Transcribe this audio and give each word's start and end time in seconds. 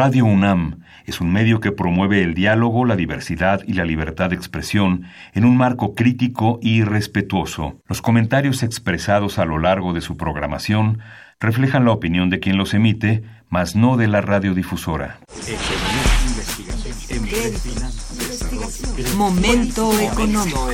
Radio 0.00 0.24
UNAM 0.24 0.80
es 1.04 1.20
un 1.20 1.30
medio 1.30 1.60
que 1.60 1.72
promueve 1.72 2.22
el 2.22 2.32
diálogo, 2.32 2.86
la 2.86 2.96
diversidad 2.96 3.60
y 3.66 3.74
la 3.74 3.84
libertad 3.84 4.30
de 4.30 4.34
expresión 4.34 5.04
en 5.34 5.44
un 5.44 5.58
marco 5.58 5.94
crítico 5.94 6.58
y 6.62 6.84
respetuoso. 6.84 7.82
Los 7.86 8.00
comentarios 8.00 8.62
expresados 8.62 9.38
a 9.38 9.44
lo 9.44 9.58
largo 9.58 9.92
de 9.92 10.00
su 10.00 10.16
programación 10.16 11.00
reflejan 11.38 11.84
la 11.84 11.92
opinión 11.92 12.30
de 12.30 12.40
quien 12.40 12.56
los 12.56 12.72
emite, 12.72 13.24
mas 13.50 13.76
no 13.76 13.98
de 13.98 14.08
la 14.08 14.22
radiodifusora. 14.22 15.18
Momento 19.18 20.00
económico. 20.00 20.66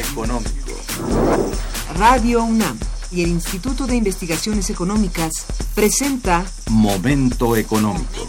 Radio 1.99 2.45
UNAM 2.45 2.79
y 3.11 3.25
el 3.25 3.31
Instituto 3.31 3.89
de 3.89 3.97
Investigaciones 3.97 4.71
Económicas 4.71 5.47
presenta 5.75 6.45
Momento 6.71 7.57
económico. 7.57 8.29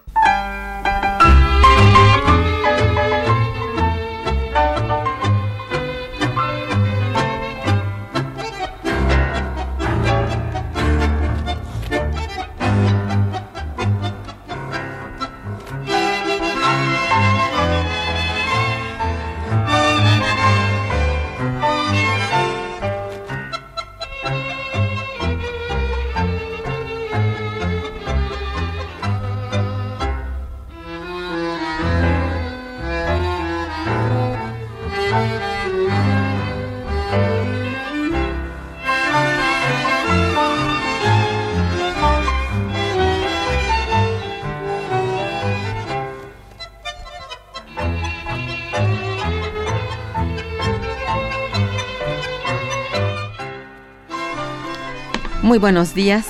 Muy 55.51 55.59
buenos 55.59 55.93
días. 55.93 56.27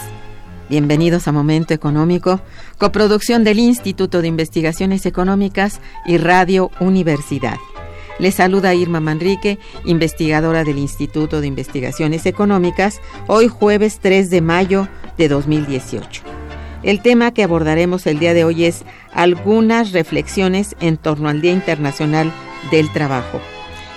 Bienvenidos 0.67 1.27
a 1.27 1.31
Momento 1.31 1.75
Económico, 1.75 2.41
coproducción 2.80 3.44
del 3.44 3.59
Instituto 3.59 4.19
de 4.23 4.28
Investigaciones 4.28 5.05
Económicas 5.05 5.80
y 6.08 6.17
Radio 6.17 6.72
Universidad. 6.80 7.58
Les 8.17 8.33
saluda 8.33 8.73
Irma 8.73 9.00
Manrique, 9.00 9.59
investigadora 9.86 10.63
del 10.63 10.80
Instituto 10.80 11.39
de 11.39 11.45
Investigaciones 11.45 12.25
Económicas, 12.25 13.00
hoy 13.28 13.47
jueves 13.47 14.00
3 14.02 14.31
de 14.31 14.41
mayo 14.41 14.88
de 15.19 15.28
2018. 15.28 16.23
El 16.81 17.03
tema 17.03 17.31
que 17.31 17.44
abordaremos 17.44 18.08
el 18.08 18.17
día 18.17 18.33
de 18.33 18.44
hoy 18.44 18.66
es 18.66 18.85
algunas 19.13 19.91
reflexiones 19.91 20.75
en 20.80 20.97
torno 20.97 21.30
al 21.30 21.41
Día 21.41 21.53
Internacional 21.53 22.33
del 22.72 22.91
Trabajo 22.91 23.39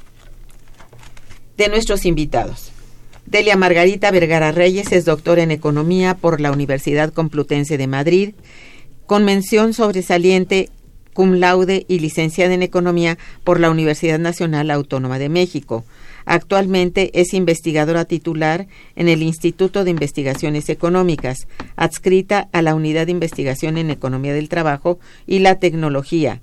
de 1.58 1.70
nuestros 1.70 2.06
invitados. 2.06 2.72
Delia 3.26 3.56
Margarita 3.56 4.12
Vergara 4.12 4.52
Reyes 4.52 4.92
es 4.92 5.06
doctora 5.06 5.44
en 5.44 5.52
Economía 5.52 6.16
por 6.16 6.42
la 6.42 6.52
Universidad 6.52 7.14
Complutense 7.14 7.78
de 7.78 7.88
Madrid, 7.88 8.34
con 9.06 9.26
mención 9.26 9.74
sobresaliente 9.74 10.70
cum 11.14 11.34
laude 11.34 11.86
y 11.88 12.00
licenciada 12.00 12.54
en 12.54 12.64
Economía 12.64 13.18
por 13.44 13.60
la 13.60 13.70
Universidad 13.70 14.20
Nacional 14.20 14.72
Autónoma 14.72 15.20
de 15.20 15.30
México. 15.30 15.86
Actualmente 16.26 17.12
es 17.20 17.34
investigadora 17.34 18.06
titular 18.06 18.68
en 18.96 19.10
el 19.10 19.22
Instituto 19.22 19.84
de 19.84 19.92
Investigaciones 19.92 20.70
Económicas, 20.70 21.48
adscrita 21.76 22.50
a 22.52 22.62
la 22.62 22.76
Unidad 22.76 23.06
de 23.06 23.12
Investigación 23.12 23.78
en 23.78 23.92
Economía 23.92 24.34
del 24.34 24.50
Trabajo 24.50 25.00
y 25.28 25.40
la 25.40 25.60
Tecnología, 25.60 26.42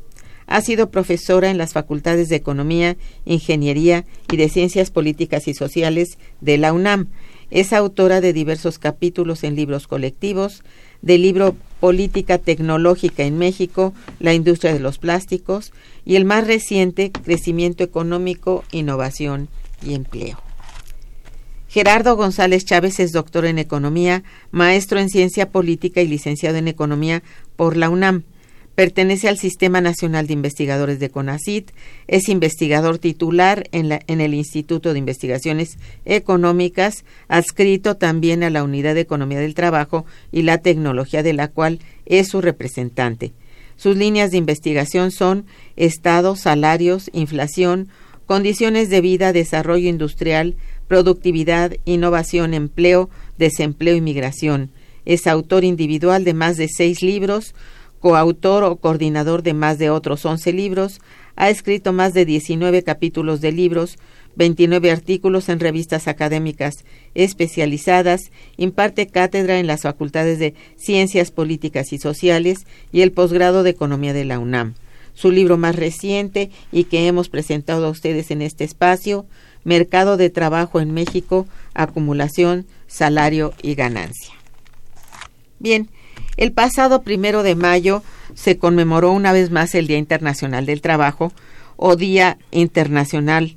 ha 0.51 0.61
sido 0.61 0.91
profesora 0.91 1.49
en 1.49 1.59
las 1.59 1.73
facultades 1.73 2.29
de 2.29 2.37
Economía, 2.37 2.97
Ingeniería 3.25 4.05
y 4.31 4.37
de 4.37 4.49
Ciencias 4.49 4.91
Políticas 4.91 5.47
y 5.47 5.55
Sociales 5.55 6.19
de 6.41 6.59
la 6.59 6.73
UNAM. 6.73 7.07
Es 7.53 7.73
autora 7.73 8.21
de 8.21 8.33
diversos 8.33 8.81
capítulos 8.81 9.45
en 9.45 9.55
libros 9.55 9.87
colectivos, 9.87 10.65
del 11.03 11.23
libro 11.23 11.55
Política 11.79 12.39
Tecnológica 12.39 13.23
en 13.23 13.39
México, 13.39 13.95
la 14.19 14.35
industria 14.35 14.73
de 14.73 14.81
los 14.81 14.99
plásticos 14.99 15.73
y 16.05 16.17
el 16.17 16.25
más 16.25 16.47
reciente, 16.49 17.13
Crecimiento 17.13 17.85
Económico, 17.85 18.65
Innovación 18.73 19.49
y 19.87 19.95
Empleo. 19.95 20.41
Gerardo 21.69 22.17
González 22.17 22.65
Chávez 22.65 22.99
es 22.99 23.13
doctor 23.13 23.45
en 23.45 23.61
Economía, 23.61 24.25
maestro 24.51 24.99
en 24.99 25.09
Ciencia 25.09 25.51
Política 25.51 26.03
y 26.03 26.09
licenciado 26.09 26.57
en 26.57 26.67
Economía 26.67 27.23
por 27.55 27.77
la 27.77 27.89
UNAM. 27.89 28.25
Pertenece 28.81 29.29
al 29.29 29.37
Sistema 29.37 29.83
Nacional 29.83 30.27
de 30.27 30.33
Investigadores 30.33 30.99
de 31.01 31.11
CONACIT, 31.11 31.71
es 32.09 32.31
investigador 32.31 32.97
titular 32.97 33.69
en, 33.73 33.93
el 34.23 34.33
Instituto 34.33 34.95
de 34.95 34.99
Investigaciones 34.99 35.77
Económicas, 36.07 37.05
adscrito 37.29 37.99
también 37.99 38.43
a 38.43 38.49
la 38.49 38.65
Unidad 38.65 38.95
de 38.95 39.03
Economía 39.03 39.39
del 39.39 39.53
Trabajo 39.53 40.07
y 40.33 40.45
la 40.45 40.63
Tecnología 40.63 41.23
de 41.23 41.35
la 41.35 41.49
cual 41.49 41.81
es 42.07 42.29
su 42.29 42.41
representante. 42.41 43.35
Sus 43.77 43.99
líneas 43.99 44.31
de 44.31 44.39
investigación 44.39 45.11
son 45.11 45.45
Estado, 45.77 46.35
salarios, 46.35 47.11
inflación, 47.13 47.91
condiciones 48.25 48.89
de 48.89 49.03
vida, 49.03 49.35
desarrollo 49.35 49.91
industrial, 49.91 50.57
productividad, 50.89 51.77
innovación, 51.85 52.55
empleo, 52.55 53.11
desempleo 53.37 53.95
y 53.95 54.01
migración. 54.01 54.71
Es 55.05 55.27
autor 55.27 55.65
individual 55.65 56.25
de 56.25 56.33
más 56.33 56.57
de 56.57 56.69
seis 56.69 57.03
libros, 57.03 57.55
coautor 58.01 58.65
o 58.65 58.77
coordinador 58.77 59.43
de 59.43 59.55
más 59.55 59.79
de 59.79 59.91
otros 59.91 60.25
11 60.25 60.53
libros, 60.53 61.01
ha 61.37 61.51
escrito 61.51 61.93
más 61.93 62.13
de 62.13 62.25
19 62.25 62.83
capítulos 62.83 63.41
de 63.41 63.53
libros, 63.53 63.99
29 64.37 64.91
artículos 64.91 65.49
en 65.49 65.61
revistas 65.61 66.09
académicas 66.09 66.85
especializadas, 67.15 68.31
imparte 68.57 69.07
cátedra 69.07 69.59
en 69.59 69.67
las 69.67 69.83
facultades 69.83 70.39
de 70.39 70.55
Ciencias 70.77 71.31
Políticas 71.31 71.93
y 71.93 71.99
Sociales 71.99 72.67
y 72.93 73.03
el 73.03 73.13
posgrado 73.13 73.63
de 73.63 73.71
Economía 73.71 74.13
de 74.13 74.25
la 74.25 74.39
UNAM. 74.39 74.75
Su 75.15 75.31
libro 75.31 75.59
más 75.59 75.77
reciente 75.77 76.51
y 76.73 76.85
que 76.85 77.07
hemos 77.07 77.29
presentado 77.29 77.87
a 77.87 77.91
ustedes 77.91 78.31
en 78.31 78.43
este 78.43 78.65
espacio, 78.65 79.27
Mercado 79.65 80.17
de 80.17 80.31
Trabajo 80.31 80.81
en 80.81 80.93
México, 80.93 81.47
Acumulación, 81.75 82.67
Salario 82.87 83.53
y 83.63 83.75
Ganancia. 83.75 84.35
Bien, 85.59 85.91
el 86.41 86.53
pasado 86.53 87.03
primero 87.03 87.43
de 87.43 87.55
mayo 87.55 88.03
se 88.35 88.57
conmemoró 88.57 89.13
una 89.13 89.33
vez 89.33 89.51
más 89.51 89.75
el 89.75 89.87
Día 89.87 89.99
Internacional 89.99 90.65
del 90.65 90.81
Trabajo 90.81 91.33
o 91.77 91.97
Día 91.97 92.39
Internacional 92.51 93.57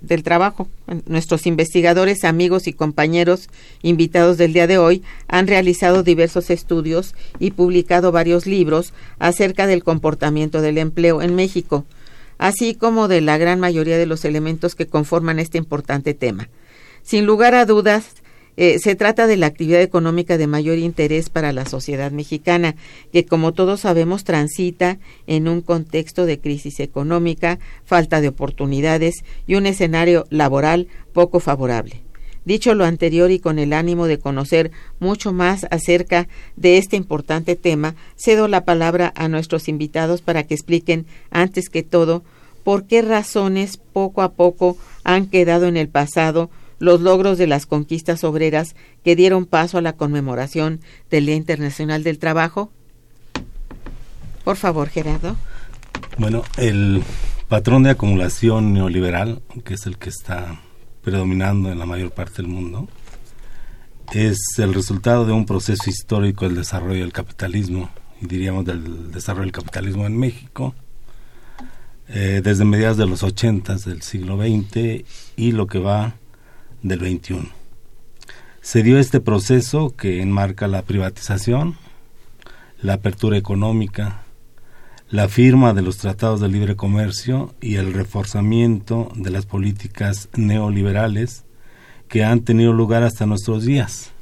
del 0.00 0.22
trabajo. 0.22 0.68
Nuestros 1.06 1.44
investigadores, 1.46 2.24
amigos 2.24 2.68
y 2.68 2.72
compañeros 2.72 3.48
invitados 3.82 4.38
del 4.38 4.52
día 4.52 4.68
de 4.68 4.78
hoy 4.78 5.02
han 5.26 5.48
realizado 5.48 6.04
diversos 6.04 6.50
estudios 6.50 7.16
y 7.40 7.50
publicado 7.50 8.12
varios 8.12 8.46
libros 8.46 8.92
acerca 9.18 9.66
del 9.66 9.82
comportamiento 9.82 10.60
del 10.60 10.78
empleo 10.78 11.20
en 11.20 11.34
México, 11.34 11.84
así 12.38 12.76
como 12.76 13.08
de 13.08 13.22
la 13.22 13.38
gran 13.38 13.58
mayoría 13.58 13.98
de 13.98 14.06
los 14.06 14.24
elementos 14.24 14.76
que 14.76 14.86
conforman 14.86 15.40
este 15.40 15.58
importante 15.58 16.14
tema. 16.14 16.48
Sin 17.02 17.26
lugar 17.26 17.56
a 17.56 17.66
dudas, 17.66 18.06
eh, 18.56 18.78
se 18.78 18.94
trata 18.94 19.26
de 19.26 19.36
la 19.36 19.46
actividad 19.46 19.82
económica 19.82 20.38
de 20.38 20.46
mayor 20.46 20.78
interés 20.78 21.28
para 21.28 21.52
la 21.52 21.66
sociedad 21.66 22.12
mexicana, 22.12 22.76
que 23.12 23.26
como 23.26 23.52
todos 23.52 23.80
sabemos 23.80 24.24
transita 24.24 24.98
en 25.26 25.48
un 25.48 25.60
contexto 25.60 26.26
de 26.26 26.38
crisis 26.38 26.80
económica, 26.80 27.58
falta 27.84 28.20
de 28.20 28.28
oportunidades 28.28 29.24
y 29.46 29.56
un 29.56 29.66
escenario 29.66 30.26
laboral 30.30 30.88
poco 31.12 31.40
favorable. 31.40 32.02
Dicho 32.44 32.74
lo 32.74 32.84
anterior 32.84 33.30
y 33.30 33.38
con 33.38 33.58
el 33.58 33.72
ánimo 33.72 34.06
de 34.06 34.18
conocer 34.18 34.70
mucho 35.00 35.32
más 35.32 35.66
acerca 35.70 36.28
de 36.56 36.76
este 36.76 36.96
importante 36.96 37.56
tema, 37.56 37.94
cedo 38.16 38.48
la 38.48 38.66
palabra 38.66 39.12
a 39.16 39.28
nuestros 39.28 39.66
invitados 39.66 40.20
para 40.20 40.42
que 40.42 40.54
expliquen, 40.54 41.06
antes 41.30 41.70
que 41.70 41.82
todo, 41.82 42.22
por 42.62 42.86
qué 42.86 43.00
razones 43.00 43.78
poco 43.78 44.20
a 44.20 44.32
poco 44.32 44.76
han 45.04 45.26
quedado 45.26 45.66
en 45.66 45.78
el 45.78 45.88
pasado 45.88 46.50
los 46.78 47.00
logros 47.00 47.38
de 47.38 47.46
las 47.46 47.66
conquistas 47.66 48.24
obreras 48.24 48.74
que 49.02 49.16
dieron 49.16 49.46
paso 49.46 49.78
a 49.78 49.82
la 49.82 49.94
conmemoración 49.94 50.80
del 51.10 51.26
Día 51.26 51.36
Internacional 51.36 52.02
del 52.02 52.18
Trabajo? 52.18 52.70
Por 54.44 54.56
favor, 54.56 54.88
Gerardo. 54.88 55.36
Bueno, 56.18 56.42
el 56.58 57.02
patrón 57.48 57.82
de 57.82 57.90
acumulación 57.90 58.72
neoliberal, 58.72 59.42
que 59.64 59.74
es 59.74 59.86
el 59.86 59.98
que 59.98 60.10
está 60.10 60.60
predominando 61.02 61.70
en 61.70 61.78
la 61.78 61.86
mayor 61.86 62.10
parte 62.10 62.42
del 62.42 62.48
mundo, 62.48 62.88
es 64.12 64.38
el 64.58 64.74
resultado 64.74 65.24
de 65.24 65.32
un 65.32 65.46
proceso 65.46 65.88
histórico 65.88 66.44
del 66.46 66.56
desarrollo 66.56 67.00
del 67.00 67.12
capitalismo, 67.12 67.90
y 68.20 68.26
diríamos 68.26 68.64
del 68.64 69.10
desarrollo 69.10 69.44
del 69.44 69.52
capitalismo 69.52 70.06
en 70.06 70.16
México, 70.18 70.74
eh, 72.08 72.42
desde 72.44 72.64
mediados 72.64 72.98
de 72.98 73.06
los 73.06 73.22
80 73.22 73.76
del 73.76 74.02
siglo 74.02 74.36
XX 74.36 75.04
y 75.36 75.52
lo 75.52 75.66
que 75.66 75.78
va 75.78 76.16
del 76.84 77.00
21. 77.00 77.48
Se 78.60 78.82
dio 78.82 78.98
este 78.98 79.18
proceso 79.20 79.94
que 79.96 80.22
enmarca 80.22 80.68
la 80.68 80.82
privatización, 80.82 81.76
la 82.80 82.94
apertura 82.94 83.36
económica, 83.36 84.22
la 85.08 85.28
firma 85.28 85.74
de 85.74 85.82
los 85.82 85.98
tratados 85.98 86.40
de 86.40 86.48
libre 86.48 86.76
comercio 86.76 87.54
y 87.60 87.76
el 87.76 87.92
reforzamiento 87.92 89.10
de 89.16 89.30
las 89.30 89.46
políticas 89.46 90.28
neoliberales 90.36 91.44
que 92.08 92.24
han 92.24 92.40
tenido 92.40 92.72
lugar 92.72 93.02
hasta 93.02 93.26
nuestros 93.26 93.64
días. 93.64 94.12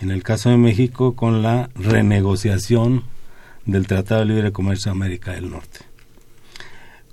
En 0.00 0.10
el 0.10 0.22
caso 0.22 0.50
de 0.50 0.56
México, 0.56 1.14
con 1.14 1.42
la 1.42 1.70
renegociación 1.74 3.04
del 3.66 3.86
Tratado 3.86 4.20
de 4.20 4.26
Libre 4.26 4.52
Comercio 4.52 4.92
de 4.92 4.96
América 4.96 5.32
del 5.32 5.50
Norte 5.50 5.87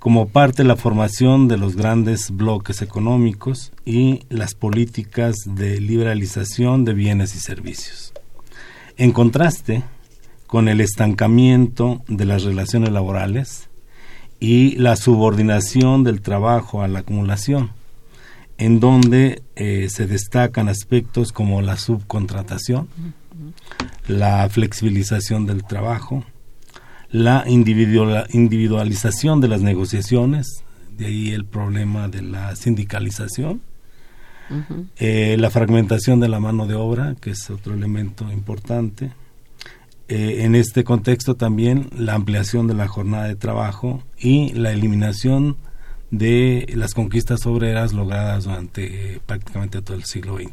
como 0.06 0.28
parte 0.28 0.62
de 0.62 0.68
la 0.68 0.76
formación 0.76 1.48
de 1.48 1.56
los 1.56 1.74
grandes 1.74 2.30
bloques 2.30 2.80
económicos 2.80 3.72
y 3.84 4.20
las 4.28 4.54
políticas 4.54 5.34
de 5.44 5.80
liberalización 5.80 6.84
de 6.84 6.94
bienes 6.94 7.34
y 7.34 7.40
servicios. 7.40 8.12
En 8.98 9.10
contraste 9.10 9.82
con 10.46 10.68
el 10.68 10.80
estancamiento 10.80 12.04
de 12.06 12.24
las 12.24 12.44
relaciones 12.44 12.92
laborales 12.92 13.68
y 14.38 14.76
la 14.76 14.94
subordinación 14.94 16.04
del 16.04 16.20
trabajo 16.20 16.82
a 16.82 16.86
la 16.86 17.00
acumulación, 17.00 17.72
en 18.58 18.78
donde 18.78 19.42
eh, 19.56 19.88
se 19.90 20.06
destacan 20.06 20.68
aspectos 20.68 21.32
como 21.32 21.62
la 21.62 21.76
subcontratación, 21.76 22.86
la 24.06 24.48
flexibilización 24.50 25.46
del 25.46 25.64
trabajo, 25.64 26.22
la 27.16 27.44
individualización 27.46 29.40
de 29.40 29.48
las 29.48 29.62
negociaciones, 29.62 30.62
de 30.98 31.06
ahí 31.06 31.30
el 31.30 31.46
problema 31.46 32.08
de 32.08 32.20
la 32.20 32.54
sindicalización, 32.56 33.62
eh, 34.96 35.36
la 35.38 35.48
fragmentación 35.48 36.20
de 36.20 36.28
la 36.28 36.40
mano 36.40 36.66
de 36.66 36.74
obra, 36.74 37.16
que 37.18 37.30
es 37.30 37.48
otro 37.48 37.72
elemento 37.72 38.30
importante. 38.30 39.12
Eh, 40.08 40.44
en 40.44 40.54
este 40.54 40.84
contexto 40.84 41.36
también 41.36 41.88
la 41.96 42.12
ampliación 42.12 42.66
de 42.66 42.74
la 42.74 42.86
jornada 42.86 43.24
de 43.28 43.34
trabajo 43.34 44.02
y 44.18 44.52
la 44.52 44.72
eliminación 44.72 45.56
de 46.10 46.70
las 46.76 46.92
conquistas 46.92 47.46
obreras 47.46 47.94
logradas 47.94 48.44
durante 48.44 49.14
eh, 49.14 49.20
prácticamente 49.24 49.80
todo 49.80 49.96
el 49.96 50.04
siglo 50.04 50.36
XX. 50.36 50.52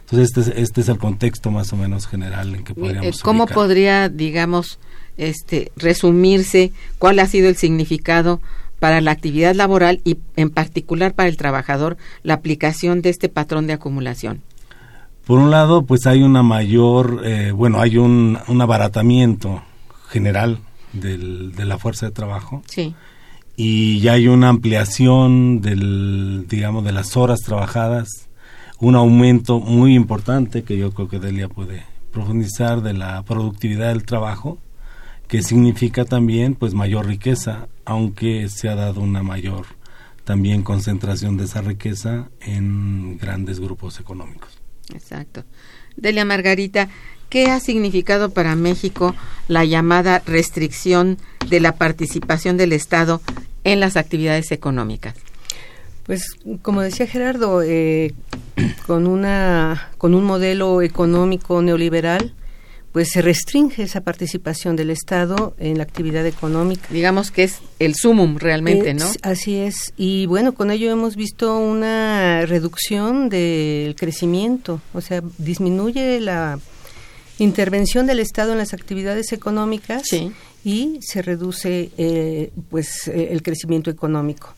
Entonces 0.00 0.28
este 0.28 0.40
es, 0.40 0.48
este 0.48 0.80
es 0.80 0.88
el 0.88 0.98
contexto 0.98 1.52
más 1.52 1.72
o 1.72 1.76
menos 1.76 2.08
general 2.08 2.56
en 2.56 2.64
que 2.64 2.74
podríamos. 2.74 3.20
¿Cómo 3.20 3.46
podría, 3.46 4.08
digamos, 4.08 4.80
este, 5.16 5.72
resumirse 5.76 6.72
cuál 6.98 7.18
ha 7.18 7.26
sido 7.26 7.48
el 7.48 7.56
significado 7.56 8.40
para 8.78 9.00
la 9.00 9.10
actividad 9.10 9.54
laboral 9.54 10.00
y 10.04 10.18
en 10.36 10.50
particular 10.50 11.14
para 11.14 11.28
el 11.28 11.36
trabajador 11.36 11.96
la 12.22 12.34
aplicación 12.34 13.02
de 13.02 13.10
este 13.10 13.28
patrón 13.28 13.66
de 13.66 13.74
acumulación? 13.74 14.42
Por 15.26 15.40
un 15.40 15.50
lado, 15.50 15.82
pues 15.82 16.06
hay 16.06 16.22
una 16.22 16.42
mayor, 16.42 17.22
eh, 17.24 17.50
bueno, 17.50 17.80
hay 17.80 17.98
un, 17.98 18.38
un 18.46 18.60
abaratamiento 18.60 19.62
general 20.08 20.58
del, 20.92 21.52
de 21.52 21.64
la 21.64 21.78
fuerza 21.78 22.06
de 22.06 22.12
trabajo. 22.12 22.62
Sí. 22.68 22.94
Y 23.56 24.00
ya 24.00 24.12
hay 24.12 24.28
una 24.28 24.50
ampliación 24.50 25.60
del, 25.62 26.46
digamos, 26.48 26.84
de 26.84 26.92
las 26.92 27.16
horas 27.16 27.40
trabajadas, 27.40 28.08
un 28.78 28.94
aumento 28.94 29.58
muy 29.58 29.94
importante 29.94 30.62
que 30.62 30.76
yo 30.76 30.92
creo 30.92 31.08
que 31.08 31.18
Delia 31.18 31.48
puede 31.48 31.84
profundizar 32.12 32.82
de 32.82 32.92
la 32.92 33.22
productividad 33.22 33.88
del 33.88 34.04
trabajo 34.04 34.58
que 35.28 35.42
significa 35.42 36.04
también 36.04 36.54
pues 36.54 36.74
mayor 36.74 37.06
riqueza, 37.06 37.68
aunque 37.84 38.48
se 38.48 38.68
ha 38.68 38.74
dado 38.74 39.00
una 39.00 39.22
mayor 39.22 39.66
también 40.24 40.62
concentración 40.62 41.36
de 41.36 41.44
esa 41.44 41.62
riqueza 41.62 42.28
en 42.40 43.16
grandes 43.18 43.60
grupos 43.60 44.00
económicos. 44.00 44.58
Exacto. 44.92 45.44
Delia 45.96 46.24
Margarita, 46.24 46.88
¿qué 47.28 47.46
ha 47.50 47.60
significado 47.60 48.30
para 48.30 48.56
México 48.56 49.14
la 49.48 49.64
llamada 49.64 50.22
restricción 50.26 51.18
de 51.48 51.60
la 51.60 51.76
participación 51.76 52.56
del 52.56 52.72
Estado 52.72 53.20
en 53.64 53.80
las 53.80 53.96
actividades 53.96 54.50
económicas? 54.52 55.14
Pues 56.04 56.36
como 56.62 56.82
decía 56.82 57.06
Gerardo, 57.06 57.62
eh, 57.62 58.14
con 58.86 59.06
una 59.06 59.90
con 59.98 60.14
un 60.14 60.24
modelo 60.24 60.82
económico 60.82 61.62
neoliberal 61.62 62.32
pues 62.96 63.10
se 63.10 63.20
restringe 63.20 63.82
esa 63.82 64.00
participación 64.00 64.74
del 64.74 64.88
Estado 64.88 65.54
en 65.58 65.76
la 65.76 65.82
actividad 65.82 66.24
económica. 66.24 66.86
Digamos 66.88 67.30
que 67.30 67.44
es 67.44 67.58
el 67.78 67.94
sumum 67.94 68.38
realmente, 68.38 68.94
¿no? 68.94 69.04
Así 69.20 69.56
es. 69.56 69.92
Y 69.98 70.24
bueno, 70.24 70.54
con 70.54 70.70
ello 70.70 70.90
hemos 70.90 71.14
visto 71.14 71.58
una 71.58 72.46
reducción 72.46 73.28
del 73.28 73.94
crecimiento, 73.96 74.80
o 74.94 75.02
sea, 75.02 75.22
disminuye 75.36 76.20
la 76.20 76.58
intervención 77.38 78.06
del 78.06 78.18
Estado 78.18 78.52
en 78.52 78.58
las 78.58 78.72
actividades 78.72 79.30
económicas 79.34 80.04
y 80.64 80.98
se 81.02 81.20
reduce 81.20 81.90
eh, 81.98 82.50
pues 82.70 83.08
el 83.08 83.42
crecimiento 83.42 83.90
económico. 83.90 84.54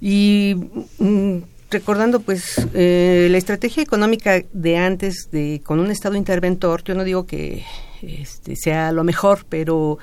Y 0.00 0.56
mm, 0.98 1.38
recordando 1.70 2.20
pues 2.20 2.66
eh, 2.74 3.28
la 3.30 3.38
estrategia 3.38 3.82
económica 3.82 4.42
de 4.52 4.76
antes 4.76 5.28
de 5.30 5.60
con 5.64 5.80
un 5.80 5.90
estado 5.90 6.16
interventor 6.16 6.82
yo 6.84 6.94
no 6.94 7.04
digo 7.04 7.26
que 7.26 7.64
este, 8.02 8.56
sea 8.56 8.92
lo 8.92 9.04
mejor 9.04 9.46
pero 9.48 9.98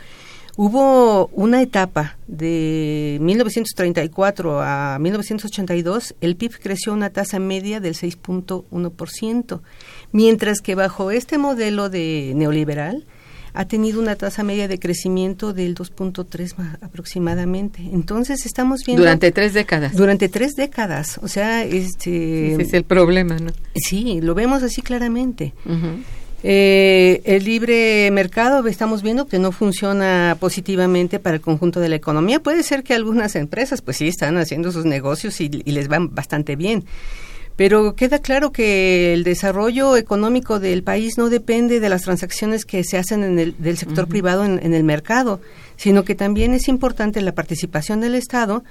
hubo 0.57 1.27
una 1.27 1.61
etapa 1.61 2.17
de 2.27 3.17
1934 3.21 4.61
a 4.61 4.99
1982 4.99 6.15
el 6.19 6.35
PIB 6.35 6.59
creció 6.59 6.93
una 6.93 7.09
tasa 7.09 7.39
media 7.39 7.79
del 7.79 7.95
6.1% 7.95 9.61
mientras 10.11 10.61
que 10.61 10.75
bajo 10.75 11.11
este 11.11 11.37
modelo 11.37 11.89
de 11.89 12.33
neoliberal 12.35 13.05
ha 13.53 13.65
tenido 13.65 13.99
una 13.99 14.15
tasa 14.15 14.43
media 14.43 14.67
de 14.67 14.79
crecimiento 14.79 15.53
del 15.53 15.75
2.3 15.75 16.77
aproximadamente. 16.81 17.81
Entonces 17.91 18.45
estamos 18.45 18.83
viendo... 18.85 19.03
Durante 19.03 19.31
tres 19.31 19.53
décadas. 19.53 19.95
Durante 19.95 20.29
tres 20.29 20.53
décadas. 20.55 21.19
O 21.21 21.27
sea, 21.27 21.63
este... 21.63 22.53
Ese 22.53 22.61
es 22.61 22.73
el 22.73 22.83
problema, 22.83 23.37
¿no? 23.37 23.51
Sí, 23.75 24.19
lo 24.21 24.35
vemos 24.35 24.63
así 24.63 24.81
claramente. 24.81 25.53
Eh, 26.43 27.21
el 27.25 27.43
libre 27.43 28.09
mercado 28.11 28.65
estamos 28.67 29.03
viendo 29.03 29.27
que 29.27 29.37
no 29.37 29.51
funciona 29.51 30.37
positivamente 30.39 31.19
para 31.19 31.35
el 31.35 31.41
conjunto 31.41 31.79
de 31.79 31.89
la 31.89 31.95
economía. 31.95 32.41
Puede 32.41 32.63
ser 32.63 32.83
que 32.83 32.93
algunas 32.93 33.35
empresas, 33.35 33.81
pues 33.81 33.97
sí, 33.97 34.07
están 34.07 34.37
haciendo 34.37 34.71
sus 34.71 34.85
negocios 34.85 35.39
y 35.41 35.49
les 35.49 35.87
van 35.87 36.13
bastante 36.15 36.55
bien 36.55 36.85
pero 37.55 37.95
queda 37.95 38.19
claro 38.19 38.51
que 38.51 39.13
el 39.13 39.23
desarrollo 39.23 39.97
económico 39.97 40.59
del 40.59 40.83
país 40.83 41.17
no 41.17 41.29
depende 41.29 41.79
de 41.79 41.89
las 41.89 42.03
transacciones 42.03 42.65
que 42.65 42.83
se 42.83 42.97
hacen 42.97 43.23
en 43.23 43.39
el, 43.39 43.55
del 43.57 43.77
sector 43.77 44.07
privado 44.07 44.45
en, 44.45 44.73
el 44.73 44.83
mercado, 44.83 45.41
sino 45.75 46.03
que 46.03 46.15
también 46.15 46.53
es 46.53 46.67
importante 46.67 47.21
la 47.21 47.33
participación 47.33 48.01
del 48.01 48.15
Estado 48.15 48.63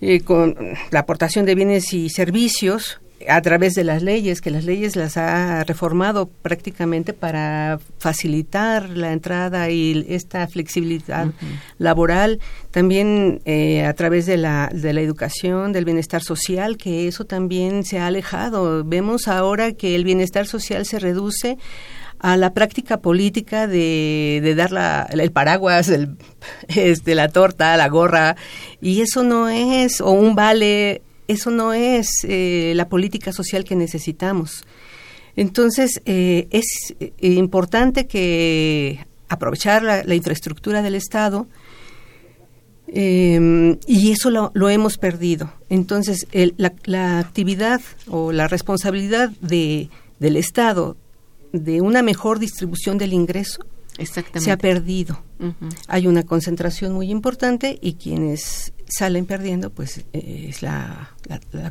eh, 0.00 0.20
con 0.20 0.56
la 0.90 1.00
aportación 1.00 1.44
de 1.44 1.54
bienes 1.54 1.92
y 1.92 2.08
servicios 2.08 3.01
a 3.28 3.40
través 3.42 3.74
de 3.74 3.84
las 3.84 4.02
leyes, 4.02 4.40
que 4.40 4.50
las 4.50 4.64
leyes 4.64 4.96
las 4.96 5.16
ha 5.16 5.64
reformado 5.64 6.26
prácticamente 6.26 7.12
para 7.12 7.78
facilitar 7.98 8.90
la 8.90 9.12
entrada 9.12 9.70
y 9.70 10.04
esta 10.08 10.46
flexibilidad 10.48 11.28
laboral, 11.78 12.40
también 12.70 13.40
eh, 13.44 13.84
a 13.84 13.94
través 13.94 14.26
de 14.26 14.36
la, 14.36 14.70
de 14.72 14.92
la 14.92 15.00
educación, 15.00 15.72
del 15.72 15.84
bienestar 15.84 16.22
social, 16.22 16.76
que 16.76 17.08
eso 17.08 17.24
también 17.24 17.84
se 17.84 17.98
ha 17.98 18.06
alejado. 18.06 18.84
Vemos 18.84 19.28
ahora 19.28 19.72
que 19.72 19.94
el 19.94 20.04
bienestar 20.04 20.46
social 20.46 20.86
se 20.86 20.98
reduce 20.98 21.58
a 22.22 22.36
la 22.36 22.54
práctica 22.54 23.00
política 23.00 23.66
de, 23.66 24.40
de 24.42 24.54
dar 24.54 24.70
la, 24.70 25.08
el 25.10 25.32
paraguas, 25.32 25.88
el, 25.88 26.16
este, 26.68 27.14
la 27.14 27.28
torta, 27.28 27.76
la 27.76 27.88
gorra, 27.88 28.36
y 28.80 29.00
eso 29.00 29.24
no 29.24 29.48
es, 29.48 30.00
o 30.00 30.10
un 30.12 30.34
vale 30.34 31.02
eso 31.28 31.50
no 31.50 31.72
es 31.72 32.08
eh, 32.24 32.72
la 32.76 32.88
política 32.88 33.32
social 33.32 33.64
que 33.64 33.76
necesitamos. 33.76 34.64
Entonces, 35.36 36.02
eh, 36.04 36.48
es 36.50 36.94
eh, 37.00 37.12
importante 37.20 38.06
que 38.06 39.04
aprovechar 39.28 39.82
la, 39.82 40.14
infraestructura 40.14 40.82
del 40.82 40.94
Estado 40.94 41.46
em, 42.88 43.78
y 43.86 44.12
eso 44.12 44.30
lo, 44.30 44.68
hemos 44.68 44.98
perdido. 44.98 45.52
Entonces, 45.70 46.26
la, 46.84 47.18
actividad 47.18 47.80
o 48.08 48.32
la 48.32 48.46
responsabilidad 48.46 49.30
de, 49.40 49.88
del 50.18 50.36
Estado 50.36 50.96
de 51.52 51.80
una 51.80 52.02
mejor 52.02 52.38
distribución 52.38 52.98
del 52.98 53.14
ingreso 53.14 53.64
se 54.06 54.50
ha 54.50 54.56
perdido. 54.56 55.22
Hay 55.88 56.06
una 56.06 56.22
concentración 56.22 56.92
muy 56.92 57.10
importante 57.10 57.78
y 57.80 57.94
quienes 57.94 58.72
salen 58.92 59.26
perdiendo, 59.26 59.70
pues 59.70 60.04
eh, 60.12 60.46
es 60.48 60.62
la, 60.62 61.10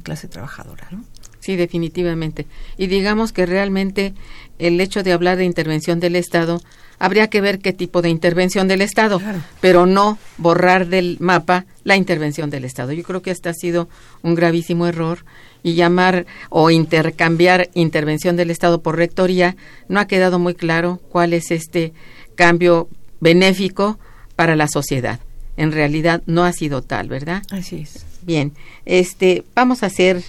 clase 0.03 0.27
trabajadora, 0.27 0.87
¿no? 0.91 1.03
Sí, 1.39 1.55
definitivamente. 1.55 2.45
Y 2.77 2.87
digamos 2.87 3.31
que 3.31 3.45
realmente 3.45 4.13
el 4.59 4.79
hecho 4.79 5.03
de 5.03 5.11
hablar 5.11 5.37
de 5.37 5.45
intervención 5.45 5.99
del 5.99 6.15
Estado, 6.15 6.61
habría 6.99 7.29
que 7.29 7.41
ver 7.41 7.59
qué 7.59 7.73
tipo 7.73 8.03
de 8.03 8.09
intervención 8.09 8.67
del 8.67 8.81
Estado, 8.81 9.19
pero 9.59 9.87
no 9.87 10.19
borrar 10.37 10.87
del 10.87 11.17
mapa 11.19 11.65
la 11.83 11.95
intervención 11.95 12.51
del 12.51 12.63
Estado. 12.63 12.91
Yo 12.91 13.03
creo 13.03 13.23
que 13.23 13.31
este 13.31 13.49
ha 13.49 13.55
sido 13.55 13.89
un 14.21 14.35
gravísimo 14.35 14.85
error 14.85 15.25
y 15.63 15.73
llamar 15.73 16.27
o 16.49 16.69
intercambiar 16.69 17.69
intervención 17.73 18.35
del 18.35 18.51
Estado 18.51 18.81
por 18.81 18.97
rectoría, 18.97 19.55
no 19.87 19.99
ha 19.99 20.07
quedado 20.07 20.37
muy 20.37 20.53
claro 20.53 20.99
cuál 21.09 21.33
es 21.33 21.49
este 21.49 21.93
cambio 22.35 22.87
benéfico 23.19 23.97
para 24.35 24.55
la 24.55 24.67
sociedad 24.67 25.19
en 25.57 25.71
realidad 25.71 26.21
no 26.25 26.43
ha 26.43 26.53
sido 26.53 26.81
tal, 26.81 27.07
¿verdad? 27.09 27.43
Así 27.51 27.77
es. 27.77 28.05
Bien, 28.21 28.53
este, 28.85 29.43
vamos 29.55 29.83
a 29.83 29.87
hacer 29.87 30.23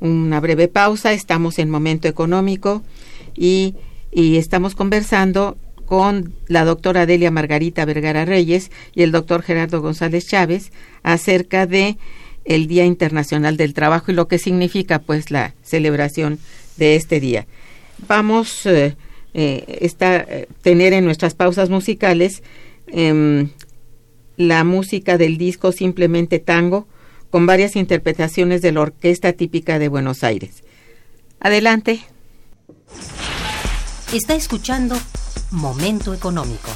una 0.00 0.40
breve 0.40 0.68
pausa, 0.68 1.12
estamos 1.12 1.58
en 1.58 1.70
momento 1.70 2.08
económico 2.08 2.82
y, 3.34 3.74
y 4.12 4.36
estamos 4.36 4.74
conversando 4.74 5.56
con 5.86 6.34
la 6.48 6.64
doctora 6.64 7.06
Delia 7.06 7.30
Margarita 7.30 7.84
Vergara 7.84 8.24
Reyes 8.24 8.70
y 8.94 9.02
el 9.02 9.10
doctor 9.10 9.42
Gerardo 9.42 9.80
González 9.80 10.26
Chávez 10.26 10.70
acerca 11.02 11.66
de 11.66 11.96
el 12.44 12.66
Día 12.66 12.84
Internacional 12.84 13.56
del 13.56 13.74
Trabajo 13.74 14.10
y 14.10 14.14
lo 14.14 14.28
que 14.28 14.38
significa 14.38 14.98
pues 14.98 15.30
la 15.30 15.54
celebración 15.62 16.38
de 16.76 16.96
este 16.96 17.20
día. 17.20 17.46
Vamos 18.06 18.66
eh, 18.66 18.96
eh, 19.34 19.90
eh 20.00 20.46
tener 20.62 20.92
en 20.92 21.04
nuestras 21.04 21.34
pausas 21.34 21.70
musicales 21.70 22.42
em, 22.86 23.48
la 24.38 24.64
música 24.64 25.18
del 25.18 25.36
disco 25.36 25.72
Simplemente 25.72 26.38
Tango, 26.38 26.86
con 27.28 27.44
varias 27.44 27.76
interpretaciones 27.76 28.62
de 28.62 28.72
la 28.72 28.80
orquesta 28.80 29.34
típica 29.34 29.78
de 29.78 29.88
Buenos 29.88 30.24
Aires. 30.24 30.62
Adelante. 31.40 32.00
Está 34.12 34.34
escuchando 34.34 34.96
Momento 35.50 36.14
Económico. 36.14 36.70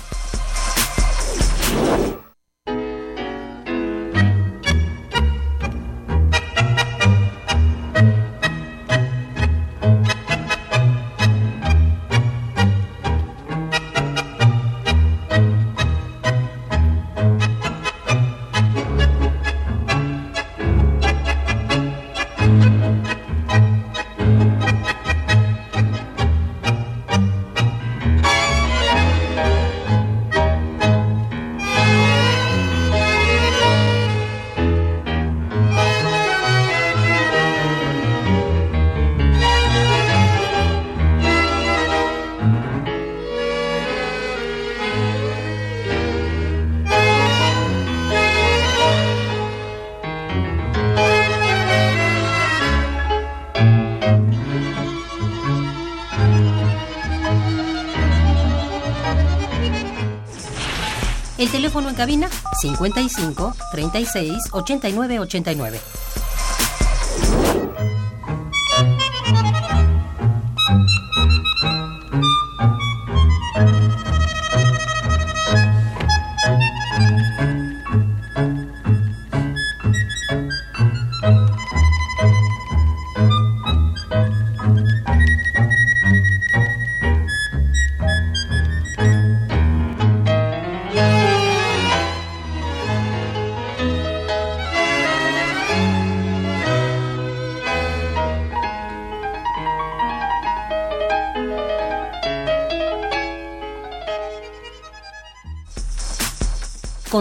Cabina 61.95 62.29
55 62.63 63.53
36 63.73 64.51
89 64.53 65.19
89. 65.21 65.92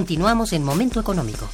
Continuamos 0.01 0.51
en 0.51 0.63
Momento 0.63 0.99
Económico. 0.99 1.47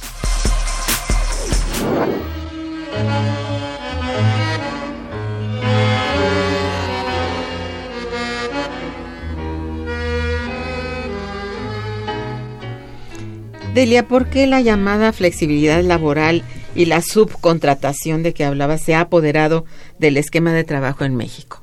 Delia, 13.74 14.08
¿por 14.08 14.30
qué 14.30 14.46
la 14.46 14.62
llamada 14.62 15.12
flexibilidad 15.12 15.82
laboral 15.82 16.42
y 16.74 16.86
la 16.86 17.02
subcontratación 17.02 18.22
de 18.22 18.32
que 18.32 18.46
hablaba 18.46 18.78
se 18.78 18.94
ha 18.94 19.02
apoderado 19.02 19.66
del 19.98 20.16
esquema 20.16 20.54
de 20.54 20.64
trabajo 20.64 21.04
en 21.04 21.16
México? 21.16 21.62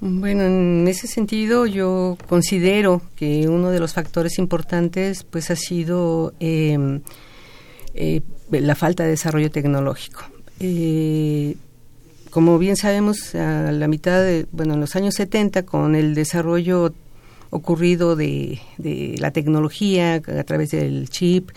Bueno, 0.00 0.44
en 0.44 0.86
ese 0.86 1.08
sentido 1.08 1.66
yo 1.66 2.16
considero 2.28 3.02
que 3.16 3.48
uno 3.48 3.70
de 3.70 3.80
los 3.80 3.94
factores 3.94 4.38
importantes 4.38 5.24
pues 5.24 5.50
ha 5.50 5.56
sido 5.56 6.34
em, 6.38 7.00
eh, 7.94 8.20
la 8.50 8.76
falta 8.76 9.02
de 9.02 9.10
desarrollo 9.10 9.50
tecnológico. 9.50 10.22
Eh, 10.60 11.56
como 12.30 12.58
bien 12.58 12.76
sabemos, 12.76 13.34
a 13.34 13.72
la 13.72 13.88
mitad 13.88 14.22
de, 14.22 14.46
bueno, 14.52 14.74
en 14.74 14.80
los 14.80 14.94
años 14.94 15.14
70, 15.14 15.64
con 15.64 15.96
el 15.96 16.14
desarrollo 16.14 16.92
ocurrido 17.50 18.14
de, 18.14 18.60
de 18.76 19.16
la 19.18 19.32
tecnología 19.32 20.14
a 20.14 20.44
través 20.44 20.70
del 20.70 21.08
chip 21.08 21.50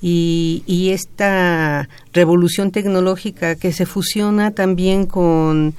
y, 0.00 0.62
y, 0.66 0.90
esta 0.90 1.88
revolución 2.12 2.70
tecnológica 2.70 3.54
que 3.54 3.72
se 3.72 3.86
fusiona 3.86 4.50
también 4.50 5.06
con 5.06 5.74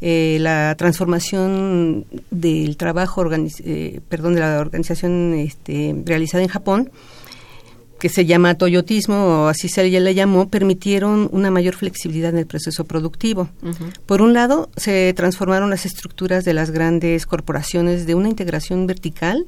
eh, 0.00 0.38
la 0.40 0.74
transformación 0.76 2.06
del 2.30 2.76
trabajo, 2.76 3.24
eh, 3.32 4.00
perdón, 4.08 4.34
de 4.34 4.40
la 4.40 4.60
organización 4.60 5.34
este, 5.34 5.94
realizada 6.04 6.42
en 6.42 6.48
Japón, 6.48 6.90
que 7.98 8.08
se 8.08 8.24
llama 8.24 8.54
toyotismo, 8.54 9.44
o 9.44 9.46
así 9.48 9.68
se 9.68 9.84
le 9.84 10.14
llamó, 10.14 10.48
permitieron 10.48 11.28
una 11.32 11.50
mayor 11.50 11.74
flexibilidad 11.74 12.30
en 12.30 12.38
el 12.38 12.46
proceso 12.46 12.84
productivo. 12.84 13.50
Por 14.06 14.22
un 14.22 14.32
lado, 14.32 14.70
se 14.76 15.12
transformaron 15.12 15.68
las 15.68 15.84
estructuras 15.84 16.44
de 16.44 16.54
las 16.54 16.70
grandes 16.70 17.26
corporaciones 17.26 18.06
de 18.06 18.14
una 18.14 18.30
integración 18.30 18.86
vertical, 18.86 19.46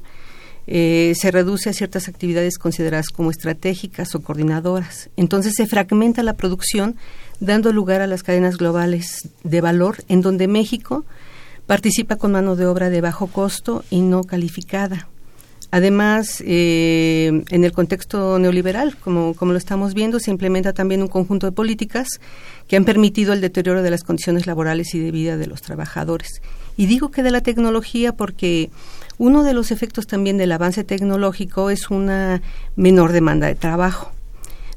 eh, 0.65 1.13
se 1.17 1.29
reduce 1.31 1.69
a 1.69 1.73
ciertas 1.73 2.07
actividades 2.07 2.57
consideradas 2.57 3.09
como 3.09 3.31
estratégicas 3.31 4.15
o 4.15 4.21
coordinadoras. 4.21 5.09
Entonces 5.17 5.53
se 5.57 5.67
fragmenta 5.67 6.23
la 6.23 6.35
producción, 6.35 6.95
dando 7.43 7.73
lugar 7.73 8.01
a 8.01 8.07
las 8.07 8.23
cadenas 8.23 8.57
globales 8.57 9.29
de 9.43 9.61
valor, 9.61 9.97
en 10.07 10.21
donde 10.21 10.47
México 10.47 11.05
participa 11.67 12.15
con 12.15 12.31
mano 12.31 12.55
de 12.55 12.65
obra 12.65 12.89
de 12.89 13.01
bajo 13.01 13.27
costo 13.27 13.83
y 13.89 14.01
no 14.01 14.23
calificada. 14.23 15.07
Además, 15.71 16.43
eh, 16.45 17.43
en 17.49 17.63
el 17.63 17.71
contexto 17.71 18.37
neoliberal, 18.37 18.95
como, 18.95 19.33
como 19.33 19.53
lo 19.53 19.57
estamos 19.57 19.95
viendo, 19.95 20.19
se 20.19 20.29
implementa 20.29 20.71
también 20.73 21.01
un 21.01 21.07
conjunto 21.07 21.47
de 21.47 21.51
políticas 21.51 22.07
que 22.67 22.75
han 22.75 22.85
permitido 22.85 23.33
el 23.33 23.41
deterioro 23.41 23.81
de 23.81 23.89
las 23.89 24.03
condiciones 24.03 24.45
laborales 24.45 24.93
y 24.93 24.99
de 24.99 25.11
vida 25.11 25.35
de 25.35 25.47
los 25.47 25.61
trabajadores. 25.61 26.41
Y 26.77 26.85
digo 26.85 27.09
que 27.09 27.23
de 27.23 27.31
la 27.31 27.41
tecnología 27.41 28.13
porque 28.13 28.69
uno 29.17 29.43
de 29.43 29.53
los 29.53 29.71
efectos 29.71 30.05
también 30.05 30.37
del 30.37 30.51
avance 30.51 30.83
tecnológico 30.83 31.71
es 31.71 31.89
una 31.89 32.41
menor 32.75 33.11
demanda 33.11 33.47
de 33.47 33.55
trabajo 33.55 34.11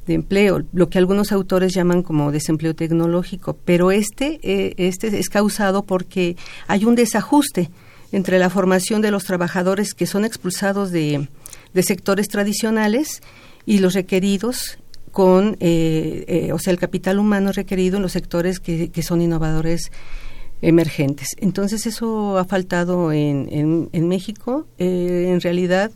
de 0.07 0.15
empleo, 0.15 0.63
lo 0.73 0.89
que 0.89 0.99
algunos 0.99 1.33
autores 1.33 1.75
llaman 1.75 2.03
como 2.03 2.33
desempleo 2.33 2.75
tecnológico, 2.75 3.59
pero 3.65 3.91
este, 3.91 4.39
eh, 4.43 4.75
este 4.79 5.19
es 5.19 5.29
causado 5.29 5.83
porque 5.83 6.37
hay 6.67 6.85
un 6.85 6.95
desajuste 6.95 7.71
entre 8.13 8.39
la 8.39 8.51
formación 8.51 9.03
de 9.03 9.11
los 9.11 9.25
trabajadores 9.25 9.95
que 9.95 10.07
son 10.07 10.25
expulsados 10.25 10.91
de, 10.91 11.29
sectores 11.83 12.29
tradicionales 12.29 13.21
y 13.67 13.79
los 13.79 13.93
requeridos 13.93 14.79
con, 15.13 15.57
eh, 15.61 16.25
eh, 16.27 16.53
o 16.53 16.59
sea, 16.59 16.73
el 16.73 16.79
capital 16.79 17.19
humano 17.19 17.53
requerido 17.53 17.97
en 17.97 18.03
los 18.03 18.13
sectores 18.13 18.61
que, 18.61 19.03
son 19.03 19.21
innovadores 19.21 19.91
emergentes. 20.63 21.29
Entonces 21.39 21.87
eso 21.87 22.39
ha 22.39 22.45
faltado 22.45 23.13
en, 23.13 23.89
en, 23.93 24.09
México. 24.09 24.67
Eh, 24.79 25.27
en 25.29 25.41
realidad 25.41 25.91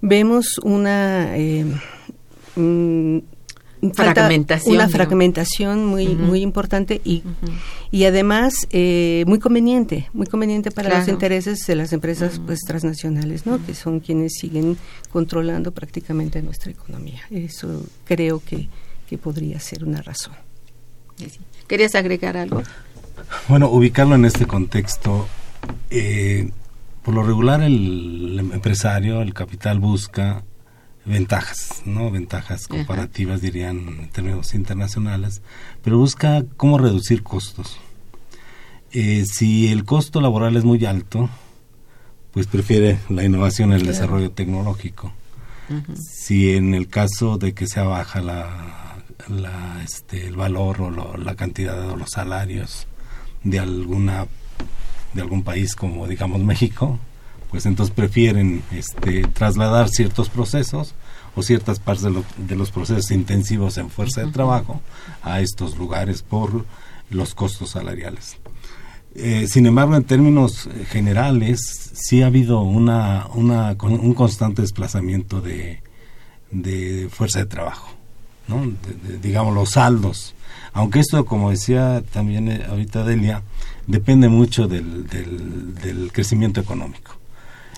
vemos 0.00 0.58
una 0.62 1.34
fragmentación, 3.92 4.76
una 4.76 4.88
fragmentación 4.88 5.84
muy 5.84 6.14
muy 6.14 6.40
importante 6.40 7.00
y 7.04 7.22
y 7.90 8.04
además 8.04 8.66
eh, 8.70 9.24
muy 9.26 9.38
conveniente 9.38 10.08
muy 10.12 10.26
conveniente 10.26 10.70
para 10.70 10.98
los 10.98 11.08
intereses 11.08 11.66
de 11.66 11.74
las 11.74 11.92
empresas 11.92 12.40
pues 12.44 12.60
transnacionales 12.60 13.46
no 13.46 13.64
que 13.64 13.74
son 13.74 14.00
quienes 14.00 14.34
siguen 14.34 14.76
controlando 15.10 15.72
prácticamente 15.72 16.40
nuestra 16.42 16.70
economía. 16.70 17.22
Eso 17.30 17.84
creo 18.04 18.40
que, 18.44 18.68
que 19.08 19.18
podría 19.18 19.60
ser 19.60 19.84
una 19.84 20.02
razón. 20.02 20.34
Querías 21.66 21.94
agregar 21.94 22.36
algo 22.36 22.62
bueno 23.48 23.68
ubicarlo 23.68 24.14
en 24.14 24.24
este 24.24 24.46
contexto 24.46 25.26
eh, 25.90 26.50
por 27.02 27.14
lo 27.14 27.22
regular 27.22 27.62
el 27.62 28.38
empresario 28.52 29.22
el 29.22 29.32
capital 29.34 29.78
busca 29.78 30.42
ventajas, 31.04 31.82
¿no? 31.84 32.10
Ventajas 32.10 32.66
comparativas 32.66 33.40
dirían 33.40 33.88
en 33.88 34.08
términos 34.10 34.54
internacionales, 34.54 35.42
pero 35.82 35.98
busca 35.98 36.44
cómo 36.56 36.78
reducir 36.78 37.22
costos. 37.22 37.78
Eh, 38.92 39.24
si 39.26 39.72
el 39.72 39.84
costo 39.84 40.20
laboral 40.20 40.56
es 40.56 40.64
muy 40.64 40.84
alto, 40.86 41.28
pues 42.32 42.46
prefiere 42.46 42.98
la 43.08 43.24
innovación 43.24 43.72
y 43.72 43.74
el 43.74 43.86
desarrollo 43.86 44.30
tecnológico. 44.30 45.12
Si 45.96 46.54
en 46.54 46.74
el 46.74 46.88
caso 46.88 47.38
de 47.38 47.54
que 47.54 47.66
sea 47.66 47.84
baja 47.84 48.20
la, 48.20 48.96
la 49.28 49.82
este, 49.82 50.26
el 50.26 50.36
valor 50.36 50.82
o 50.82 51.16
la 51.16 51.34
cantidad 51.36 51.88
o 51.88 51.96
los 51.96 52.10
salarios 52.10 52.86
de 53.44 53.60
alguna 53.60 54.26
de 55.14 55.22
algún 55.22 55.42
país 55.42 55.74
como 55.74 56.06
digamos 56.06 56.42
México, 56.42 56.98
pues 57.54 57.66
entonces 57.66 57.94
prefieren 57.94 58.64
este, 58.72 59.22
trasladar 59.28 59.88
ciertos 59.88 60.28
procesos 60.28 60.96
o 61.36 61.42
ciertas 61.44 61.78
partes 61.78 62.04
de, 62.36 62.56
los 62.56 62.72
procesos 62.72 63.12
intensivos 63.12 63.78
en 63.78 63.90
fuerza 63.90 64.22
de 64.22 64.32
trabajo 64.32 64.80
a 65.22 65.40
estos 65.40 65.78
lugares 65.78 66.22
por 66.22 66.66
los 67.10 67.36
costos 67.36 67.70
salariales. 67.70 68.38
Eh, 69.14 69.46
sin 69.48 69.66
embargo, 69.66 69.94
en 69.94 70.02
términos 70.02 70.68
generales, 70.88 71.92
sí 71.92 72.22
ha 72.22 72.26
habido 72.26 72.60
una, 72.60 73.28
una, 73.34 73.76
un 73.82 74.14
constante 74.14 74.62
desplazamiento 74.62 75.40
de, 75.40 75.80
de 76.50 77.08
fuerza 77.08 77.38
de 77.38 77.46
trabajo, 77.46 77.88
¿no? 78.48 78.72
digamos, 79.22 79.54
los 79.54 79.70
saldos. 79.70 80.34
Aunque 80.72 80.98
esto, 80.98 81.24
como 81.24 81.52
decía 81.52 82.02
también 82.12 82.48
eh, 82.48 82.66
ahorita 82.68 83.04
Delia, 83.04 83.44
depende 83.86 84.28
mucho 84.28 84.66
del, 84.66 85.06
del, 85.06 85.76
del 85.76 86.10
crecimiento 86.10 86.60
económico. 86.60 87.22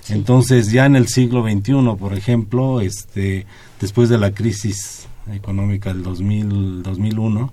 Entonces, 0.09 0.71
ya 0.71 0.87
en 0.87 0.97
el 0.97 1.09
siglo 1.09 1.43
XXI, 1.43 1.97
por 1.99 2.15
ejemplo, 2.15 2.81
este, 2.81 3.47
después 3.81 4.09
de 4.09 4.19
la 4.19 4.33
crisis 4.33 5.09
económica 5.33 5.93
del 5.93 6.03
2000, 6.03 6.83
2001, 6.83 7.53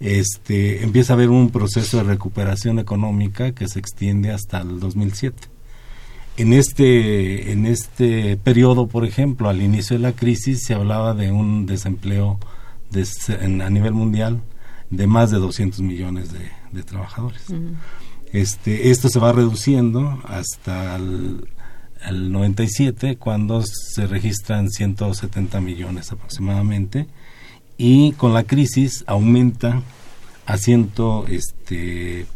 este, 0.00 0.82
empieza 0.82 1.12
a 1.12 1.16
haber 1.16 1.30
un 1.30 1.50
proceso 1.50 1.98
de 1.98 2.04
recuperación 2.04 2.78
económica 2.78 3.52
que 3.52 3.68
se 3.68 3.78
extiende 3.78 4.30
hasta 4.30 4.60
el 4.60 4.80
2007. 4.80 5.48
En 6.36 6.52
este, 6.52 7.52
en 7.52 7.66
este 7.66 8.36
periodo, 8.36 8.86
por 8.86 9.04
ejemplo, 9.04 9.48
al 9.48 9.60
inicio 9.60 9.96
de 9.96 10.02
la 10.02 10.12
crisis 10.12 10.62
se 10.64 10.74
hablaba 10.74 11.14
de 11.14 11.32
un 11.32 11.66
desempleo 11.66 12.38
a 12.94 13.70
nivel 13.70 13.92
mundial 13.92 14.42
de 14.90 15.06
más 15.06 15.30
de 15.30 15.38
200 15.38 15.80
millones 15.80 16.30
de, 16.32 16.82
trabajadores. 16.82 17.42
este, 18.32 18.90
esto 18.90 19.08
se 19.08 19.18
va 19.18 19.32
reduciendo 19.32 20.20
hasta 20.24 20.96
el, 20.96 21.46
el 22.08 22.32
97 22.32 23.16
cuando 23.16 23.62
se 23.62 24.06
registran 24.06 24.70
170 24.70 25.60
millones 25.60 26.12
aproximadamente 26.12 27.06
y 27.76 28.12
con 28.12 28.34
la 28.34 28.44
crisis 28.44 29.04
aumenta 29.06 29.82
a 30.46 30.56
ciento 30.56 31.26
este 31.28 32.26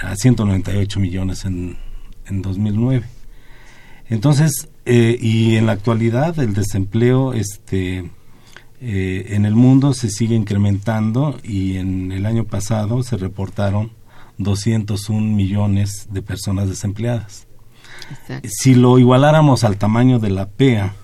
a 0.00 0.14
198 0.14 1.00
millones 1.00 1.44
en, 1.44 1.76
en 2.26 2.42
2009 2.42 3.06
entonces 4.08 4.68
eh, 4.84 5.18
y 5.20 5.56
en 5.56 5.66
la 5.66 5.72
actualidad 5.72 6.38
el 6.38 6.54
desempleo 6.54 7.32
este 7.32 8.10
eh, 8.80 9.26
en 9.30 9.44
el 9.44 9.56
mundo 9.56 9.92
se 9.92 10.08
sigue 10.08 10.36
incrementando 10.36 11.38
y 11.42 11.78
en 11.78 12.12
el 12.12 12.26
año 12.26 12.44
pasado 12.44 13.02
se 13.02 13.16
reportaron 13.16 13.90
201 14.38 15.20
millones 15.34 16.06
de 16.12 16.22
personas 16.22 16.68
desempleadas 16.68 17.47
si 18.44 18.74
lo 18.74 18.98
igualáramos 18.98 19.64
al 19.64 19.76
tamaño 19.76 20.18
de 20.18 20.30
la 20.30 20.46
PEA 20.46 20.94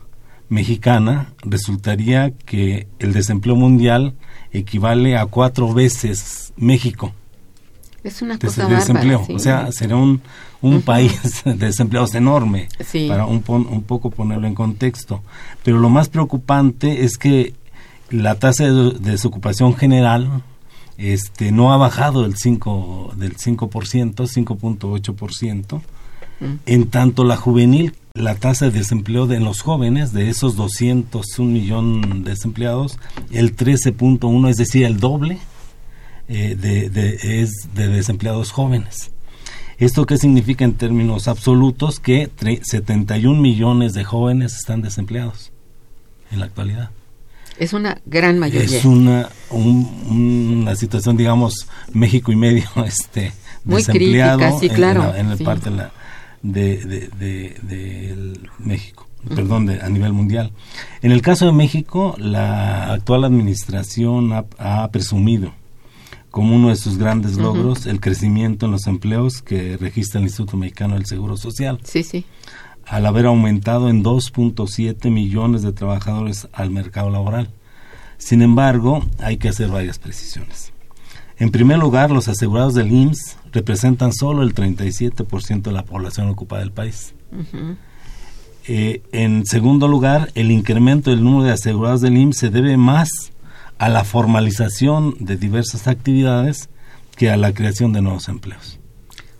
mexicana, 0.48 1.32
resultaría 1.42 2.30
que 2.30 2.86
el 2.98 3.12
desempleo 3.12 3.56
mundial 3.56 4.14
equivale 4.52 5.16
a 5.16 5.26
cuatro 5.26 5.72
veces 5.72 6.52
México. 6.56 7.12
Es 8.02 8.20
una 8.20 8.38
cosa 8.38 8.68
desempleo. 8.68 9.26
O 9.30 9.38
sea, 9.38 9.72
será 9.72 9.96
un, 9.96 10.20
un 10.60 10.82
país 10.82 11.42
de 11.44 11.54
desempleados 11.54 12.14
enorme, 12.14 12.68
para 13.08 13.26
un, 13.26 13.42
un 13.48 13.82
poco 13.82 14.10
ponerlo 14.10 14.46
en 14.46 14.54
contexto. 14.54 15.22
Pero 15.62 15.78
lo 15.78 15.88
más 15.88 16.08
preocupante 16.08 17.04
es 17.04 17.16
que 17.16 17.54
la 18.10 18.38
tasa 18.38 18.64
de 18.64 18.92
desocupación 19.00 19.74
general 19.74 20.42
este, 20.98 21.50
no 21.50 21.72
ha 21.72 21.76
bajado 21.76 22.22
del 22.22 22.34
5%, 22.34 23.14
del 23.14 23.36
5%, 23.36 24.14
5.8%, 24.14 25.80
en 26.66 26.88
tanto 26.88 27.24
la 27.24 27.36
juvenil, 27.36 27.94
la 28.14 28.34
tasa 28.34 28.66
de 28.66 28.78
desempleo 28.78 29.26
de 29.26 29.40
los 29.40 29.60
jóvenes, 29.60 30.12
de 30.12 30.28
esos 30.28 30.56
201 30.56 31.50
millón 31.50 32.24
de 32.24 32.30
desempleados, 32.30 32.98
el 33.32 33.56
13.1, 33.56 34.48
es 34.48 34.56
decir, 34.56 34.84
el 34.84 35.00
doble, 35.00 35.38
eh, 36.28 36.56
de, 36.56 37.40
es 37.42 37.50
de 37.74 37.88
desempleados 37.88 38.50
jóvenes. 38.50 39.10
¿Esto 39.78 40.06
qué 40.06 40.16
significa 40.16 40.64
en 40.64 40.74
términos 40.74 41.26
absolutos? 41.28 41.98
Que 41.98 42.30
71 42.62 43.40
millones 43.40 43.92
de 43.94 44.04
jóvenes 44.04 44.54
están 44.54 44.82
desempleados 44.82 45.50
en 46.30 46.40
la 46.40 46.46
actualidad. 46.46 46.90
Es 47.58 47.72
una 47.72 48.00
gran 48.06 48.38
mayoría. 48.38 48.78
Es 48.78 48.84
una, 48.84 49.28
una 49.50 50.74
situación, 50.76 51.16
digamos, 51.16 51.68
México 51.92 52.32
y 52.32 52.36
medio, 52.36 52.64
este, 52.86 53.32
Muy 53.64 53.78
desempleado 53.78 54.38
crítica, 54.38 54.60
sí, 54.60 54.68
claro. 54.68 55.14
en, 55.14 55.30
el 55.30 55.38
parte 55.38 55.70
de 55.70 55.76
la, 55.76 55.92
de, 56.44 57.08
de, 57.18 58.38
México, 58.58 59.08
perdón, 59.34 59.70
a 59.70 59.88
nivel 59.88 60.12
mundial. 60.12 60.52
En 61.02 61.10
el 61.10 61.22
caso 61.22 61.46
de 61.46 61.52
México, 61.52 62.14
la 62.18 62.92
actual 62.92 63.24
administración 63.24 64.32
ha, 64.32 64.88
presumido 64.88 65.52
como 66.30 66.54
uno 66.54 66.68
de 66.68 66.76
sus 66.76 66.98
grandes 66.98 67.36
logros 67.36 67.86
el 67.86 68.00
crecimiento 68.00 68.66
en 68.66 68.72
los 68.72 68.86
empleos 68.86 69.40
que 69.40 69.76
registra 69.76 70.18
el 70.18 70.26
Instituto 70.26 70.56
Mexicano 70.56 70.94
del 70.94 71.06
Seguro 71.06 71.36
Social. 71.36 71.80
Sí, 71.84 72.02
sí. 72.02 72.26
al 72.86 73.06
haber 73.06 73.26
aumentado 73.26 73.88
en 73.88 74.04
2.7 74.04 75.10
millones 75.10 75.62
de 75.62 75.72
trabajadores 75.72 76.48
al 76.52 76.70
mercado 76.70 77.08
laboral. 77.08 77.48
Sin 78.18 78.42
embargo, 78.42 79.04
hay 79.18 79.38
que 79.38 79.48
hacer 79.48 79.68
varias 79.68 79.98
precisiones. 79.98 80.73
En 81.38 81.50
primer 81.50 81.78
lugar, 81.78 82.10
los 82.10 82.28
asegurados 82.28 82.74
del 82.74 82.92
IMSS 82.92 83.36
representan 83.52 84.12
solo 84.12 84.42
el 84.42 84.54
37% 84.54 85.62
de 85.62 85.72
la 85.72 85.84
población 85.84 86.28
ocupada 86.28 86.60
del 86.62 86.70
país. 86.72 87.14
Eh, 88.66 89.02
en 89.12 89.44
segundo 89.44 89.88
lugar, 89.88 90.30
el 90.34 90.50
incremento 90.50 91.10
del 91.10 91.22
número 91.22 91.44
de 91.44 91.52
asegurados 91.52 92.00
del 92.00 92.16
IMSS 92.16 92.38
se 92.38 92.50
debe 92.50 92.76
más 92.76 93.08
a 93.78 93.88
la 93.88 94.04
formalización 94.04 95.16
de 95.18 95.36
diversas 95.36 95.86
actividades 95.88 96.68
que 97.16 97.30
a 97.30 97.36
la 97.36 97.52
creación 97.52 97.92
de 97.92 98.00
nuevos 98.02 98.28
empleos. 98.28 98.78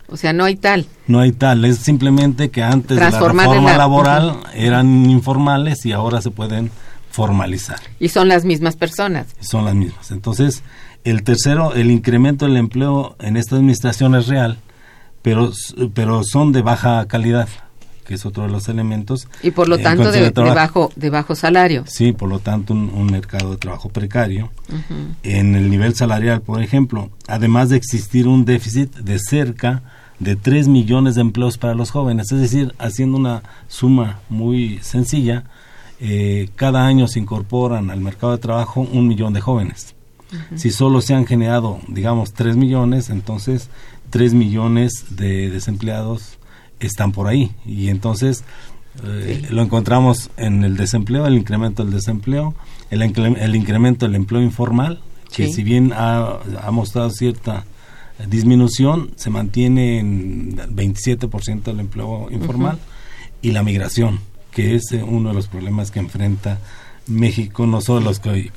O 0.07 0.17
sea, 0.17 0.33
no 0.33 0.43
hay 0.43 0.55
tal. 0.55 0.85
No 1.07 1.19
hay 1.19 1.31
tal, 1.31 1.65
es 1.65 1.77
simplemente 1.77 2.51
que 2.51 2.61
antes 2.61 2.97
de 2.97 3.03
la 3.03 3.09
reforma 3.09 3.47
la- 3.47 3.77
laboral 3.77 4.37
eran 4.53 5.09
informales 5.09 5.83
y 5.85 5.93
ahora 5.93 6.21
se 6.21 6.29
pueden 6.29 6.69
formalizar. 7.09 7.79
Y 7.99 8.09
son 8.09 8.27
las 8.27 8.45
mismas 8.45 8.75
personas. 8.75 9.27
Son 9.39 9.65
las 9.65 9.73
mismas. 9.73 10.11
Entonces, 10.11 10.61
el 11.05 11.23
tercero, 11.23 11.73
el 11.75 11.91
incremento 11.91 12.45
del 12.45 12.57
empleo 12.57 13.15
en 13.19 13.37
esta 13.37 13.55
administración 13.55 14.15
es 14.15 14.27
real, 14.27 14.57
pero, 15.21 15.51
pero 15.93 16.23
son 16.23 16.51
de 16.51 16.63
baja 16.63 17.05
calidad, 17.07 17.47
que 18.05 18.15
es 18.15 18.25
otro 18.25 18.43
de 18.43 18.49
los 18.49 18.67
elementos. 18.69 19.27
Y 19.43 19.51
por 19.51 19.69
lo 19.69 19.77
tanto 19.77 20.11
de, 20.11 20.31
bajo, 20.31 20.91
de 20.95 21.11
bajo 21.11 21.35
salario. 21.35 21.83
Sí, 21.85 22.11
por 22.11 22.27
lo 22.27 22.39
tanto, 22.39 22.73
un, 22.73 22.89
un 22.89 23.05
mercado 23.05 23.51
de 23.51 23.57
trabajo 23.57 23.89
precario. 23.89 24.49
En 25.21 25.55
el 25.55 25.69
nivel 25.69 25.93
salarial, 25.95 26.41
por 26.41 26.61
ejemplo, 26.61 27.11
además 27.27 27.69
de 27.69 27.77
existir 27.77 28.27
un 28.27 28.43
déficit 28.43 28.95
de 28.95 29.19
cerca 29.19 29.83
de 30.19 30.35
3 30.35 30.67
millones 30.67 31.15
de 31.15 31.21
empleos 31.21 31.59
para 31.59 31.75
los 31.75 31.91
jóvenes, 31.91 32.31
es 32.31 32.39
decir, 32.39 32.73
haciendo 32.79 33.17
una 33.17 33.43
suma 33.67 34.21
muy 34.29 34.79
sencilla, 34.81 35.43
eh, 35.99 36.49
cada 36.55 36.85
año 36.87 37.07
se 37.07 37.19
incorporan 37.19 37.91
al 37.91 38.01
mercado 38.01 38.31
de 38.31 38.39
trabajo 38.39 38.81
un 38.81 39.07
millón 39.07 39.33
de 39.33 39.41
jóvenes. 39.41 39.94
Si 40.55 40.71
solo 40.71 41.01
se 41.01 41.13
han 41.13 41.25
generado, 41.25 41.79
digamos, 41.87 42.33
3 42.33 42.55
millones, 42.57 43.09
entonces 43.09 43.69
3 44.09 44.33
millones 44.33 45.05
de 45.09 45.49
desempleados 45.49 46.37
están 46.79 47.11
por 47.11 47.27
ahí. 47.27 47.51
Y 47.65 47.89
entonces 47.89 48.43
eh, 49.03 49.47
lo 49.49 49.61
encontramos 49.61 50.29
en 50.37 50.63
el 50.63 50.77
desempleo, 50.77 51.25
el 51.27 51.35
incremento 51.35 51.83
del 51.83 51.93
desempleo, 51.93 52.53
el, 52.89 53.01
el 53.01 53.55
incremento 53.55 54.05
del 54.05 54.15
empleo 54.15 54.41
informal, 54.41 55.01
que 55.33 55.47
Sí. 55.47 55.53
si 55.53 55.63
bien 55.63 55.91
ha, 55.93 56.37
ha 56.61 56.71
mostrado 56.71 57.09
cierta 57.09 57.65
disminución, 58.29 59.11
se 59.17 59.29
mantiene 59.29 59.99
en 59.99 60.55
27% 60.57 61.63
del 61.63 61.81
empleo 61.81 62.27
informal, 62.31 62.79
y 63.41 63.51
la 63.51 63.63
migración, 63.63 64.19
que 64.51 64.75
es 64.75 64.91
eh, 64.93 65.03
uno 65.03 65.29
de 65.29 65.35
los 65.35 65.47
problemas 65.47 65.91
que 65.91 65.99
enfrenta 65.99 66.59
México, 67.07 67.67
no 67.67 67.81
solo 67.81 67.99
los 67.99 68.19
que, 68.19 68.51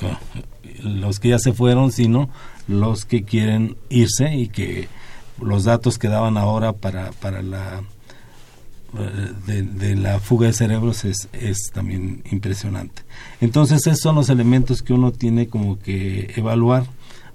los 0.82 1.20
que 1.20 1.30
ya 1.30 1.38
se 1.38 1.52
fueron, 1.52 1.92
sino 1.92 2.28
los 2.66 3.04
que 3.04 3.24
quieren 3.24 3.76
irse 3.88 4.34
y 4.34 4.48
que 4.48 4.88
los 5.40 5.64
datos 5.64 5.98
que 5.98 6.08
daban 6.08 6.36
ahora 6.36 6.72
para, 6.72 7.12
para 7.12 7.42
la 7.42 7.82
eh, 8.98 9.62
de, 9.64 9.96
la 9.96 10.18
fuga 10.18 10.46
de 10.46 10.52
cerebros 10.54 11.04
es, 11.04 11.28
es 11.32 11.70
también 11.72 12.22
impresionante. 12.30 13.02
Entonces 13.40 13.86
esos 13.86 14.00
son 14.00 14.14
los 14.14 14.30
elementos 14.30 14.82
que 14.82 14.92
uno 14.92 15.12
tiene 15.12 15.48
como 15.48 15.78
que 15.78 16.32
evaluar 16.36 16.84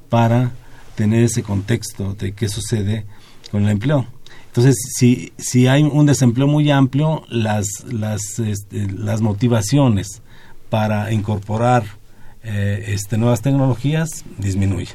para 0.10 0.52
tener 0.96 1.24
ese 1.24 1.44
contexto 1.44 2.16
de 2.16 2.34
qué 2.34 2.50
sucede 2.50 3.06
con 3.52 3.64
el 3.64 3.70
empleo. 3.70 4.08
Entonces, 4.48 4.76
si, 4.96 5.34
si 5.38 5.66
hay 5.66 5.82
un 5.82 6.06
desempleo 6.06 6.46
muy 6.46 6.70
amplio, 6.70 7.24
las, 7.28 7.66
las, 7.92 8.38
este, 8.38 8.88
las 8.92 9.22
motivaciones 9.22 10.22
para 10.70 11.12
incorporar 11.12 11.84
eh, 12.44 12.86
este, 12.90 13.18
nuevas 13.18 13.42
tecnologías 13.42 14.26
disminuye, 14.38 14.94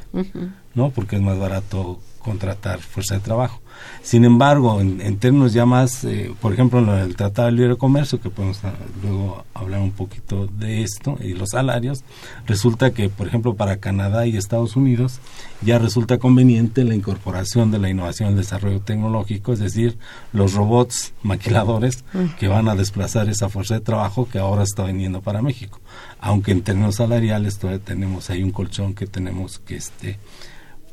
¿no? 0.75 0.91
Porque 0.91 1.15
es 1.15 1.21
más 1.21 1.37
barato 1.37 1.99
contratar 2.19 2.79
fuerza 2.79 3.15
de 3.15 3.21
trabajo. 3.21 3.59
Sin 4.03 4.25
embargo, 4.25 4.81
en, 4.81 5.01
en 5.01 5.17
términos 5.17 5.53
ya 5.53 5.65
más, 5.65 6.03
eh, 6.03 6.33
por 6.41 6.53
ejemplo, 6.53 6.79
en 6.79 6.89
el 6.89 7.15
Tratado 7.15 7.47
de 7.47 7.53
Libre 7.53 7.77
Comercio, 7.77 8.19
que 8.21 8.29
podemos 8.29 8.63
ah, 8.63 8.73
luego 9.01 9.45
hablar 9.53 9.81
un 9.81 9.91
poquito 9.91 10.47
de 10.47 10.83
esto 10.83 11.17
y 11.21 11.33
los 11.33 11.51
salarios, 11.51 12.03
resulta 12.45 12.91
que, 12.91 13.09
por 13.09 13.27
ejemplo, 13.27 13.55
para 13.55 13.77
Canadá 13.77 14.27
y 14.27 14.37
Estados 14.37 14.75
Unidos 14.75 15.19
ya 15.61 15.79
resulta 15.79 16.17
conveniente 16.17 16.83
la 16.83 16.95
incorporación 16.95 17.71
de 17.71 17.79
la 17.79 17.89
innovación 17.89 18.29
y 18.29 18.31
el 18.33 18.37
desarrollo 18.37 18.81
tecnológico, 18.81 19.53
es 19.53 19.59
decir, 19.59 19.97
los 20.33 20.53
robots 20.53 21.13
maquiladores 21.23 22.03
que 22.37 22.47
van 22.47 22.67
a 22.69 22.75
desplazar 22.75 23.29
esa 23.29 23.49
fuerza 23.49 23.75
de 23.75 23.81
trabajo 23.81 24.27
que 24.29 24.39
ahora 24.39 24.63
está 24.63 24.85
viniendo 24.85 25.21
para 25.21 25.41
México. 25.41 25.79
Aunque 26.19 26.51
en 26.51 26.61
términos 26.61 26.95
salariales 26.95 27.57
todavía 27.57 27.83
tenemos 27.83 28.29
ahí 28.29 28.43
un 28.43 28.51
colchón 28.51 28.93
que 28.93 29.07
tenemos 29.07 29.59
que 29.59 29.75
este 29.77 30.17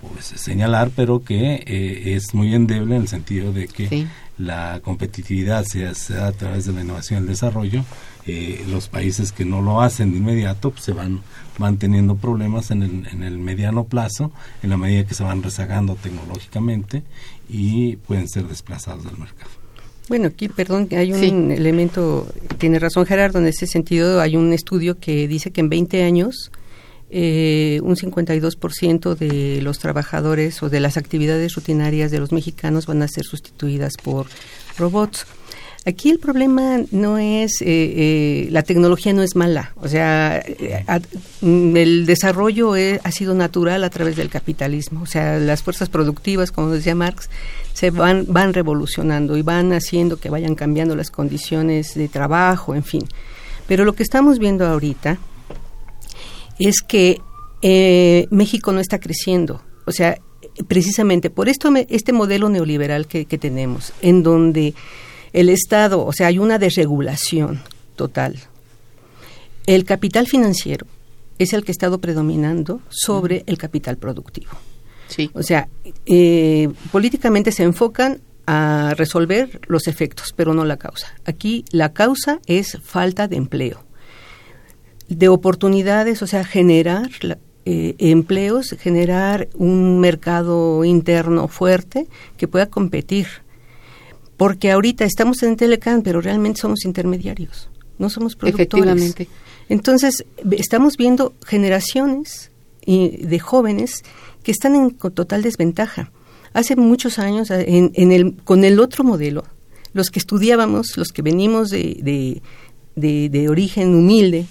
pues 0.00 0.26
señalar, 0.26 0.90
pero 0.94 1.24
que 1.24 1.54
eh, 1.66 2.14
es 2.14 2.34
muy 2.34 2.54
endeble 2.54 2.96
en 2.96 3.02
el 3.02 3.08
sentido 3.08 3.52
de 3.52 3.66
que 3.66 3.88
Sí. 3.88 4.06
la 4.38 4.80
competitividad 4.82 5.64
se, 5.64 5.84
da 6.14 6.26
a 6.26 6.32
través 6.32 6.66
de 6.66 6.72
la 6.72 6.82
innovación 6.82 7.20
y 7.20 7.22
el 7.22 7.28
desarrollo. 7.28 7.84
Eh, 8.26 8.64
los 8.68 8.88
países 8.88 9.32
que 9.32 9.44
no 9.44 9.62
lo 9.62 9.80
hacen 9.80 10.12
de 10.12 10.18
inmediato 10.18 10.70
pues, 10.70 10.84
se 10.84 10.92
van, 10.92 11.22
van 11.58 11.78
teniendo 11.78 12.16
problemas 12.16 12.70
en 12.70 12.82
el, 12.82 13.06
en 13.08 13.22
el 13.22 13.38
mediano 13.38 13.84
plazo, 13.84 14.32
en 14.62 14.70
la 14.70 14.76
medida 14.76 15.06
que 15.06 15.14
se 15.14 15.24
van 15.24 15.42
rezagando 15.42 15.94
tecnológicamente 15.94 17.02
y 17.48 17.96
pueden 17.96 18.28
ser 18.28 18.46
desplazados 18.48 19.04
del 19.04 19.16
mercado. 19.16 19.50
Bueno, 20.08 20.28
aquí, 20.28 20.48
perdón, 20.48 20.88
hay 20.92 21.12
un 21.12 21.18
Sí. 21.20 21.26
elemento, 21.56 22.28
tiene 22.58 22.78
razón 22.78 23.06
Gerardo, 23.06 23.38
en 23.40 23.46
ese 23.46 23.66
sentido 23.66 24.20
hay 24.20 24.36
un 24.36 24.52
estudio 24.52 24.98
que 25.00 25.26
dice 25.26 25.50
que 25.50 25.60
en 25.60 25.68
20 25.68 26.02
años 26.04 26.50
eh, 27.10 27.78
un 27.84 27.94
52% 27.96 29.14
de 29.14 29.60
los 29.62 29.78
trabajadores 29.78 30.60
o 30.64 30.68
de 30.68 30.80
las 30.80 30.96
actividades 30.96 31.54
rutinarias 31.54 32.10
de 32.10 32.18
los 32.18 32.32
mexicanos 32.32 32.86
van 32.86 33.00
a 33.02 33.08
ser 33.08 33.24
sustituidas 33.24 33.92
por 34.02 34.26
robots. 34.76 35.24
Aquí 35.84 36.10
el 36.10 36.18
problema 36.18 36.80
no 36.90 37.16
es, 37.18 37.60
eh, 37.62 37.66
eh, 37.68 38.48
la 38.50 38.62
tecnología 38.62 39.12
no 39.12 39.22
es 39.22 39.36
mala, 39.36 39.72
o 39.76 39.86
sea, 39.86 40.42
eh, 40.44 40.82
a- 40.88 40.98
mm, 41.42 41.76
el 41.76 42.06
desarrollo 42.06 42.74
eh, 42.74 43.00
ha 43.04 43.12
sido 43.12 43.34
natural 43.34 43.84
a 43.84 43.90
través 43.90 44.16
del 44.16 44.28
capitalismo, 44.28 45.02
o 45.02 45.06
sea, 45.06 45.38
las 45.38 45.62
fuerzas 45.62 45.88
productivas, 45.88 46.50
como 46.50 46.70
decía 46.70 46.96
Marx, 46.96 47.30
se 47.76 47.90
van, 47.90 48.24
van 48.26 48.54
revolucionando 48.54 49.36
y 49.36 49.42
van 49.42 49.74
haciendo 49.74 50.16
que 50.16 50.30
vayan 50.30 50.54
cambiando 50.54 50.96
las 50.96 51.10
condiciones 51.10 51.92
de 51.94 52.08
trabajo, 52.08 52.74
en 52.74 52.82
fin. 52.82 53.02
Pero 53.68 53.84
lo 53.84 53.92
que 53.92 54.02
estamos 54.02 54.38
viendo 54.38 54.66
ahorita 54.66 55.18
es 56.58 56.80
que 56.80 57.20
eh, 57.60 58.28
México 58.30 58.72
no 58.72 58.80
está 58.80 58.98
creciendo. 58.98 59.60
O 59.84 59.92
sea, 59.92 60.16
precisamente 60.68 61.28
por 61.28 61.50
esto 61.50 61.70
me- 61.70 61.86
este 61.90 62.14
modelo 62.14 62.48
neoliberal 62.48 63.06
que, 63.06 63.26
que 63.26 63.36
tenemos, 63.36 63.92
en 64.00 64.22
donde 64.22 64.72
el 65.34 65.50
Estado, 65.50 66.02
o 66.02 66.12
sea, 66.14 66.28
hay 66.28 66.38
una 66.38 66.58
desregulación 66.58 67.60
total. 67.94 68.38
El 69.66 69.84
capital 69.84 70.26
financiero 70.26 70.86
es 71.38 71.52
el 71.52 71.62
que 71.62 71.72
ha 71.72 71.76
estado 71.76 71.98
predominando 71.98 72.80
sobre 72.88 73.42
el 73.46 73.58
capital 73.58 73.98
productivo. 73.98 74.52
Sí. 75.08 75.30
O 75.34 75.42
sea, 75.42 75.68
eh, 76.06 76.68
políticamente 76.92 77.52
se 77.52 77.62
enfocan 77.62 78.20
a 78.46 78.94
resolver 78.96 79.60
los 79.66 79.86
efectos, 79.88 80.32
pero 80.36 80.54
no 80.54 80.64
la 80.64 80.76
causa. 80.76 81.08
Aquí 81.24 81.64
la 81.70 81.92
causa 81.92 82.40
es 82.46 82.78
falta 82.82 83.26
de 83.28 83.36
empleo, 83.36 83.84
de 85.08 85.28
oportunidades, 85.28 86.22
o 86.22 86.26
sea, 86.26 86.44
generar 86.44 87.10
la- 87.22 87.38
eh, 87.64 87.96
empleos, 87.98 88.76
generar 88.78 89.48
un 89.54 89.98
mercado 89.98 90.84
interno 90.84 91.48
fuerte 91.48 92.06
que 92.36 92.46
pueda 92.46 92.66
competir. 92.66 93.26
Porque 94.36 94.70
ahorita 94.70 95.04
estamos 95.04 95.42
en 95.42 95.56
Telecan, 95.56 96.02
pero 96.02 96.20
realmente 96.20 96.60
somos 96.60 96.84
intermediarios, 96.84 97.68
no 97.98 98.10
somos 98.10 98.36
productores. 98.36 98.66
Efectivamente. 98.70 99.28
Entonces, 99.68 100.24
estamos 100.52 100.96
viendo 100.96 101.34
generaciones 101.44 102.52
y- 102.84 103.16
de 103.26 103.38
jóvenes 103.40 104.04
que 104.46 104.52
están 104.52 104.76
en 104.76 104.92
total 104.92 105.42
desventaja. 105.42 106.12
Hace 106.52 106.76
muchos 106.76 107.18
años, 107.18 107.50
en, 107.50 107.90
en 107.94 108.12
el, 108.12 108.36
con 108.44 108.62
el 108.64 108.78
otro 108.78 109.02
modelo, 109.02 109.42
los 109.92 110.10
que 110.10 110.20
estudiábamos, 110.20 110.96
los 110.96 111.08
que 111.08 111.20
venimos 111.22 111.68
de, 111.68 111.98
de, 112.00 112.42
de- 112.94 113.28
de 113.28 113.48
origen 113.48 113.92
humilde, 113.92 114.46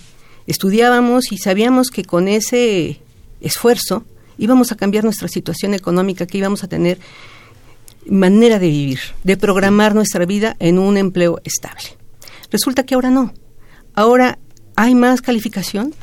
estudiábamos 0.47 1.31
y 1.31 1.37
sabíamos 1.37 1.91
que 1.91 2.03
con 2.03 2.27
ese 2.27 2.99
esfuerzo 3.39 4.03
íbamos 4.37 4.73
a 4.73 4.75
cambiar 4.75 5.05
nuestra 5.05 5.29
situación 5.29 5.73
económica, 5.73 6.25
que 6.27 6.39
íbamos 6.39 6.61
a 6.65 6.67
tener 6.67 6.99
manera 8.05 8.59
de 8.59 8.67
vivir, 8.67 8.99
de 9.23 9.37
programar 9.37 9.95
nuestra 9.95 10.25
vida 10.25 10.57
en 10.59 10.77
un 10.77 10.97
empleo 10.97 11.39
estable. 11.45 11.85
Resulta 12.51 12.83
que 12.83 12.95
ahora 12.95 13.11
no. 13.11 13.33
Ahora 13.93 14.39
hay 14.75 14.93
más 14.93 15.21
calificación, 15.21 15.93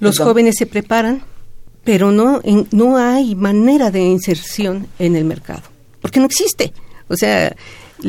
los 0.00 0.18
jóvenes 0.18 0.56
se 0.58 0.66
preparan, 0.66 1.22
pero 1.86 2.10
no, 2.12 2.40
en- 2.44 2.68
no 2.72 2.98
hay 2.98 3.34
manera 3.34 3.90
de 3.90 4.02
inserción 4.02 4.86
en 4.98 5.16
el 5.16 5.24
mercado, 5.24 5.62
porque 6.02 6.20
no 6.20 6.26
existe. 6.26 6.74
O 7.08 7.16
sea, 7.16 7.56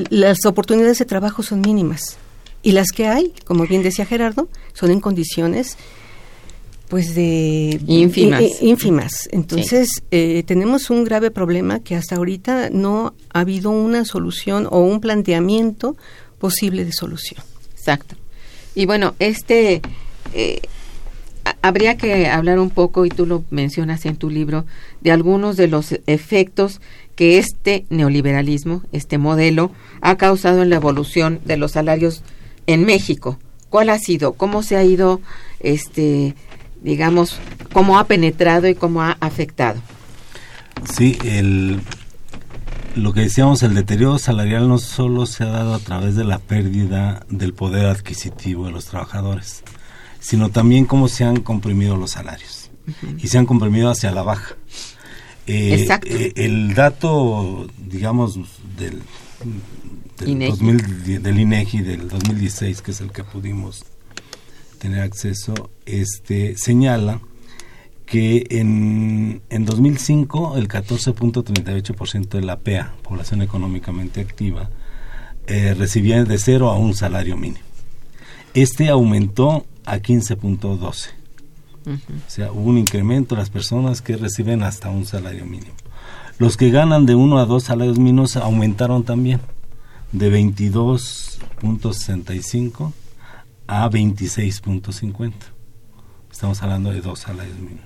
las 0.10 0.44
oportunidades 0.46 0.98
de 0.98 1.06
trabajo 1.06 1.44
son 1.44 1.62
mínimas. 1.62 2.18
Y 2.64 2.72
las 2.74 2.88
que 2.92 3.08
hay, 3.08 3.32
como 3.46 3.66
bien 3.66 3.84
decía 3.84 4.06
Gerardo, 4.06 4.50
son 4.74 4.92
en 4.92 5.00
condiciones 5.00 5.78
pues 6.90 7.14
de 7.16 7.80
ínfimas. 7.86 8.44
ínfimas. 8.62 9.12
Entonces, 9.32 9.90
eh, 10.10 10.44
tenemos 10.48 10.90
un 10.90 11.04
grave 11.04 11.32
problema 11.32 11.82
que 11.82 11.96
hasta 11.96 12.16
ahorita 12.16 12.70
no 12.72 13.14
ha 13.34 13.42
habido 13.42 13.70
una 13.72 14.06
solución 14.06 14.68
o 14.72 14.80
un 14.80 15.00
planteamiento 15.02 15.96
posible 16.40 16.84
de 16.86 16.94
solución. 16.94 17.44
Exacto. 17.78 18.16
Y 18.74 18.86
bueno, 18.86 19.16
este 19.20 19.82
eh, 20.34 20.62
habría 21.62 21.98
que 21.98 22.28
hablar 22.28 22.60
un 22.60 22.70
poco, 22.70 23.06
y 23.06 23.10
tú 23.10 23.26
lo 23.26 23.44
mencionas 23.50 24.06
en 24.06 24.16
tu 24.16 24.30
libro, 24.30 24.66
de 25.02 25.12
algunos 25.12 25.58
de 25.58 25.68
los 25.68 25.96
efectos 26.08 26.82
que 27.16 27.38
este 27.38 27.86
neoliberalismo, 27.90 28.84
este 28.92 29.18
modelo, 29.18 29.72
ha 30.02 30.18
causado 30.18 30.62
en 30.62 30.70
la 30.70 30.78
evolución 30.78 31.40
de 31.46 31.58
los 31.58 31.74
salarios 31.74 32.24
en 32.68 32.86
México. 32.86 33.40
¿Cuál 33.70 33.90
ha 33.90 34.00
sido? 34.00 34.34
¿Cómo 34.34 34.64
se 34.64 34.78
ha 34.78 34.84
ido, 34.84 35.22
este, 35.60 36.36
digamos, 36.84 37.40
cómo 37.74 38.00
ha 38.00 38.06
penetrado 38.06 38.68
y 38.68 38.76
cómo 38.76 39.02
ha 39.02 39.18
afectado? 39.20 39.82
Sí, 40.86 41.18
el, 41.26 41.82
lo 42.96 43.14
que 43.14 43.22
decíamos, 43.22 43.62
el 43.64 43.76
deterioro 43.76 44.18
salarial 44.18 44.68
no 44.68 44.78
solo 44.78 45.26
se 45.26 45.44
ha 45.44 45.48
dado 45.48 45.74
a 45.76 45.80
través 45.80 46.16
de 46.16 46.24
la 46.24 46.40
pérdida 46.40 47.26
del 47.30 47.54
poder 47.54 47.86
adquisitivo 47.86 48.66
de 48.66 48.72
los 48.72 48.86
trabajadores, 48.86 49.64
sino 50.28 50.50
también 50.50 50.84
cómo 50.84 51.08
se 51.08 51.24
han 51.24 51.40
comprimido 51.40 51.96
los 51.96 52.12
salarios 52.12 52.70
y 53.18 53.30
se 53.30 53.38
han 53.38 53.46
comprimido 53.46 53.90
hacia 53.90 54.12
la 54.12 54.24
baja. 54.24 54.58
Eh, 55.46 55.76
Exacto. 55.80 56.10
eh, 56.12 56.34
el 56.36 56.74
dato, 56.74 57.66
digamos, 57.78 58.38
del, 58.78 59.02
del, 60.20 60.30
INEGI. 60.30 60.50
2010 60.50 61.24
del 61.24 61.40
INEGI 61.40 61.82
del 61.82 62.10
2016, 62.10 62.82
que 62.82 62.92
es 62.92 63.00
el 63.00 63.14
que 63.14 63.24
pudimos 63.24 63.86
tener 64.80 65.00
acceso, 65.00 65.70
este 65.86 66.58
señala 66.58 67.22
que 68.06 68.48
en, 68.50 69.42
en 69.50 69.64
2005 69.64 70.58
el 70.58 70.68
14.38% 70.68 72.28
de 72.28 72.42
la 72.42 72.60
PEA, 72.60 72.96
población 73.02 73.42
económicamente 73.44 74.20
activa, 74.20 74.72
eh, 75.46 75.74
recibía 75.74 76.22
de 76.26 76.38
cero 76.38 76.70
a 76.70 76.78
un 76.78 76.96
salario 76.96 77.38
mínimo. 77.38 77.66
Este 78.54 78.90
aumentó 78.90 79.66
a 79.88 79.98
15.12. 80.00 81.10
O 81.88 82.30
sea, 82.30 82.52
hubo 82.52 82.70
un 82.70 82.78
incremento 82.78 83.36
de 83.36 83.42
las 83.42 83.50
personas 83.50 84.02
que 84.02 84.18
reciben 84.18 84.62
hasta 84.62 84.90
un 84.90 85.06
salario 85.06 85.46
mínimo. 85.46 85.72
Los 86.38 86.58
que 86.58 86.70
ganan 86.70 87.06
de 87.06 87.16
uno 87.16 87.40
a 87.40 87.46
dos 87.46 87.64
salarios 87.64 87.98
mínimos 87.98 88.36
aumentaron 88.36 89.04
también, 89.04 89.40
de 90.12 90.30
22.65 90.32 92.92
a 93.68 93.90
26.50. 93.90 95.34
Estamos 96.32 96.62
hablando 96.62 96.92
de 96.92 97.02
dos 97.02 97.20
salarios 97.20 97.58
mínimos. 97.58 97.86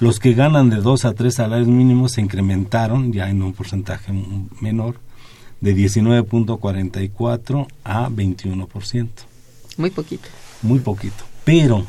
Los 0.00 0.18
que 0.18 0.34
ganan 0.34 0.68
de 0.68 0.76
dos 0.76 1.04
a 1.04 1.14
tres 1.14 1.34
salarios 1.36 1.68
mínimos 1.68 2.12
se 2.12 2.20
incrementaron 2.20 3.12
ya 3.12 3.30
en 3.30 3.42
un 3.42 3.52
porcentaje 3.52 4.12
menor, 4.60 4.96
de 5.60 5.74
19.44 5.74 7.66
a 7.84 8.08
21% 8.10 9.08
Muy 9.78 9.90
poquito. 9.90 10.28
muy 10.62 10.80
poquito. 10.80 11.24
Pero 11.46 11.86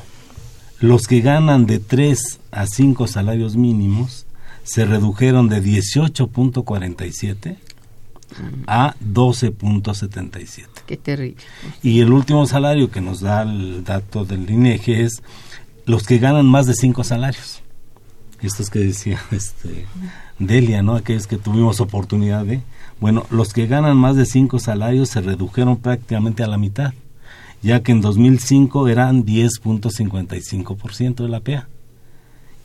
los 0.79 1.07
que 1.07 1.21
ganan 1.21 1.65
de 1.65 1.79
3 1.79 2.39
a 2.51 2.67
5 2.67 3.07
salarios 3.07 3.55
mínimos 3.55 4.27
se 4.61 4.85
redujeron 4.85 5.49
de 5.49 5.63
18.47 5.63 7.57
a 8.67 8.93
12.77. 9.03 10.67
Qué 10.85 10.95
terrible. 10.95 11.41
Y 11.81 12.01
el 12.01 12.13
último 12.13 12.45
salario 12.45 12.91
que 12.91 13.01
nos 13.01 13.21
da 13.21 13.41
el 13.41 13.83
dato 13.83 14.25
del 14.25 14.47
INEGI 14.47 14.93
es 14.93 15.23
los 15.85 16.03
que 16.03 16.19
ganan 16.19 16.45
más 16.45 16.67
de 16.67 16.75
5 16.75 17.03
salarios. 17.03 17.63
Estos 18.43 18.69
que 18.69 18.77
decía 18.77 19.19
este 19.31 19.87
Delia, 20.37 20.83
¿no? 20.83 20.95
Aquellos 20.95 21.25
que 21.25 21.37
tuvimos 21.37 21.81
oportunidad 21.81 22.45
de. 22.45 22.61
Bueno, 22.99 23.25
los 23.31 23.53
que 23.53 23.65
ganan 23.65 23.97
más 23.97 24.15
de 24.15 24.27
5 24.27 24.59
salarios 24.59 25.09
se 25.09 25.21
redujeron 25.21 25.77
prácticamente 25.77 26.43
a 26.43 26.47
la 26.47 26.59
mitad, 26.59 26.93
ya 27.61 27.83
que 27.83 27.91
en 27.91 28.01
2005 28.01 28.87
eran 28.87 29.25
10.55% 29.25 31.15
de 31.15 31.29
la 31.29 31.39
PEA 31.39 31.67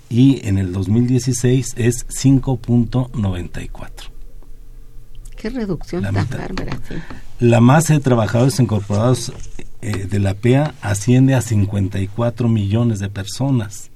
y 0.08 0.46
en 0.46 0.58
el 0.58 0.72
2016 0.72 1.74
es 1.76 2.06
5.94. 2.08 3.90
Qué 5.36 5.50
reducción 5.50 6.02
La 6.02 6.12
tan 6.12 6.28
bárbara. 6.28 6.78
sí. 6.88 6.94
La 7.40 7.60
masa 7.60 7.94
de 7.94 8.00
trabajadores 8.00 8.60
incorporados 8.60 9.32
eh, 9.80 10.06
de 10.06 10.18
la 10.20 10.34
PEA 10.34 10.74
asciende 10.80 11.34
a 11.34 11.40
54 11.40 12.48
millones 12.48 13.00
de 13.00 13.08
personas 13.08 13.90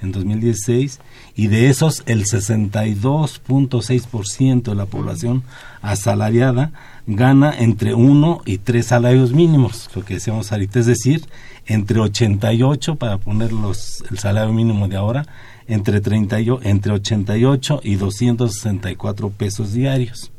en 0.00 0.12
2016 0.12 1.00
y 1.34 1.48
de 1.48 1.70
esos 1.70 2.02
el 2.06 2.24
62.6% 2.24 4.62
de 4.62 4.74
la 4.74 4.86
población 4.86 5.42
asalariada 5.82 6.72
gana 7.06 7.54
entre 7.58 7.94
uno 7.94 8.40
y 8.46 8.58
tres 8.58 8.86
salarios 8.86 9.32
mínimos, 9.32 9.90
lo 9.94 10.04
que 10.04 10.14
decíamos 10.14 10.52
ahorita, 10.52 10.80
es 10.80 10.86
decir, 10.86 11.26
entre 11.66 12.00
88 12.00 12.96
para 12.96 13.18
poner 13.18 13.52
los, 13.52 14.02
el 14.10 14.18
salario 14.18 14.52
mínimo 14.52 14.88
de 14.88 14.96
ahora, 14.96 15.26
entre 15.66 16.00
30 16.00 16.40
y 16.40 16.50
o- 16.50 16.60
entre 16.62 16.92
88 16.92 17.80
y 17.82 17.94
264 17.96 19.30
pesos 19.30 19.72
diarios. 19.72 20.30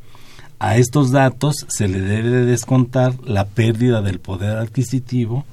A 0.60 0.78
estos 0.78 1.12
datos 1.12 1.66
se 1.68 1.88
le 1.88 2.00
debe 2.02 2.30
de 2.30 2.46
descontar 2.46 3.14
la 3.26 3.46
pérdida 3.46 4.02
del 4.02 4.20
poder 4.20 4.58
adquisitivo 4.58 5.46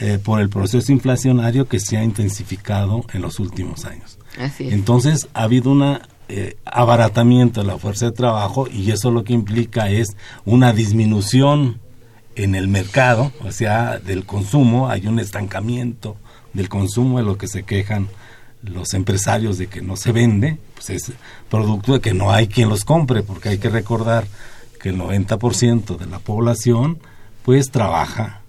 eh, 0.00 0.18
por 0.22 0.40
el 0.40 0.48
proceso 0.48 0.90
inflacionario 0.90 1.68
que 1.68 1.78
se 1.78 1.98
ha 1.98 2.04
intensificado 2.04 3.04
en 3.12 3.22
los 3.22 3.38
últimos 3.38 3.84
años. 3.84 4.18
Así 4.40 4.66
es. 4.68 4.72
Entonces 4.72 5.28
ha 5.34 5.42
habido 5.42 5.70
un 6.28 6.54
abaratamiento 6.64 7.60
de 7.60 7.66
la 7.66 7.78
fuerza 7.78 8.06
de 8.06 8.12
trabajo 8.12 8.66
y 8.68 8.90
eso 8.90 9.10
lo 9.10 9.24
que 9.24 9.32
implica 9.32 9.90
es 9.90 10.16
una 10.44 10.72
disminución 10.72 11.80
en 12.34 12.54
el 12.54 12.68
mercado, 12.68 13.32
o 13.44 13.52
sea, 13.52 13.98
del 13.98 14.24
consumo, 14.24 14.88
hay 14.88 15.06
un 15.06 15.18
estancamiento 15.18 16.16
del 16.54 16.68
consumo 16.68 17.18
de 17.18 17.24
lo 17.24 17.36
que 17.36 17.48
se 17.48 17.64
quejan 17.64 18.08
los 18.62 18.94
empresarios 18.94 19.58
de 19.58 19.66
que 19.66 19.82
no 19.82 19.96
se 19.96 20.12
vende, 20.12 20.58
pues 20.74 20.90
es 20.90 21.12
producto 21.50 21.94
de 21.94 22.00
que 22.00 22.14
no 22.14 22.30
hay 22.30 22.46
quien 22.46 22.68
los 22.68 22.84
compre, 22.84 23.22
porque 23.22 23.50
hay 23.50 23.58
que 23.58 23.68
recordar 23.68 24.26
que 24.80 24.90
el 24.90 24.98
90% 24.98 25.96
de 25.96 26.06
la 26.06 26.18
población 26.18 26.98
pues 27.44 27.70
trabaja 27.70 28.42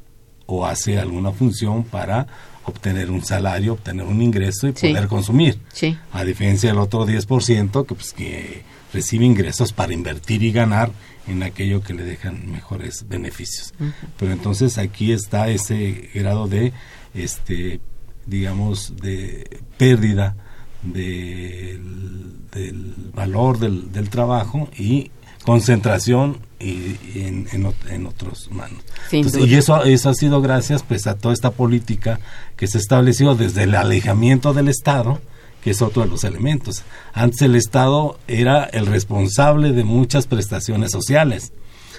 o 0.46 0.66
hace 0.66 1.00
alguna 1.00 1.32
función 1.32 1.84
para 1.84 2.28
obtener 2.66 3.12
un 3.12 3.24
salario, 3.24 3.74
obtener 3.74 4.06
un 4.06 4.22
ingreso 4.22 4.68
y 4.68 4.74
Sí. 4.76 4.90
poder 4.90 5.08
consumir. 5.08 5.60
Sí. 5.74 5.98
A 6.12 6.24
diferencia 6.24 6.70
del 6.70 6.80
otro 6.80 7.06
10% 7.06 7.86
que 7.86 7.96
pues 7.96 8.14
que 8.14 8.64
recibe 8.94 9.26
ingresos 9.26 9.74
para 9.74 9.94
invertir 9.94 10.44
y 10.44 10.52
ganar 10.52 10.92
en 11.28 11.42
aquello 11.44 11.82
que 11.82 11.94
le 11.94 12.04
dejan 12.04 12.52
mejores 12.52 13.06
beneficios. 13.08 13.74
Pero 14.20 14.32
entonces 14.34 14.78
aquí 14.78 15.12
está 15.12 15.50
ese 15.50 16.10
grado 16.14 16.48
de 16.48 16.74
este 17.14 17.80
digamos 18.26 18.94
de 19.02 19.62
pérdida 19.78 20.36
del, 20.84 22.48
del 22.52 22.94
valor 23.14 23.60
del, 23.60 23.92
del 23.92 24.10
trabajo 24.10 24.70
y 24.78 25.12
concentración 25.44 26.38
y, 26.64 26.98
y 27.14 27.24
en, 27.28 27.48
en, 27.52 27.64
ot- 27.66 27.90
en 27.90 28.06
otros 28.06 28.50
manos. 28.52 28.80
Entonces, 29.12 29.46
y 29.50 29.56
eso, 29.56 29.84
eso 29.84 30.10
ha 30.10 30.14
sido 30.14 30.42
gracias 30.42 30.84
pues 30.84 31.06
a 31.08 31.16
toda 31.18 31.34
esta 31.34 31.52
política 31.52 32.20
que 32.56 32.68
se 32.68 32.78
estableció 32.78 33.36
desde 33.36 33.64
el 33.64 33.76
alejamiento 33.76 34.54
del 34.54 34.70
Estado, 34.70 35.22
que 35.64 35.72
es 35.72 35.82
otro 35.82 36.04
de 36.04 36.10
los 36.10 36.24
elementos. 36.24 36.84
Antes 37.14 37.42
el 37.42 37.56
Estado 37.56 38.18
era 38.28 38.64
el 38.66 38.86
responsable 38.86 39.72
de 39.74 39.84
muchas 39.84 40.28
prestaciones 40.28 40.92
sociales. 40.92 41.52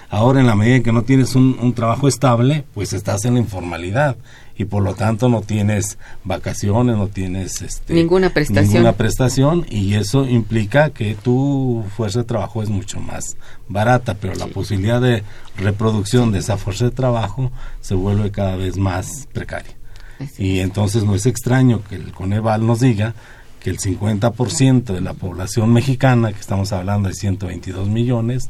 Ahora, 0.09 0.39
en 0.39 0.45
la 0.47 0.55
medida 0.55 0.75
en 0.75 0.83
que 0.83 0.91
no 0.91 1.01
tienes 1.03 1.35
un, 1.35 1.57
un 1.59 1.73
trabajo 1.73 2.07
estable, 2.07 2.63
pues 2.75 2.93
estás 2.93 3.25
en 3.25 3.33
la 3.33 3.39
informalidad 3.39 4.17
y 4.57 4.65
por 4.65 4.83
lo 4.83 4.95
tanto 4.95 5.27
no 5.27 5.41
tienes 5.41 5.97
vacaciones, 6.23 6.95
no 6.95 7.07
tienes 7.07 7.61
este, 7.61 7.93
Ninguna 7.93 8.29
prestación. 8.29 8.67
ninguna 8.73 8.93
prestación 8.93 9.65
y 9.69 9.95
eso 9.95 10.25
implica 10.25 10.91
que 10.91 11.15
tu 11.15 11.83
fuerza 11.95 12.19
de 12.19 12.25
trabajo 12.25 12.63
es 12.63 12.69
mucho 12.69 12.99
más 12.99 13.35
barata, 13.67 14.15
pero 14.15 14.33
la 14.35 14.47
posibilidad 14.47 15.01
de 15.01 15.23
reproducción 15.57 16.31
de 16.31 16.39
esa 16.39 16.57
fuerza 16.57 16.85
de 16.85 16.91
trabajo 16.91 17.51
se 17.81 17.95
vuelve 17.95 18.31
cada 18.31 18.55
vez 18.55 18.77
más 18.77 19.27
precaria. 19.33 19.75
Así 20.19 20.43
Y 20.43 20.59
entonces 20.59 21.03
no 21.03 21.15
es 21.15 21.25
extraño 21.25 21.83
que 21.83 21.95
el 21.95 22.13
Coneval 22.13 22.65
nos 22.65 22.79
diga 22.79 23.13
que 23.59 23.69
el 23.71 23.79
50% 23.79 24.93
de 24.93 25.01
la 25.01 25.13
población 25.13 25.73
mexicana, 25.73 26.31
que 26.31 26.39
estamos 26.39 26.71
hablando 26.71 27.09
de 27.09 27.15
122 27.15 27.89
millones, 27.89 28.49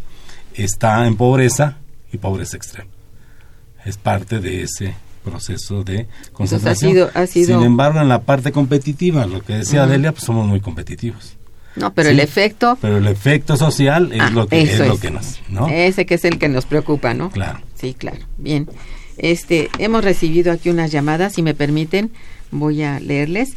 está 0.54 1.08
en 1.08 1.15
pobreza 1.15 1.78
y 2.12 2.18
pobreza 2.18 2.58
extrema. 2.58 2.89
Es 3.86 3.98
parte 3.98 4.39
de 4.39 4.63
ese 4.63 4.96
proceso 5.26 5.84
de 5.84 6.08
concentración. 6.32 6.92
sido- 6.92 7.12
ha 7.14 7.28
sido- 7.28 7.58
Sin 7.60 7.66
embargo, 7.66 8.00
en 8.00 8.08
la 8.08 8.22
parte 8.22 8.52
competitiva, 8.54 9.26
lo 9.26 9.42
que 9.42 9.54
decía 9.54 9.82
Ujú. 9.84 9.92
Delia, 9.92 10.12
pues 10.14 10.24
somos 10.24 10.48
muy 10.48 10.62
competitivos. 10.62 11.36
No, 11.76 11.94
pero 11.94 12.08
Sí. 12.10 12.14
el 12.14 12.22
efecto, 12.22 12.78
Pero 12.80 12.98
el 13.00 13.08
efecto 13.08 13.58
social 13.58 14.14
es 14.14 14.22
Ah, 14.22 14.30
lo 14.30 14.48
que 14.48 14.62
es, 14.62 14.80
lo 14.80 14.98
que 14.98 15.12
nos, 15.12 15.42
¿no? 15.50 15.68
ese 15.68 16.06
que 16.06 16.14
es 16.16 16.24
el 16.24 16.38
que 16.40 16.48
nos 16.48 16.66
preocupa, 16.66 17.14
¿no? 17.14 17.30
Claro. 17.32 17.60
Sí, 17.76 17.94
claro. 17.94 18.20
Bien. 18.38 18.70
Este, 19.18 19.70
hemos 19.80 20.04
recibido 20.06 20.54
aquí 20.54 20.70
unas 20.70 20.92
llamadas, 20.92 21.34
si 21.34 21.42
me 21.42 21.54
permiten, 21.54 22.12
voy 22.52 22.84
a 22.84 23.00
leerles. 23.02 23.54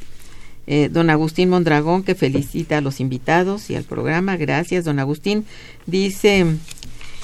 Eh, 0.67 0.89
don 0.93 1.09
Agustín 1.11 1.49
Mondragón, 1.49 2.03
que 2.03 2.15
felicita 2.15 2.79
a 2.79 2.81
los 2.81 3.01
invitados 3.01 3.71
y 3.71 3.77
al 3.77 3.85
programa. 3.85 4.37
Gracias, 4.37 4.85
don 4.85 4.99
Agustín. 4.99 5.47
Dice, 5.87 6.45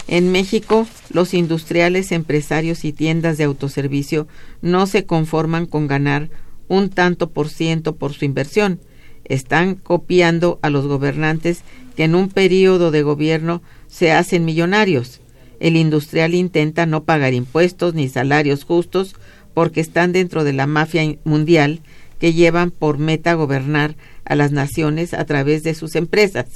en 0.06 0.30
México, 0.30 0.86
los 1.10 1.32
industriales, 1.32 2.12
empresarios 2.12 2.84
y 2.84 2.92
tiendas 2.92 3.38
de 3.38 3.44
autoservicio 3.44 4.26
no 4.60 4.86
se 4.86 5.06
conforman 5.06 5.66
con 5.66 5.86
ganar 5.86 6.28
un 6.68 6.90
tanto 6.90 7.30
por 7.30 7.48
ciento 7.48 7.96
por 7.96 8.12
su 8.12 8.24
inversión. 8.24 8.80
Están 9.24 9.76
copiando 9.76 10.58
a 10.62 10.68
los 10.68 10.86
gobernantes 10.86 11.62
que 11.96 12.04
en 12.04 12.14
un 12.14 12.28
periodo 12.28 12.90
de 12.90 13.02
gobierno 13.02 13.62
se 13.88 14.12
hacen 14.12 14.44
millonarios. 14.44 15.20
El 15.60 15.76
industrial 15.76 16.34
intenta 16.34 16.84
no 16.84 17.04
pagar 17.04 17.32
impuestos 17.32 17.94
ni 17.94 18.08
salarios 18.08 18.64
justos 18.64 19.14
porque 19.54 19.80
están 19.80 20.12
dentro 20.12 20.44
de 20.44 20.52
la 20.52 20.66
mafia 20.66 21.16
mundial 21.24 21.80
que 22.18 22.34
llevan 22.34 22.70
por 22.70 22.98
meta 22.98 23.34
gobernar 23.34 23.96
a 24.24 24.34
las 24.34 24.52
naciones 24.52 25.14
a 25.14 25.24
través 25.24 25.62
de 25.62 25.74
sus 25.74 25.94
empresas. 25.94 26.46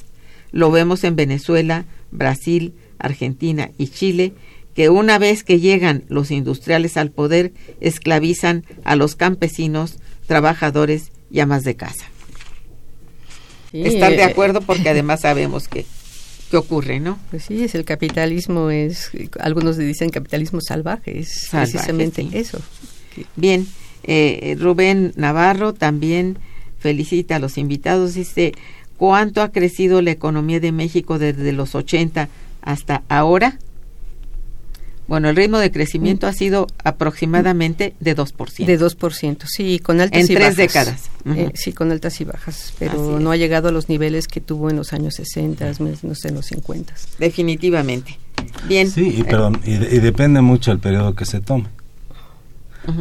Lo 0.51 0.71
vemos 0.71 1.05
en 1.05 1.17
Venezuela, 1.17 1.85
Brasil, 2.11 2.75
Argentina 2.99 3.71
y 3.79 3.89
Chile, 3.89 4.33
que 4.75 4.91
una 4.91 5.19
vez 5.19 5.45
que 5.45 5.61
llegan 5.61 6.05
los 6.09 6.31
industriales 6.31 6.97
al 6.97 7.11
poder, 7.11 7.53
esclavizan 7.81 8.65
a 8.85 8.97
los 8.97 9.17
campesinos, 9.17 9.97
trabajadores 10.27 11.11
y 11.31 11.41
amas 11.41 11.65
de 11.65 11.75
casa. 11.75 12.07
Sí, 13.73 13.83
Estar 13.83 14.13
de 14.13 14.19
eh, 14.19 14.25
acuerdo 14.25 14.61
porque 14.61 14.89
además 14.89 15.23
sabemos 15.23 15.69
que, 15.69 15.85
que 16.51 16.57
ocurre, 16.57 17.01
¿no? 17.01 17.19
Pues 17.31 17.45
sí, 17.45 17.65
es 17.65 17.75
el 17.75 17.85
capitalismo, 17.85 18.71
es 18.71 19.11
algunos 19.41 19.77
le 19.77 19.85
dicen 19.85 20.11
capitalismo 20.11 20.61
salvaje, 20.61 21.19
es 21.19 21.49
Salvaje, 21.49 21.73
precisamente 21.73 22.23
sí. 22.23 22.31
eso. 22.33 22.61
Bien, 23.37 23.67
eh, 24.05 24.57
Rubén 24.59 25.13
Navarro 25.17 25.75
también 25.75 26.39
felicita 26.79 27.37
a 27.37 27.39
los 27.39 27.59
invitados. 27.59 28.15
Dice, 28.15 28.53
¿cuánto 28.97 29.43
ha 29.43 29.53
crecido 29.53 30.03
la 30.03 30.13
economía 30.13 30.61
de 30.61 30.73
México 30.73 31.19
desde 31.19 31.53
los 31.53 31.75
80 31.75 32.29
hasta 32.63 33.03
ahora? 33.09 33.59
Bueno, 35.07 35.31
el 35.31 35.37
ritmo 35.37 35.57
de 35.59 35.71
crecimiento 35.71 36.27
ha 36.27 36.35
sido 36.35 36.67
aproximadamente 36.85 37.95
de 37.99 38.15
2%. 38.15 38.67
De 38.67 38.79
2%, 38.79 39.47
sí, 39.47 39.79
con 39.79 40.03
altas 40.03 40.21
En 40.21 40.25
y 40.27 40.35
tres 40.35 40.41
bajas. 40.43 40.57
décadas. 40.57 41.11
Ujú. 41.25 41.35
Eh, 41.41 41.53
sí, 41.55 41.73
con 41.73 41.91
altas 41.91 42.21
y 42.21 42.25
bajas, 42.25 42.75
pero 42.79 43.19
no 43.19 43.31
ha 43.31 43.37
llegado 43.37 43.69
a 43.69 43.73
los 43.73 43.89
niveles 43.89 44.29
que 44.29 44.43
tuvo 44.43 44.69
en 44.69 44.77
los 44.77 44.93
años 44.93 45.15
60, 45.15 45.73
no 46.03 46.15
sé, 46.15 46.29
en 46.29 46.35
los 46.35 46.45
50. 46.47 46.93
Definitivamente. 47.19 48.19
Bien. 48.69 48.91
Sí, 48.91 49.15
y, 49.17 49.23
perdón, 49.25 49.61
y, 49.65 49.79
de- 49.79 49.97
y 49.97 50.01
depende 50.01 50.43
mucho 50.43 50.73
el 50.73 50.79
periodo 50.79 51.15
que 51.15 51.25
se 51.25 51.41
tome. 51.41 51.69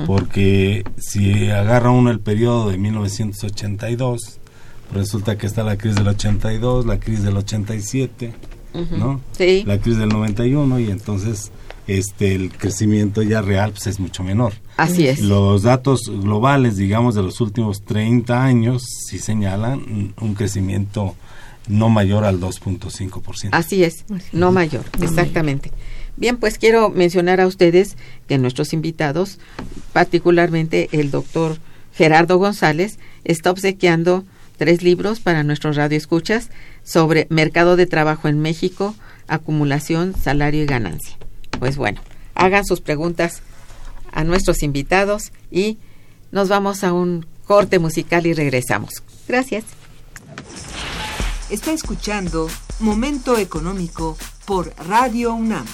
Porque 0.06 0.84
si 0.98 1.50
agarra 1.50 1.92
uno 1.92 2.10
el 2.12 2.20
periodo 2.20 2.70
de 2.70 2.78
1982, 2.78 4.40
resulta 4.94 5.38
que 5.38 5.48
está 5.48 5.64
la 5.64 5.78
crisis 5.78 5.98
del 5.98 6.08
82, 6.10 6.86
la 6.86 7.00
crisis 7.00 7.24
del 7.24 7.38
87, 7.38 8.34
Ujú. 8.78 8.98
¿no? 8.98 9.22
Sí. 9.38 9.64
La 9.66 9.78
crisis 9.80 10.00
del 10.00 10.10
91 10.10 10.80
y 10.80 10.90
entonces 10.92 11.52
este 11.88 12.36
el 12.36 12.52
crecimiento 12.52 13.22
ya 13.22 13.42
real 13.42 13.72
pues 13.72 13.88
es 13.88 14.00
mucho 14.00 14.24
menor. 14.24 14.54
Así 14.78 15.08
es. 15.08 15.20
Los 15.22 15.64
datos 15.64 16.02
globales, 16.08 16.78
digamos, 16.78 17.16
de 17.16 17.24
los 17.24 17.40
últimos 17.42 17.84
30 17.84 18.44
años 18.44 18.84
sí 19.08 19.20
señalan 19.20 19.80
un- 19.80 20.14
un 20.20 20.34
crecimiento 20.36 21.16
no 21.68 21.90
mayor 21.90 22.24
al 22.24 22.40
2.5%. 22.40 23.50
Así 23.52 23.84
es, 23.84 24.06
no 24.32 24.52
mayor, 24.54 24.86
exactamente. 25.02 25.72
Bien, 26.16 26.38
pues 26.38 26.58
quiero 26.58 26.90
mencionar 26.90 27.42
a 27.42 27.48
ustedes 27.48 27.96
que 28.28 28.38
nuestros 28.38 28.72
invitados, 28.74 29.38
particularmente 29.94 30.90
el 30.92 31.12
doctor 31.12 31.58
Gerardo 31.94 32.38
González, 32.38 33.00
está 33.24 33.52
obsequiando 33.52 34.24
tres 34.58 34.84
libros 34.84 35.20
para 35.20 35.44
nuestros 35.44 35.76
radioescuchas 35.76 36.50
sobre 36.84 37.28
mercado 37.30 37.76
de 37.76 37.86
trabajo 37.86 38.28
en 38.28 38.40
México, 38.40 38.96
acumulación, 39.28 40.16
salario 40.16 40.64
y 40.64 40.66
ganancia. 40.66 41.18
Pues 41.60 41.78
bueno, 41.78 42.02
hagan 42.36 42.66
sus 42.66 42.82
preguntas 42.82 43.42
a 44.12 44.24
nuestros 44.24 44.64
invitados 44.64 45.32
y 45.52 45.78
nos 46.32 46.50
vamos 46.50 46.84
a 46.84 46.94
un 46.94 47.26
corte 47.46 47.80
musical 47.80 48.26
y 48.26 48.34
regresamos. 48.34 49.04
Gracias. 49.28 49.64
Está 51.50 51.72
escuchando 51.72 52.50
Momento 52.80 53.38
Económico 53.38 54.18
por 54.46 54.74
Radio 54.88 55.34
UNAM. 55.34 55.66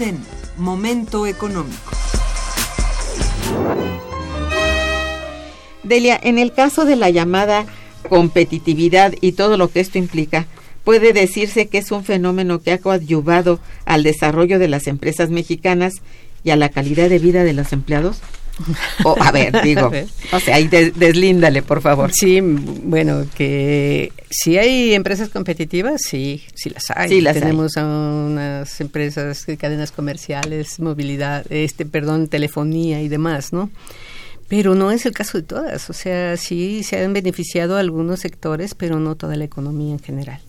En 0.00 0.18
Momento 0.56 1.28
Económico. 1.28 1.92
Delia, 5.84 6.18
en 6.20 6.38
el 6.38 6.52
caso 6.52 6.84
de 6.84 6.96
la 6.96 7.08
llamada 7.10 7.66
competitividad 8.08 9.14
y 9.20 9.32
todo 9.32 9.56
lo 9.56 9.68
que 9.68 9.78
esto 9.78 9.98
implica, 9.98 10.48
puede 10.82 11.12
decirse 11.12 11.68
que 11.68 11.78
es 11.78 11.92
un 11.92 12.02
fenómeno 12.02 12.60
que 12.60 12.72
ha 12.72 12.78
coadyuvado 12.78 13.60
al 13.84 14.02
desarrollo 14.02 14.58
de 14.58 14.66
las 14.66 14.88
empresas 14.88 15.30
mexicanas 15.30 15.94
y 16.42 16.50
a 16.50 16.56
la 16.56 16.70
calidad 16.70 17.08
de 17.08 17.20
vida 17.20 17.44
de 17.44 17.52
los 17.52 17.72
empleados? 17.72 18.18
O, 19.04 19.16
a 19.20 19.30
ver, 19.32 19.62
digo, 19.62 19.90
o 20.32 20.40
sea, 20.40 20.56
ahí 20.56 20.68
deslíndale, 20.68 21.62
por 21.62 21.82
favor. 21.82 22.12
Sí, 22.12 22.40
bueno, 22.40 23.26
que 23.34 24.12
si 24.30 24.58
hay 24.58 24.94
empresas 24.94 25.28
competitivas, 25.28 26.00
sí, 26.02 26.42
sí 26.54 26.70
las 26.70 26.90
hay. 26.90 27.08
Sí 27.08 27.20
las 27.20 27.34
Tenemos 27.34 27.76
unas 27.76 28.80
empresas, 28.80 29.46
cadenas 29.58 29.92
comerciales, 29.92 30.80
movilidad, 30.80 31.44
este, 31.50 31.84
perdón, 31.84 32.28
telefonía 32.28 33.02
y 33.02 33.08
demás, 33.08 33.52
¿no? 33.52 33.70
Pero 34.48 34.74
no 34.74 34.90
es 34.90 35.04
el 35.06 35.12
caso 35.12 35.38
de 35.38 35.44
todas, 35.44 35.90
o 35.90 35.92
sea, 35.92 36.36
sí 36.36 36.84
se 36.84 37.02
han 37.02 37.12
beneficiado 37.12 37.76
algunos 37.76 38.20
sectores, 38.20 38.74
pero 38.74 39.00
no 39.00 39.16
toda 39.16 39.34
la 39.36 39.44
economía 39.44 39.92
en 39.92 39.98
general 39.98 40.40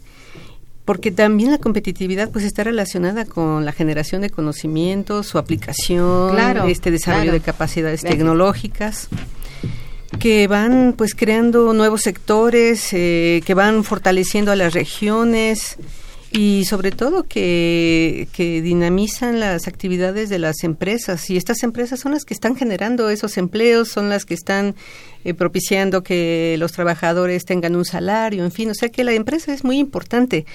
porque 0.88 1.12
también 1.12 1.52
la 1.52 1.58
competitividad 1.58 2.32
pues 2.32 2.46
está 2.46 2.64
relacionada 2.64 3.26
con 3.26 3.66
la 3.66 3.74
generación 3.74 4.22
de 4.22 4.30
conocimientos, 4.30 5.28
su 5.28 5.38
aplicación, 5.38 6.40
este 6.70 6.92
desarrollo 6.92 7.34
de 7.34 7.42
capacidades 7.42 8.04
tecnológicas 8.04 9.10
que 10.18 10.48
van 10.48 10.96
pues 10.98 11.14
creando 11.14 11.74
nuevos 11.74 12.04
sectores, 12.04 12.88
eh, 12.94 13.42
que 13.46 13.54
van 13.54 13.84
fortaleciendo 13.84 14.54
a 14.54 14.56
las 14.56 14.74
regiones 14.74 15.76
y 16.32 16.66
sobre 16.66 16.92
todo 16.92 17.24
que, 17.24 18.28
que 18.34 18.62
dinamizan 18.62 19.40
las 19.40 19.68
actividades 19.68 20.30
de 20.30 20.40
las 20.40 20.64
empresas 20.64 21.30
y 21.30 21.38
estas 21.38 21.64
empresas 21.64 22.00
son 22.00 22.12
las 22.12 22.26
que 22.26 22.34
están 22.34 22.56
generando 22.56 23.10
esos 23.10 23.38
empleos, 23.38 23.88
son 23.88 24.10
las 24.10 24.26
que 24.26 24.34
están 24.34 24.76
eh, 25.24 25.34
propiciando 25.34 26.04
que 26.04 26.56
los 26.60 26.74
trabajadores 26.74 27.46
tengan 27.46 27.76
un 27.76 27.86
salario, 27.86 28.44
en 28.44 28.52
fin, 28.52 28.70
o 28.70 28.74
sea 28.74 28.90
que 28.90 29.04
la 29.04 29.14
empresa 29.14 29.54
es 29.54 29.64
muy 29.64 29.78
importante. 29.78 30.46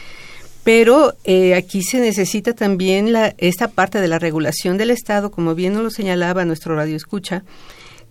Pero 0.64 1.14
eh, 1.24 1.54
aquí 1.54 1.82
se 1.82 1.98
necesita 1.98 2.52
también 2.52 3.12
la, 3.12 3.34
esta 3.38 3.68
parte 3.68 4.00
de 4.00 4.08
la 4.08 4.18
regulación 4.18 4.78
del 4.78 4.90
Estado, 4.90 5.30
como 5.30 5.54
bien 5.54 5.72
nos 5.72 5.82
lo 5.82 5.90
señalaba 5.90 6.44
nuestro 6.44 6.76
radio 6.76 6.96
escucha, 6.96 7.42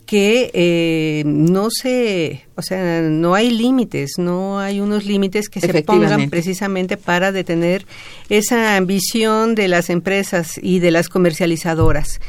que 0.05 0.51
eh, 0.53 1.23
no 1.25 1.69
se, 1.69 2.45
o 2.55 2.61
sea, 2.61 3.01
no 3.01 3.33
hay 3.33 3.49
límites, 3.51 4.13
no 4.17 4.59
hay 4.59 4.79
unos 4.79 5.05
límites 5.05 5.49
que 5.49 5.61
se 5.61 5.83
pongan 5.83 6.29
precisamente 6.29 6.97
para 6.97 7.31
detener 7.31 7.85
esa 8.29 8.75
ambición 8.75 9.55
de 9.55 9.67
las 9.67 9.89
empresas 9.89 10.59
y 10.61 10.79
de 10.79 10.91
las 10.91 11.07
comercializadoras. 11.07 12.19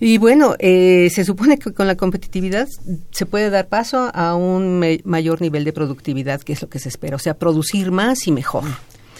Y 0.00 0.18
bueno, 0.18 0.54
eh, 0.58 1.08
se 1.12 1.24
supone 1.24 1.58
que 1.58 1.72
con 1.72 1.86
la 1.86 1.96
competitividad 1.96 2.68
se 3.10 3.26
puede 3.26 3.48
dar 3.48 3.68
paso 3.68 4.10
a 4.12 4.34
un 4.34 5.00
mayor 5.04 5.40
nivel 5.40 5.64
de 5.64 5.72
productividad, 5.72 6.42
que 6.42 6.52
es 6.52 6.62
lo 6.62 6.68
que 6.68 6.78
se 6.78 6.88
espera, 6.88 7.16
o 7.16 7.18
sea, 7.18 7.34
producir 7.34 7.90
más 7.90 8.26
y 8.26 8.32
mejor. 8.32 8.64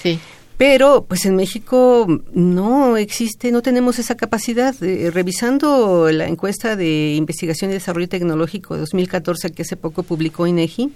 Sí. 0.02 0.18
Pero, 0.56 1.04
pues 1.08 1.26
en 1.26 1.34
México 1.34 2.06
no 2.32 2.96
existe, 2.96 3.50
no 3.50 3.60
tenemos 3.60 3.98
esa 3.98 4.16
capacidad. 4.16 4.74
revisando 5.12 6.10
la 6.12 6.26
encuesta 6.28 6.76
de 6.76 7.14
investigación 7.14 7.70
y 7.70 7.74
desarrollo 7.74 8.08
tecnológico 8.08 8.74
de 8.74 8.80
2014 8.80 9.50
que 9.50 9.62
hace 9.62 9.76
poco 9.76 10.04
publicó 10.04 10.46
INEGI, 10.46 10.92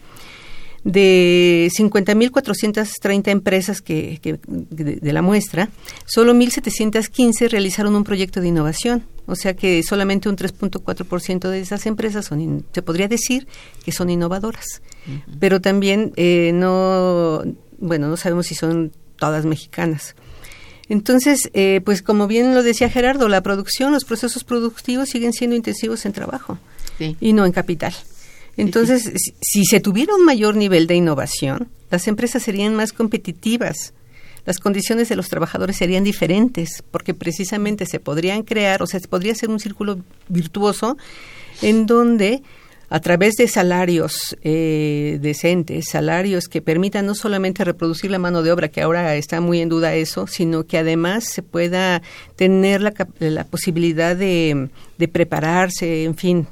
de 0.84 1.70
50.430 1.76 3.28
empresas 3.28 3.82
que, 3.82 4.20
que 4.22 4.38
de, 4.46 4.96
de, 4.96 5.12
la 5.12 5.22
muestra, 5.22 5.70
solo 6.06 6.32
1.715 6.34 7.50
realizaron 7.50 7.96
un 7.96 8.04
proyecto 8.04 8.40
de 8.40 8.48
innovación. 8.48 9.04
O 9.26 9.34
sea 9.34 9.54
que 9.54 9.82
solamente 9.82 10.28
un 10.28 10.36
3.4% 10.36 11.50
de 11.50 11.60
esas 11.60 11.84
empresas 11.86 12.26
son, 12.26 12.64
se 12.72 12.82
podría 12.82 13.08
decir 13.08 13.46
que 13.84 13.92
son 13.92 14.08
innovadoras. 14.08 14.82
Pero 15.38 15.60
también 15.60 16.12
eh, 16.16 16.52
no, 16.54 17.42
bueno, 17.78 18.08
no 18.08 18.16
sabemos 18.16 18.46
si 18.46 18.54
son 18.54 18.92
todas 19.18 19.44
mexicanas. 19.44 20.14
Entonces, 20.88 21.50
eh, 21.52 21.82
pues 21.84 22.02
como 22.02 22.26
bien 22.26 22.54
lo 22.54 22.62
decía 22.62 22.88
Gerardo, 22.88 23.28
la 23.28 23.42
producción, 23.42 23.92
los 23.92 24.04
procesos 24.04 24.44
productivos 24.44 25.10
siguen 25.10 25.32
siendo 25.32 25.54
intensivos 25.54 26.06
en 26.06 26.12
trabajo 26.12 26.58
y 27.20 27.32
no 27.32 27.44
en 27.44 27.52
capital. 27.52 27.94
Entonces, 28.56 29.12
si 29.40 29.64
se 29.64 29.80
tuviera 29.80 30.14
un 30.14 30.24
mayor 30.24 30.56
nivel 30.56 30.86
de 30.86 30.96
innovación, 30.96 31.68
las 31.90 32.08
empresas 32.08 32.42
serían 32.42 32.74
más 32.74 32.92
competitivas, 32.92 33.92
las 34.46 34.58
condiciones 34.58 35.08
de 35.08 35.16
los 35.16 35.28
trabajadores 35.28 35.76
serían 35.76 36.04
diferentes, 36.04 36.82
porque 36.90 37.12
precisamente 37.12 37.84
se 37.84 38.00
podrían 38.00 38.42
crear, 38.42 38.82
o 38.82 38.86
sea, 38.86 38.98
se 38.98 39.06
podría 39.06 39.32
hacer 39.32 39.50
un 39.50 39.60
círculo 39.60 40.00
virtuoso 40.28 40.96
en 41.60 41.86
donde 41.86 42.42
a 42.90 43.00
través 43.00 43.34
de 43.34 43.48
salarios 43.48 44.36
eh, 44.42 45.18
decentes, 45.20 45.88
salarios 45.88 46.48
que 46.48 46.62
permitan 46.62 47.06
no 47.06 47.14
solamente 47.14 47.64
reproducir 47.64 48.10
la 48.10 48.18
mano 48.18 48.42
de 48.42 48.50
obra, 48.50 48.68
que 48.68 48.80
ahora 48.80 49.14
está 49.16 49.40
muy 49.40 49.60
en 49.60 49.68
duda 49.68 49.94
eso, 49.94 50.26
sino 50.26 50.64
que 50.64 50.78
además 50.78 51.24
se 51.24 51.42
pueda 51.42 52.02
tener 52.36 52.80
la, 52.80 52.94
la 53.18 53.44
posibilidad 53.44 54.16
de, 54.16 54.70
de 54.96 55.08
prepararse, 55.08 56.04
en 56.04 56.16
fin, 56.16 56.46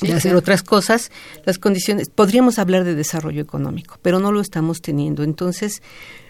de 0.00 0.12
hacer 0.14 0.34
otras 0.34 0.62
cosas, 0.62 1.10
las 1.44 1.58
condiciones, 1.58 2.08
podríamos 2.08 2.58
hablar 2.58 2.84
de 2.84 2.94
desarrollo 2.94 3.42
económico, 3.42 3.98
pero 4.00 4.18
no 4.18 4.32
lo 4.32 4.40
estamos 4.40 4.80
teniendo. 4.80 5.24
Entonces, 5.24 5.82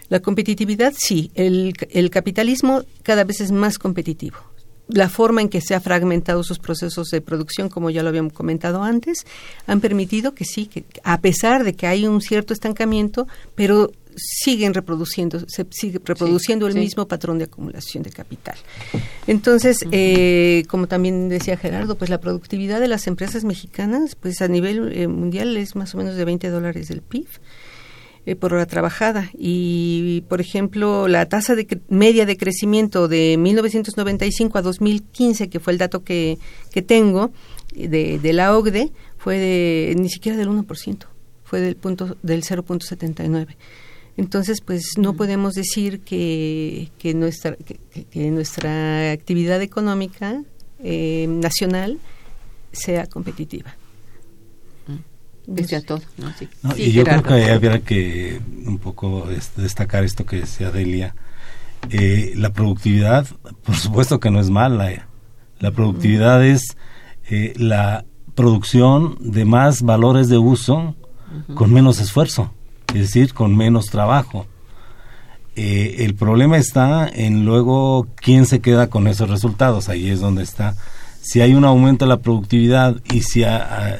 la 0.09 0.19
competitividad, 0.19 0.93
sí, 0.97 1.31
el, 1.35 1.73
el 1.91 2.09
capitalismo 2.09 2.83
cada 3.03 3.23
vez 3.23 3.39
es 3.39 3.51
más 3.51 3.79
competitivo 3.79 4.50
la 4.91 5.09
forma 5.09 5.41
en 5.41 5.49
que 5.49 5.61
se 5.61 5.75
ha 5.75 5.79
fragmentado 5.79 6.43
sus 6.43 6.59
procesos 6.59 7.09
de 7.09 7.21
producción, 7.21 7.69
como 7.69 7.89
ya 7.89 8.03
lo 8.03 8.09
habíamos 8.09 8.33
comentado 8.33 8.83
antes, 8.83 9.25
han 9.67 9.81
permitido 9.81 10.33
que 10.33 10.45
sí, 10.45 10.65
que 10.65 10.83
a 11.03 11.19
pesar 11.19 11.63
de 11.63 11.73
que 11.73 11.87
hay 11.87 12.05
un 12.05 12.21
cierto 12.21 12.53
estancamiento, 12.53 13.27
pero 13.55 13.91
siguen 14.15 14.73
reproduciendo, 14.73 15.39
se 15.47 15.65
sigue 15.69 15.99
reproduciendo 16.03 16.67
el 16.67 16.75
mismo 16.75 17.07
patrón 17.07 17.37
de 17.37 17.45
acumulación 17.45 18.03
de 18.03 18.09
capital. 18.09 18.55
Entonces, 19.27 19.85
eh, 19.91 20.63
como 20.67 20.87
también 20.87 21.29
decía 21.29 21.57
Gerardo, 21.57 21.95
pues 21.95 22.09
la 22.09 22.19
productividad 22.19 22.79
de 22.79 22.87
las 22.87 23.07
empresas 23.07 23.43
mexicanas, 23.43 24.15
pues 24.15 24.41
a 24.41 24.47
nivel 24.47 24.91
eh, 24.93 25.07
mundial 25.07 25.55
es 25.57 25.75
más 25.75 25.95
o 25.95 25.97
menos 25.97 26.15
de 26.15 26.25
20 26.25 26.49
dólares 26.49 26.89
del 26.89 27.01
PIB 27.01 27.27
eh, 28.25 28.35
por 28.35 28.53
hora 28.53 28.65
trabajada. 28.67 29.31
Y, 29.33 30.23
por 30.29 30.41
ejemplo, 30.41 31.07
la 31.07 31.27
tasa 31.27 31.55
de 31.55 31.81
media 31.89 32.25
de 32.25 32.37
crecimiento 32.37 33.07
de 33.07 33.35
1995 33.37 34.57
a 34.57 34.61
2015, 34.61 35.49
que 35.49 35.59
fue 35.59 35.73
el 35.73 35.79
dato 35.79 36.03
que, 36.03 36.37
que 36.71 36.81
tengo 36.81 37.31
de, 37.73 38.19
de 38.19 38.33
la 38.33 38.55
OCDE, 38.55 38.91
fue 39.17 39.37
de 39.39 39.95
ni 39.97 40.09
siquiera 40.09 40.37
del 40.37 40.49
1%, 40.49 41.05
fue 41.43 41.61
del 41.61 41.75
punto 41.75 42.15
del 42.21 42.43
0.79. 42.43 43.55
Entonces, 44.17 44.61
pues 44.61 44.83
no 44.97 45.15
podemos 45.15 45.55
decir 45.55 46.01
que, 46.01 46.91
que 46.99 47.15
nuestra, 47.15 47.55
que, 47.55 48.29
nuestra 48.29 49.11
actividad 49.11 49.61
económica 49.63 50.43
eh, 50.83 51.25
nacional 51.27 51.97
sea 52.71 53.07
competitiva 53.07 53.75
todo. 55.85 56.01
y 56.77 56.91
yo 56.91 57.03
creo 57.03 57.23
que 57.23 57.51
habría 57.51 57.79
que 57.79 58.41
un 58.65 58.77
poco 58.77 59.27
destacar 59.55 60.03
esto 60.03 60.25
que 60.25 60.37
decía 60.37 60.71
Delia. 60.71 61.15
Eh, 61.89 62.33
la 62.35 62.53
productividad, 62.53 63.25
por 63.63 63.75
supuesto 63.75 64.19
que 64.19 64.29
no 64.29 64.39
es 64.39 64.49
mala. 64.49 64.91
Eh. 64.91 65.01
La 65.59 65.71
productividad 65.71 66.45
es 66.45 66.77
eh, 67.29 67.53
la 67.57 68.05
producción 68.35 69.17
de 69.19 69.45
más 69.45 69.81
valores 69.81 70.29
de 70.29 70.37
uso 70.37 70.95
con 71.55 71.71
menos 71.71 71.99
esfuerzo, 71.99 72.53
es 72.89 73.01
decir, 73.01 73.33
con 73.33 73.55
menos 73.55 73.85
trabajo. 73.85 74.47
el 75.55 76.13
problema 76.15 76.57
está 76.57 77.07
en 77.07 77.45
luego 77.45 78.07
quién 78.15 78.45
se 78.45 78.59
queda 78.59 78.89
con 78.89 79.07
esos 79.07 79.29
resultados. 79.29 79.89
Ahí 79.89 80.09
es 80.09 80.19
donde 80.19 80.43
está 80.43 80.75
si 81.21 81.39
hay 81.39 81.53
un 81.53 81.65
aumento 81.65 82.05
de 82.05 82.09
la 82.09 82.19
productividad 82.19 82.97
y 83.11 83.21
si, 83.21 83.43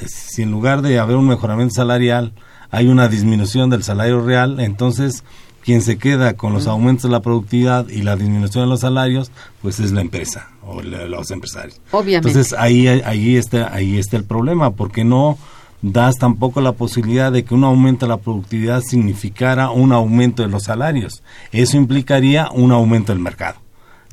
si 0.06 0.42
en 0.42 0.50
lugar 0.50 0.82
de 0.82 0.98
haber 0.98 1.16
un 1.16 1.28
mejoramiento 1.28 1.74
salarial 1.74 2.32
hay 2.70 2.88
una 2.88 3.08
disminución 3.08 3.70
del 3.70 3.84
salario 3.84 4.20
real, 4.24 4.58
entonces 4.58 5.22
quien 5.62 5.82
se 5.82 5.96
queda 5.96 6.34
con 6.34 6.52
los 6.52 6.66
aumentos 6.66 7.04
de 7.04 7.10
la 7.10 7.20
productividad 7.20 7.88
y 7.88 8.02
la 8.02 8.16
disminución 8.16 8.64
de 8.64 8.70
los 8.70 8.80
salarios, 8.80 9.30
pues 9.60 9.78
es 9.78 9.92
la 9.92 10.00
empresa 10.00 10.48
o 10.66 10.82
los 10.82 11.30
empresarios. 11.30 11.80
Obviamente. 11.92 12.28
Entonces 12.28 12.58
ahí, 12.58 12.88
ahí, 12.88 13.36
está, 13.36 13.72
ahí 13.72 13.98
está 13.98 14.16
el 14.16 14.24
problema, 14.24 14.72
porque 14.72 15.04
no 15.04 15.38
das 15.80 16.16
tampoco 16.16 16.60
la 16.60 16.72
posibilidad 16.72 17.30
de 17.30 17.44
que 17.44 17.54
un 17.54 17.62
aumento 17.62 18.06
de 18.06 18.10
la 18.10 18.16
productividad 18.16 18.82
significara 18.82 19.70
un 19.70 19.92
aumento 19.92 20.42
de 20.42 20.48
los 20.48 20.64
salarios. 20.64 21.22
Eso 21.52 21.76
implicaría 21.76 22.48
un 22.50 22.72
aumento 22.72 23.12
del 23.12 23.22
mercado. 23.22 23.61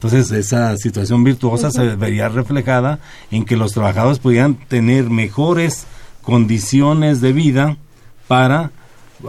Entonces, 0.02 0.32
esa 0.32 0.78
situación 0.78 1.26
virtuosa 1.26 1.72
se 1.72 1.97
vería 1.97 2.30
reflejada 2.30 3.00
en 3.32 3.43
que 3.43 3.58
los 3.58 3.74
trabajadores 3.74 4.20
pudieran 4.20 4.56
tener 4.56 5.10
mejores 5.10 5.88
condiciones 6.22 7.20
de 7.20 7.34
vida 7.34 7.76
para 8.26 8.72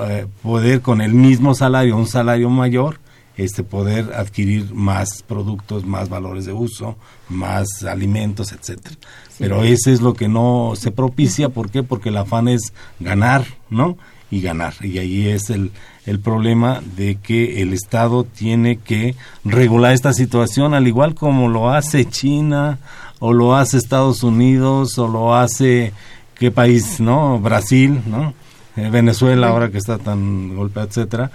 eh, 0.01 0.29
poder 0.45 0.81
con 0.81 1.01
el 1.01 1.13
mismo 1.13 1.57
salario, 1.57 1.97
un 1.97 2.07
salario 2.07 2.51
mayor, 2.51 3.01
este 3.37 3.65
poder 3.65 4.13
adquirir 4.15 4.73
más 4.73 5.25
productos, 5.25 5.85
más 5.85 6.09
valores 6.09 6.45
de 6.45 6.53
uso, 6.53 6.97
más 7.29 7.83
alimentos, 7.83 8.53
etcétera. 8.53 8.95
Pero 9.41 9.65
ese 9.65 9.93
es 9.93 10.01
lo 10.01 10.15
que 10.15 10.29
no 10.29 10.75
se 10.77 10.93
propicia, 10.93 11.49
¿por 11.49 11.71
qué? 11.71 11.83
Porque 11.83 12.11
el 12.11 12.17
afán 12.17 12.47
es 12.47 12.73
ganar, 13.01 13.45
¿no? 13.71 13.99
Y 14.31 14.41
ganar. 14.41 14.75
Y 14.83 14.99
ahí 14.99 15.27
es 15.27 15.51
el, 15.51 15.73
el 16.07 16.21
problema 16.21 16.81
de 16.97 17.17
que 17.17 17.63
el 17.63 17.73
Estado 17.73 18.25
tiene 18.25 18.77
que 18.77 19.15
regular 19.45 19.93
esta 19.93 20.13
situación, 20.13 20.75
al 20.75 20.89
igual 20.89 21.15
como 21.15 21.49
lo 21.49 21.71
hace 21.71 22.05
China, 22.05 22.79
o 23.19 23.33
lo 23.33 23.55
hace 23.55 23.77
Estados 23.77 24.23
Unidos, 24.23 24.99
o 24.99 25.09
lo 25.09 25.35
hace, 25.35 25.93
¿qué 26.35 26.51
país, 26.51 27.01
no? 27.01 27.39
Brasil, 27.39 28.01
¿no? 28.07 28.35
Eh, 28.77 28.89
Venezuela, 28.91 29.49
ahora 29.49 29.71
que 29.71 29.79
está 29.79 29.99
tan 29.99 30.57
golpeada, 30.57 30.89
etcétera 30.89 31.31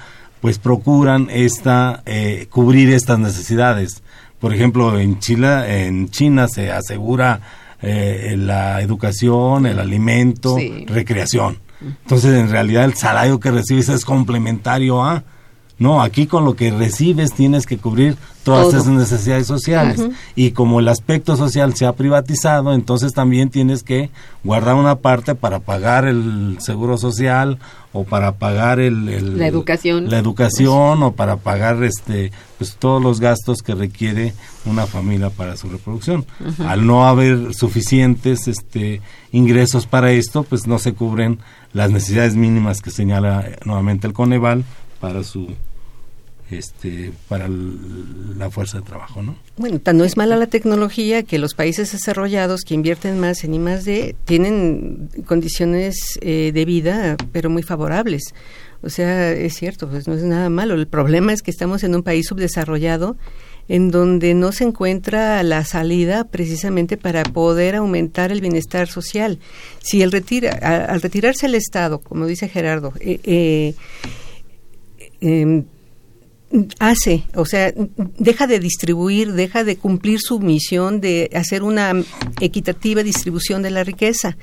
pues 0.45 0.59
procuran 0.59 1.27
esta 1.31 2.03
eh, 2.05 2.45
cubrir 2.51 2.93
estas 2.93 3.17
necesidades. 3.17 4.03
Por 4.39 4.53
ejemplo, 4.53 4.99
en 4.99 5.17
Chile, 5.17 5.87
en 5.87 6.09
China 6.09 6.47
se 6.47 6.71
asegura 6.71 7.41
eh, 7.81 8.35
la 8.37 8.79
educación, 8.79 9.65
el 9.65 9.79
alimento, 9.79 10.55
recreación. 10.85 11.57
Entonces, 11.81 12.33
en 12.35 12.49
realidad, 12.49 12.85
el 12.85 12.95
salario 12.95 13.39
que 13.39 13.51
recibes 13.51 13.89
es 13.89 14.05
complementario 14.05 15.03
a 15.03 15.23
no, 15.77 16.01
aquí 16.01 16.25
con 16.25 16.45
lo 16.45 16.55
que 16.55 16.71
recibes 16.71 17.33
tienes 17.33 17.65
que 17.65 17.77
cubrir 17.77 18.15
todas 18.43 18.69
esas 18.69 18.87
necesidades 18.87 19.45
sociales. 19.45 20.01
Y 20.33 20.51
como 20.51 20.79
el 20.79 20.87
aspecto 20.87 21.35
social 21.35 21.75
se 21.75 21.85
ha 21.85 21.93
privatizado, 21.93 22.73
entonces 22.73 23.11
también 23.11 23.49
tienes 23.49 23.83
que 23.83 24.09
guardar 24.43 24.75
una 24.75 24.97
parte 24.97 25.35
para 25.35 25.59
pagar 25.59 26.05
el 26.05 26.57
seguro 26.59 26.97
social 26.97 27.59
o 27.91 28.03
para 28.05 28.33
pagar 28.33 28.79
el, 28.79 29.37
la 29.37 29.47
educación, 29.47 30.09
la 30.09 30.19
educación 30.19 31.03
o 31.03 31.11
para 31.13 31.37
pagar 31.37 31.83
este 31.83 32.31
pues 32.57 32.75
todos 32.75 33.01
los 33.01 33.19
gastos 33.19 33.61
que 33.61 33.73
requiere 33.73 34.33
una 34.65 34.85
familia 34.85 35.29
para 35.29 35.57
su 35.57 35.69
reproducción. 35.69 36.25
Al 36.65 36.85
no 36.85 37.07
haber 37.07 37.53
suficientes 37.53 38.47
este 38.47 39.01
ingresos 39.31 39.87
para 39.87 40.11
esto, 40.11 40.43
pues 40.43 40.67
no 40.67 40.79
se 40.79 40.93
cubren 40.93 41.39
las 41.75 41.91
necesidades 41.91 42.35
mínimas 42.35 42.81
que 42.81 42.89
señala 42.89 43.51
nuevamente 43.65 44.07
el 44.07 44.13
Coneval 44.13 44.63
para 45.01 45.23
su 45.23 45.53
este 46.49 47.11
para 47.27 47.49
la 47.49 48.49
fuerza 48.49 48.77
de 48.77 48.85
trabajo, 48.85 49.21
¿no? 49.21 49.35
Bueno, 49.57 49.81
no 49.93 50.05
es 50.05 50.15
mala 50.15 50.37
la 50.37 50.47
tecnología 50.47 51.23
que 51.23 51.37
los 51.37 51.53
países 51.53 51.91
desarrollados 51.91 52.61
que 52.61 52.75
invierten 52.75 53.19
más 53.19 53.43
en 53.43 53.55
I 53.55 53.59
más 53.59 53.83
D 53.83 54.15
tienen 54.23 55.09
condiciones 55.25 56.17
eh, 56.21 56.51
de 56.53 56.65
vida, 56.65 57.17
pero 57.33 57.49
muy 57.49 57.61
favorables. 57.61 58.33
O 58.81 58.89
sea, 58.89 59.31
es 59.31 59.55
cierto, 59.55 59.89
pues 59.89 60.07
no 60.07 60.13
es 60.13 60.23
nada 60.23 60.49
malo. 60.49 60.75
El 60.75 60.87
problema 60.87 61.33
es 61.33 61.41
que 61.41 61.51
estamos 61.51 61.83
en 61.83 61.93
un 61.93 62.03
país 62.03 62.27
subdesarrollado 62.27 63.17
en 63.67 63.91
donde 63.91 64.33
no 64.33 64.51
se 64.51 64.63
encuentra 64.63 65.41
la 65.43 65.63
salida 65.65 66.25
precisamente 66.25 66.97
para 66.97 67.23
poder 67.23 67.75
aumentar 67.75 68.31
el 68.31 68.41
bienestar 68.41 68.87
social. 68.87 69.39
Si 69.79 70.01
el 70.01 70.11
retira, 70.11 70.51
al 70.87 71.01
retirarse 71.01 71.47
el 71.47 71.55
Estado, 71.55 71.99
como 71.99 72.27
dice 72.27 72.47
Gerardo, 72.47 72.93
eh, 72.99 73.19
eh, 73.23 73.73
em, 75.21 75.65
hace, 76.79 77.23
o 77.35 77.45
sea, 77.45 77.73
deja 78.17 78.47
de 78.47 78.59
distribuir, 78.59 79.33
deja 79.33 79.63
de 79.63 79.77
cumplir 79.77 80.19
su 80.21 80.39
misión 80.39 81.01
de 81.01 81.29
hacer 81.33 81.63
una 81.63 81.93
equitativa 82.39 83.03
distribución 83.03 83.61
de 83.61 83.71
la 83.71 83.83
riqueza. 83.83 84.37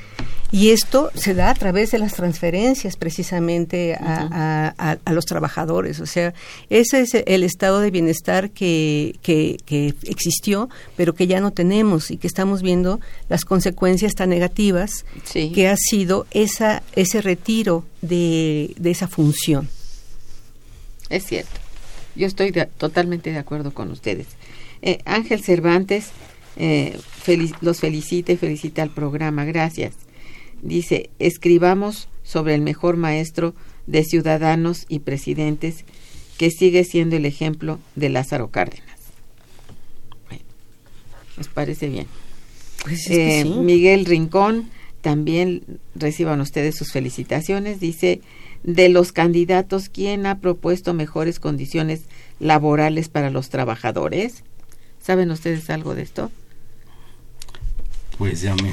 Y 0.51 0.69
esto 0.69 1.11
se 1.15 1.33
da 1.33 1.49
a 1.49 1.55
través 1.55 1.93
de 1.93 1.99
las 1.99 2.13
transferencias 2.13 2.97
precisamente 2.97 3.95
a, 3.99 4.99
los 5.11 5.25
trabajadores. 5.25 5.99
O 6.01 6.07
sea, 6.07 6.35
ese 6.69 7.01
es 7.01 7.15
el 7.15 7.43
estado 7.43 7.81
de 7.81 7.91
bienestar 7.91 8.51
que, 8.51 9.17
que, 9.23 9.95
existió, 10.03 10.69
pero 10.95 11.15
que 11.15 11.27
ya 11.27 11.41
no 11.41 11.53
tenemos 11.53 12.11
y 12.11 12.19
que 12.19 12.27
estamos 12.27 12.61
viendo 12.61 13.01
las 13.31 13.47
consecuencias 13.47 14.15
tan 14.15 14.29
negativas 14.29 15.07
que 15.33 15.69
ha 15.69 15.77
sido 15.79 16.27
esa, 16.33 16.83
ese 16.95 17.23
retiro 17.23 17.87
de, 18.03 18.75
de 18.77 18.91
esa 18.91 19.09
función. 19.09 19.71
Es 21.09 21.25
cierto. 21.25 21.62
Yo 22.15 22.27
estoy 22.27 22.53
totalmente 22.79 23.33
de 23.33 23.39
acuerdo 23.39 23.73
con 23.73 23.91
ustedes. 23.91 24.27
Eh, 24.83 24.99
Ángel 25.05 25.43
Cervantes 25.43 26.11
eh, 26.57 26.99
los 27.61 27.81
felicita 27.81 28.33
y 28.33 28.37
felicita 28.37 28.83
al 28.83 28.91
programa. 28.91 29.45
Gracias. 29.45 29.95
Dice, 30.63 31.11
escribamos 31.19 32.09
sobre 32.23 32.55
el 32.55 32.61
mejor 32.61 32.97
maestro 32.97 33.55
de 33.87 34.05
ciudadanos 34.05 34.87
y 34.89 35.01
presidentes 35.01 35.85
que 36.39 36.51
sigue 36.51 36.85
siendo 36.85 37.17
el 37.17 37.27
ejemplo 37.27 37.79
de 37.97 38.09
Lázaro 38.09 38.51
Cárdenas. 38.51 38.99
Bueno, 40.29 40.45
nos 41.37 41.49
parece 41.49 41.89
bien. 41.89 42.07
Pues 42.85 43.09
eh, 43.11 43.45
Miguel 43.45 44.05
Rincón, 44.05 44.71
también 45.01 45.63
reciban 45.95 46.41
ustedes 46.41 46.77
sus 46.77 46.93
felicitaciones. 46.93 47.81
Dice, 47.81 48.21
de 48.63 48.89
los 48.89 49.13
candidatos, 49.13 49.89
¿quién 49.89 50.27
ha 50.27 50.39
propuesto 50.39 50.95
mejores 50.95 51.41
condiciones 51.41 52.03
laborales 52.39 53.09
para 53.09 53.31
los 53.31 53.49
trabajadores? 53.49 54.45
¿Saben 55.01 55.31
ustedes 55.31 55.69
algo 55.71 55.95
de 55.95 56.03
esto? 56.03 56.31
Pues 58.19 58.41
ya 58.41 58.55
me... 58.55 58.73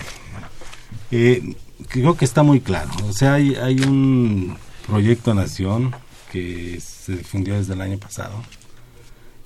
Eh, 1.11 1.55
creo 1.87 2.15
que 2.15 2.25
está 2.25 2.43
muy 2.43 2.61
claro. 2.61 2.91
O 3.07 3.13
sea, 3.13 3.35
hay, 3.35 3.55
hay 3.55 3.79
un 3.79 4.57
proyecto 4.85 5.33
Nación 5.33 5.95
que 6.31 6.79
se 6.79 7.17
difundió 7.17 7.55
desde 7.55 7.73
el 7.73 7.81
año 7.81 7.97
pasado, 7.97 8.43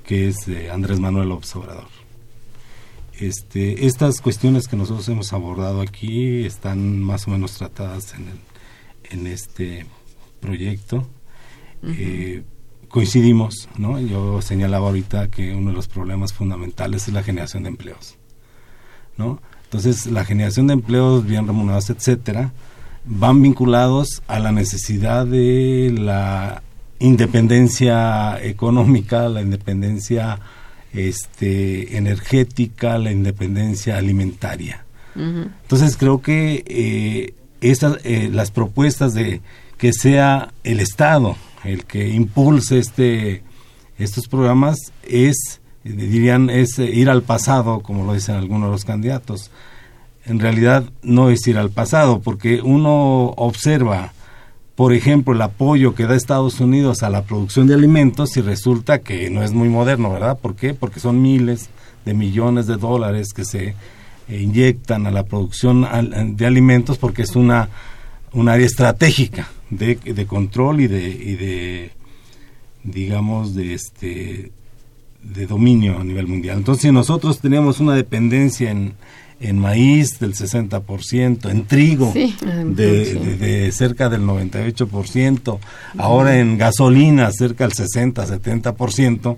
que 0.06 0.28
es 0.28 0.36
Andrés 0.72 1.00
Manuel 1.00 1.32
Obrador. 1.32 1.88
Este, 3.20 3.86
estas 3.86 4.20
cuestiones 4.20 4.68
que 4.68 4.76
nosotros 4.76 5.08
hemos 5.08 5.32
abordado 5.32 5.82
aquí 5.82 6.46
están 6.46 7.00
más 7.00 7.28
o 7.28 7.32
menos 7.32 7.54
tratadas 7.54 8.14
en, 8.16 8.28
el, 8.28 8.40
en 9.12 9.28
este 9.28 9.86
proyecto. 10.44 11.08
Eh, 11.86 12.44
coincidimos, 12.88 13.68
¿no? 13.78 14.00
Yo 14.00 14.42
señalaba 14.42 14.88
ahorita 14.88 15.30
que 15.30 15.54
uno 15.54 15.72
de 15.72 15.76
los 15.76 15.88
problemas 15.88 16.34
fundamentales 16.34 17.08
es 17.08 17.14
la 17.14 17.24
generación 17.24 17.64
de 17.64 17.70
empleos, 17.70 18.18
¿no? 19.18 19.42
Entonces, 19.64 20.06
la 20.06 20.24
generación 20.24 20.68
de 20.68 20.74
empleos 20.74 21.26
bien 21.26 21.48
remunerados, 21.48 21.90
etcétera, 21.90 22.54
van 23.06 23.42
vinculados 23.42 24.22
a 24.28 24.40
la 24.40 24.52
necesidad 24.52 25.26
de 25.26 25.94
la 25.98 26.62
independencia 27.00 28.42
económica, 28.42 29.28
la 29.28 29.42
independencia 29.42 30.40
este, 30.94 31.98
energética, 31.98 32.98
la 32.98 33.12
independencia 33.12 33.98
alimentaria. 33.98 34.86
Entonces 35.16 35.96
creo 35.96 36.24
que 36.24 36.64
eh, 36.66 37.36
estas, 37.62 38.00
eh, 38.04 38.30
las 38.32 38.50
propuestas 38.50 39.14
de 39.14 39.42
que 39.84 39.92
sea 39.92 40.54
el 40.64 40.80
Estado 40.80 41.36
el 41.66 41.84
que 41.84 42.08
impulse 42.08 42.80
este 42.80 43.44
estos 43.98 44.30
programas 44.30 44.78
es 45.06 45.60
dirían 45.84 46.50
es 46.50 46.80
ir 46.80 47.10
al 47.10 47.22
pasado 47.22 47.82
como 47.82 48.06
lo 48.06 48.14
dicen 48.14 48.36
algunos 48.36 48.70
de 48.70 48.72
los 48.72 48.86
candidatos. 48.86 49.52
En 50.26 50.40
realidad 50.40 50.86
no 51.02 51.30
es 51.30 51.46
ir 51.48 51.58
al 51.58 51.70
pasado 51.70 52.22
porque 52.22 52.62
uno 52.62 53.34
observa 53.36 54.14
por 54.76 54.94
ejemplo 54.94 55.34
el 55.34 55.42
apoyo 55.42 55.96
que 55.96 56.06
da 56.06 56.16
Estados 56.16 56.62
Unidos 56.62 57.04
a 57.04 57.10
la 57.10 57.24
producción 57.24 57.68
de 57.68 57.74
alimentos 57.74 58.38
y 58.38 58.42
resulta 58.42 59.00
que 59.00 59.30
no 59.30 59.44
es 59.44 59.52
muy 59.52 59.68
moderno 59.68 60.10
verdad 60.10 60.40
¿por 60.40 60.56
qué? 60.56 60.74
porque 60.74 61.02
son 61.02 61.22
miles 61.22 61.70
de 62.06 62.14
millones 62.14 62.68
de 62.68 62.78
dólares 62.78 63.34
que 63.34 63.44
se 63.44 63.76
inyectan 64.30 65.08
a 65.08 65.12
la 65.12 65.26
producción 65.26 65.86
de 66.38 66.46
alimentos 66.46 66.98
porque 66.98 67.24
es 67.24 67.36
una 67.36 67.68
un 68.32 68.48
área 68.48 68.66
estratégica 68.66 69.50
de, 69.78 69.96
de 69.96 70.26
control 70.26 70.82
y 70.82 70.88
de, 70.88 71.08
y 71.10 71.36
de 71.36 71.92
digamos 72.84 73.56
de 73.56 73.74
este 73.74 74.52
de 75.24 75.48
dominio 75.48 76.00
a 76.00 76.04
nivel 76.04 76.28
mundial. 76.28 76.58
Entonces, 76.58 76.92
nosotros 76.92 77.40
tenemos 77.40 77.80
una 77.80 77.96
dependencia 77.96 78.70
en, 78.70 78.94
en 79.40 79.60
maíz 79.60 80.20
del 80.20 80.34
60%, 80.36 81.50
en 81.50 81.66
trigo 81.66 82.14
de, 82.14 83.16
de, 83.38 83.72
cerca 83.72 84.10
del 84.10 84.24
98%, 84.24 85.60
ahora 85.98 86.40
en 86.40 86.58
gasolina 86.58 87.32
cerca 87.32 87.68
del 87.68 87.74
60-70%, 87.74 89.38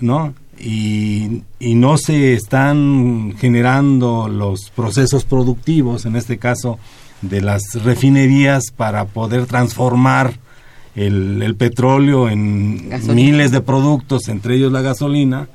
¿no? 0.00 0.34
Y, 0.60 1.42
y 1.58 1.74
no 1.74 1.98
se 1.98 2.34
están 2.34 3.34
generando 3.38 4.28
los 4.28 4.70
procesos 4.70 5.24
productivos, 5.24 6.04
en 6.04 6.14
este 6.14 6.38
caso 6.38 6.78
de 7.22 7.40
las 7.40 7.62
refinerías 7.82 8.70
para 8.70 9.06
poder 9.06 9.46
transformar 9.46 10.34
el, 10.94 11.54
petróleo 11.56 12.28
en 12.28 12.90
miles 13.14 13.50
de 13.50 13.60
productos, 13.60 14.28
entre 14.28 14.56
ellos 14.56 14.72
la 14.72 14.82
gasolina, 14.82 15.48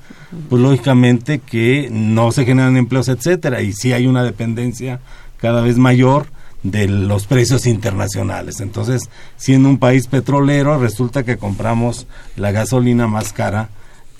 pues 0.50 0.62
lógicamente 0.62 1.40
que 1.40 1.90
no 1.92 2.32
se 2.32 2.46
generan 2.46 2.78
empleos, 2.78 3.08
etcétera, 3.08 3.62
y 3.62 3.74
sí 3.74 3.94
hay 3.94 4.08
una 4.08 4.24
dependencia 4.24 5.00
cada 5.38 5.62
vez 5.62 5.78
mayor 5.78 6.28
de 6.64 6.88
los 6.88 7.28
precios 7.28 7.68
internacionales. 7.68 8.62
Entonces, 8.62 9.10
siendo 9.36 9.70
un 9.70 9.78
país 9.78 10.08
petrolero, 10.08 10.80
resulta 10.80 11.24
que 11.24 11.38
compramos 11.38 12.08
la 12.36 12.52
gasolina 12.52 13.08
más 13.08 13.32
cara 13.32 13.70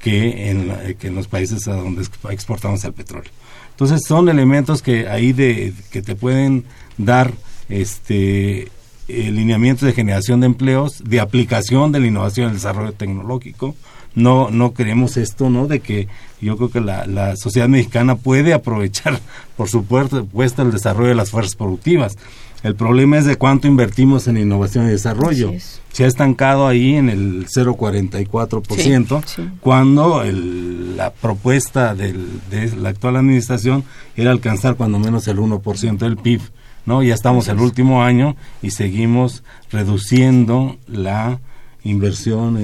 que 0.02 0.52
en, 0.52 0.96
que 1.00 1.08
en 1.08 1.16
los 1.16 1.28
países 1.28 1.68
a 1.68 1.74
donde 1.74 2.06
exportamos 2.30 2.84
el 2.86 2.94
petróleo. 2.94 3.32
Entonces, 3.72 4.02
son 4.08 4.30
elementos 4.30 4.82
que 4.82 5.08
ahí 5.08 5.34
de, 5.34 5.74
que 5.92 6.02
te 6.02 6.16
pueden 6.16 6.66
dar 6.98 7.34
este 7.70 8.70
lineamientos 9.08 9.86
de 9.86 9.94
generación 9.94 10.42
de 10.42 10.48
empleos, 10.48 11.04
de 11.04 11.20
aplicación 11.20 11.92
de 11.92 12.02
la 12.02 12.08
innovación 12.08 12.48
y 12.48 12.50
el 12.50 12.56
desarrollo 12.56 12.92
tecnológico, 12.92 13.76
no 14.16 14.50
no 14.52 14.74
creemos 14.74 15.18
esto 15.18 15.50
no 15.50 15.68
de 15.68 15.80
que 15.80 16.08
yo 16.42 16.58
creo 16.58 16.70
que 16.70 16.82
la, 16.82 17.06
la 17.06 17.38
sociedad 17.38 17.70
mexicana 17.70 18.16
puede 18.16 18.54
aprovechar 18.54 19.20
por 19.58 19.70
supuesto 19.70 20.62
el 20.62 20.72
desarrollo 20.72 21.10
de 21.10 21.16
las 21.16 21.32
fuerzas 21.32 21.56
productivas. 21.56 22.18
El 22.64 22.76
problema 22.76 23.20
es 23.20 23.26
de 23.26 23.36
cuánto 23.36 23.68
invertimos 23.68 24.28
en 24.28 24.36
innovación 24.36 24.88
y 24.88 24.90
desarrollo. 24.90 25.54
Se 25.92 26.06
ha 26.06 26.08
estancado 26.08 26.68
ahí 26.68 26.96
en 26.96 27.10
el 27.10 27.46
0,44% 27.46 29.60
cuando 29.62 30.24
el, 30.24 30.98
la 30.98 31.12
propuesta 31.12 31.94
del, 31.94 32.42
de 32.50 32.76
la 32.76 32.90
actual 32.90 33.18
administración 33.18 33.84
era 34.16 34.32
alcanzar 34.32 34.76
cuando 34.76 34.98
menos 34.98 35.28
el 35.28 35.38
1% 35.38 35.98
del 35.98 36.18
PIB 36.18 36.42
no 36.88 37.04
ya 37.04 37.14
estamos 37.14 37.48
en 37.50 37.58
el 37.58 37.64
último 37.64 38.02
año 38.02 38.36
y 38.64 38.72
seguimos 38.72 39.44
reduciendo 39.70 40.78
la 40.88 41.40
inversión 41.84 42.58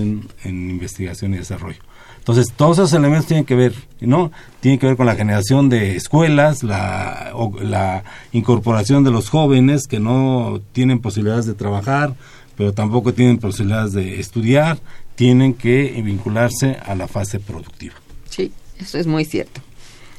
en, 0.44 0.70
investigación 0.70 1.34
y 1.34 1.38
desarrollo. 1.38 1.80
Entonces, 2.18 2.54
todos 2.56 2.78
esos 2.78 2.94
elementos 2.94 3.28
tienen 3.28 3.44
que 3.44 3.56
ver, 3.56 3.74
¿no? 4.00 4.32
Tienen 4.62 4.80
que 4.80 4.88
ver 4.88 4.96
con 4.96 5.06
la 5.06 5.16
generación 5.16 5.68
de 5.68 5.98
escuelas, 5.98 6.64
la, 6.64 7.34
la 7.62 8.06
incorporación 8.32 9.04
de 9.04 9.12
los 9.12 9.30
jóvenes 9.30 9.88
que 9.88 10.00
no 10.00 10.62
tienen 10.72 11.00
posibilidades 11.00 11.46
de 11.46 11.54
trabajar, 11.54 12.16
pero 12.56 12.74
tampoco 12.74 13.14
tienen 13.14 13.40
posibilidades 13.40 13.92
de 13.92 14.22
estudiar, 14.22 14.80
tienen 15.16 15.54
que 15.54 16.02
vincularse 16.02 16.78
a 16.86 16.96
la 16.96 17.10
fase 17.10 17.42
productiva. 17.42 17.96
Sí, 18.30 18.54
eso 18.80 18.98
es 18.98 19.06
muy 19.06 19.26
cierto. 19.26 19.60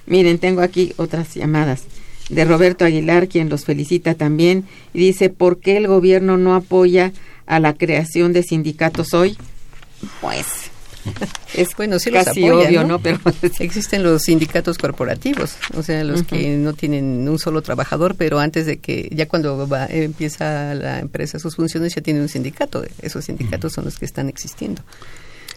Miren, 0.06 0.38
tengo 0.38 0.60
aquí 0.60 0.92
otras 0.98 1.34
llamadas 1.34 1.84
de 2.28 2.44
Roberto 2.44 2.84
Aguilar, 2.84 3.28
quien 3.28 3.48
los 3.48 3.64
felicita 3.64 4.14
también, 4.14 4.64
y 4.92 5.00
dice, 5.00 5.30
¿por 5.30 5.58
qué 5.58 5.76
el 5.76 5.86
gobierno 5.86 6.36
no 6.36 6.54
apoya 6.54 7.12
a 7.46 7.60
la 7.60 7.74
creación 7.74 8.32
de 8.32 8.42
sindicatos 8.42 9.14
hoy? 9.14 9.36
Pues 10.20 10.46
es 11.54 11.68
bueno, 11.76 11.98
sí 11.98 12.10
los 12.10 12.24
casi 12.24 12.48
obvio, 12.48 12.84
¿no? 12.84 12.98
Pero 12.98 13.18
existen 13.58 14.02
los 14.02 14.22
sindicatos 14.22 14.78
corporativos, 14.78 15.56
o 15.74 15.82
sea, 15.82 16.04
los 16.04 16.22
que 16.22 16.56
no 16.56 16.72
tienen 16.72 17.28
un 17.28 17.38
solo 17.38 17.62
trabajador, 17.62 18.14
pero 18.16 18.38
antes 18.38 18.66
de 18.66 18.78
que 18.78 19.08
ya 19.12 19.26
cuando 19.26 19.68
va, 19.68 19.86
empieza 19.86 20.74
la 20.74 21.00
empresa 21.00 21.38
sus 21.38 21.56
funciones 21.56 21.94
ya 21.94 22.02
tiene 22.02 22.20
un 22.20 22.28
sindicato. 22.28 22.84
Esos 23.02 23.24
sindicatos 23.24 23.72
son 23.72 23.84
los 23.84 23.98
que 23.98 24.04
están 24.04 24.28
existiendo. 24.28 24.82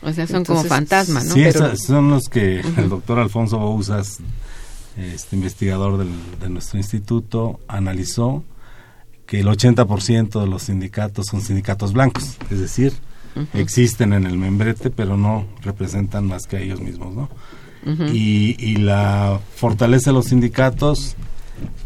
O 0.02 0.14
sea, 0.14 0.28
son 0.28 0.46
como 0.46 0.64
fantasmas, 0.64 1.26
¿no? 1.26 1.34
Sí, 1.34 1.44
son 1.76 2.10
los 2.10 2.30
que 2.30 2.60
el 2.60 2.90
doctor 2.90 3.20
Alfonso 3.20 3.58
Bouzas, 3.58 4.20
este 4.98 5.36
investigador 5.36 6.06
de 6.40 6.50
nuestro 6.50 6.78
instituto, 6.78 7.60
analizó 7.68 8.44
que 9.28 9.42
el 9.42 9.48
80% 9.48 10.40
de 10.40 10.48
los 10.48 10.64
sindicatos 10.64 11.28
son 11.28 11.42
sindicatos 11.42 11.94
blancos, 11.94 12.38
es 12.50 12.60
decir, 12.60 12.94
existen 13.54 14.14
en 14.14 14.26
el 14.26 14.38
membrete, 14.38 14.90
pero 14.90 15.18
no 15.18 15.46
representan 15.62 16.26
más 16.26 16.48
que 16.48 16.58
a 16.58 16.60
ellos 16.62 16.82
mismos, 16.82 17.14
¿no? 17.14 17.30
y, 18.12 18.76
la 18.78 19.40
fortaleza 19.56 20.10
de 20.10 20.16
los 20.16 20.26
sindicatos 20.26 21.16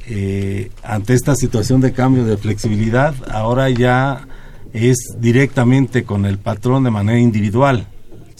eh, 0.08 0.72
ante 0.84 1.14
esta 1.14 1.36
situación 1.36 1.82
de 1.82 1.94
cambio 1.94 2.26
de 2.26 2.38
flexibilidad, 2.38 3.14
ahora 3.30 3.70
ya 3.70 4.28
es 4.74 4.98
directamente 5.20 6.04
con 6.04 6.26
el 6.26 6.38
patrón 6.38 6.84
de 6.84 6.92
manera 6.92 7.20
individual 7.20 7.88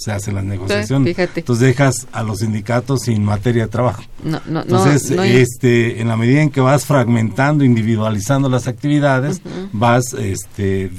se 0.02 0.12
hacen 0.12 0.36
las 0.36 0.44
negociaciones. 0.44 1.18
Entonces 1.18 1.60
dejas 1.60 2.08
a 2.12 2.24
los 2.24 2.40
sindicatos 2.40 3.02
sin 3.02 3.24
materia 3.24 3.64
de 3.64 3.70
trabajo. 3.70 4.04
Entonces, 4.24 5.12
este, 5.12 6.02
en 6.02 6.08
la 6.08 6.18
medida 6.18 6.42
en 6.42 6.50
que 6.50 6.62
vas 6.62 6.86
fragmentando, 6.86 7.64
individualizando 7.64 8.50
las 8.50 8.68
actividades, 8.68 9.42
vas 9.72 10.14
este, 10.14 10.90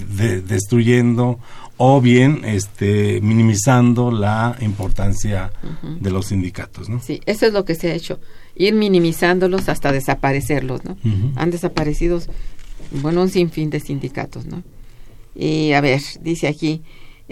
destruyendo 0.47 1.39
o 1.77 2.01
bien 2.01 2.43
este, 2.45 3.21
minimizando 3.23 4.13
la 4.13 4.57
importancia 4.61 5.53
de 6.01 6.11
los 6.11 6.27
sindicatos. 6.27 6.89
¿no? 6.89 7.01
Sí, 7.01 7.21
eso 7.27 7.47
es 7.47 7.53
lo 7.53 7.65
que 7.65 7.75
se 7.75 7.91
ha 7.91 7.95
hecho, 7.95 8.21
ir 8.55 8.75
minimizándolos 8.75 9.69
hasta 9.69 9.91
desaparecerlos. 9.91 10.85
¿no? 10.85 10.97
Han 11.35 11.51
desaparecido, 11.51 12.23
bueno, 13.03 13.23
un 13.23 13.31
sinfín 13.31 13.71
de 13.71 13.81
sindicatos. 13.81 14.47
¿no? 14.47 14.63
Y 15.35 15.73
a 15.73 15.81
ver, 15.81 16.01
dice 16.21 16.47
aquí, 16.47 16.83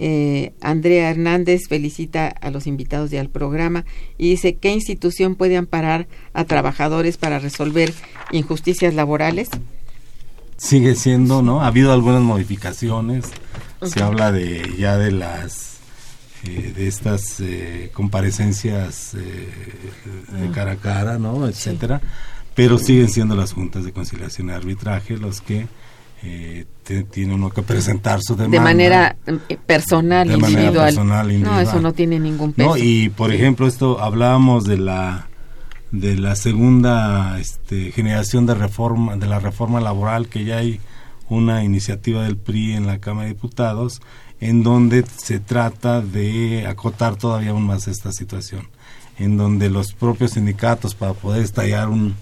eh, 0.02 0.54
Andrea 0.62 1.10
Hernández 1.10 1.68
felicita 1.68 2.28
a 2.28 2.50
los 2.50 2.66
invitados 2.66 3.12
y 3.12 3.18
al 3.18 3.28
programa 3.28 3.84
y 4.16 4.30
dice, 4.30 4.56
¿qué 4.56 4.70
institución 4.70 5.34
puede 5.34 5.58
amparar 5.58 6.08
a 6.32 6.44
trabajadores 6.44 7.18
para 7.18 7.38
resolver 7.38 7.92
injusticias 8.32 8.94
laborales? 8.94 9.50
Sigue 10.56 10.94
siendo, 10.94 11.42
¿no? 11.42 11.60
Ha 11.60 11.66
habido 11.66 11.92
algunas 11.92 12.22
modificaciones. 12.22 13.26
Se 13.82 14.02
habla 14.02 14.32
de 14.32 14.74
ya 14.78 14.96
de 14.96 15.12
las 15.12 15.76
eh, 16.44 16.72
de 16.74 16.88
estas 16.88 17.38
eh, 17.40 17.90
comparecencias 17.92 19.12
de 19.12 20.48
ah. 20.48 20.52
cara 20.54 20.72
a 20.72 20.76
cara, 20.76 21.18
¿no? 21.18 21.46
etcétera, 21.46 22.00
pero 22.54 22.78
siguen 22.78 23.10
siendo 23.10 23.36
las 23.36 23.52
juntas 23.52 23.84
de 23.84 23.92
conciliación 23.92 24.48
y 24.48 24.52
arbitraje 24.52 25.18
los 25.18 25.42
que 25.42 25.66
eh, 26.22 26.66
tiene 27.10 27.34
uno 27.34 27.50
que 27.50 27.62
presentar 27.62 28.20
su 28.22 28.34
demanda. 28.34 28.58
De 28.58 28.64
manera 28.64 29.16
eh, 29.26 29.58
personal, 29.64 30.30
individual. 30.30 30.94
No, 31.40 31.60
eso 31.60 31.80
no 31.80 31.92
tiene 31.92 32.18
ningún 32.18 32.52
peso. 32.52 32.76
Y, 32.76 33.08
por 33.10 33.32
ejemplo, 33.32 33.66
esto 33.66 34.00
hablábamos 34.00 34.64
de 34.64 34.78
la 34.78 35.26
de 35.92 36.16
la 36.16 36.36
segunda 36.36 37.40
este, 37.40 37.90
generación 37.90 38.46
de 38.46 38.54
reforma 38.54 39.16
de 39.16 39.26
la 39.26 39.40
reforma 39.40 39.80
laboral 39.80 40.28
que 40.28 40.44
ya 40.44 40.58
hay 40.58 40.80
una 41.28 41.64
iniciativa 41.64 42.22
del 42.22 42.36
PRI 42.36 42.74
en 42.74 42.86
la 42.86 42.98
Cámara 42.98 43.26
de 43.26 43.34
Diputados 43.34 44.00
en 44.38 44.62
donde 44.62 45.04
se 45.16 45.40
trata 45.40 46.00
de 46.00 46.64
acotar 46.68 47.16
todavía 47.16 47.50
aún 47.50 47.66
más 47.66 47.88
esta 47.88 48.12
situación 48.12 48.68
en 49.18 49.36
donde 49.36 49.68
los 49.68 49.92
propios 49.92 50.32
sindicatos 50.32 50.94
para 50.94 51.12
poder 51.12 51.42
estallar 51.42 51.88
un, 51.88 52.14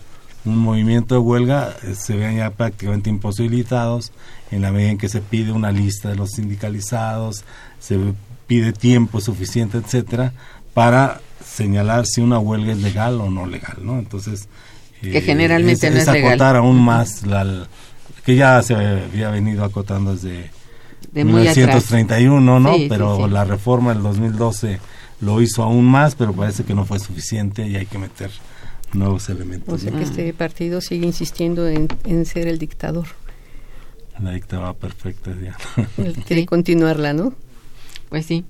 un 0.49 0.59
movimiento 0.59 1.15
de 1.15 1.21
huelga 1.21 1.77
eh, 1.83 1.95
se 1.95 2.17
vean 2.17 2.37
ya 2.37 2.51
prácticamente 2.51 3.11
imposibilitados 3.11 4.13
en 4.51 4.63
la 4.63 4.73
medida 4.73 4.91
en 4.91 4.99
que 4.99 5.09
se 5.09 5.21
pide 5.21 5.53
una 5.53 5.71
lista 5.71 6.09
de 6.09 6.17
los 6.17 6.31
sindicalizados, 6.31 7.45
se 7.79 7.99
pide 8.47 8.73
tiempo 8.73 9.21
suficiente, 9.21 9.79
etcétera, 9.79 10.33
para 10.75 11.21
señalar 11.45 12.07
si 12.07 12.21
una 12.21 12.39
huelga 12.39 12.73
es 12.73 12.79
legal 12.79 13.21
o 13.21 13.31
no 13.31 13.47
legal, 13.47 13.77
¿no? 13.83 13.99
Entonces, 13.99 14.49
que 15.01 15.21
generalmente 15.21 15.87
es, 15.87 15.95
no 15.95 16.01
es, 16.01 16.09
acotar 16.09 16.57
aún 16.57 16.81
más 16.81 17.27
la, 17.27 17.67
que 18.25 18.37
ya 18.37 18.63
se 18.63 18.75
había 18.75 19.31
venido 19.31 19.65
acotando 19.65 20.15
desde 20.15 20.51
de 21.13 21.25
1931, 21.25 22.61
¿no? 22.61 22.77
pero 22.89 23.27
la 23.29 23.45
reforma 23.45 23.95
del 23.95 24.03
2012 24.03 24.79
lo 25.21 25.41
hizo 25.41 25.63
aún 25.63 25.85
más, 25.85 26.15
pero 26.15 26.33
parece 26.33 26.65
que 26.65 26.75
no 26.75 26.85
fue 26.85 26.99
suficiente 26.99 27.67
y 27.67 27.77
hay 27.77 27.87
que 27.87 27.99
meter 27.99 28.31
nuevos 28.93 29.29
elementos. 29.29 29.73
O 29.73 29.79
sea 29.79 29.93
que 29.93 30.03
este 30.03 30.33
partido 30.33 30.81
sigue 30.81 31.07
insistiendo 31.07 31.69
en, 31.69 31.89
ser 32.27 32.49
el 32.49 32.59
dictador. 32.59 33.07
La 34.23 34.33
dictadura 34.33 34.75
perfecta 34.75 35.35
ya. 35.41 35.57
quiere 36.27 36.47
continuarla, 36.47 37.13
¿no? 37.13 37.35
Pues 38.09 38.27
sí. 38.27 38.45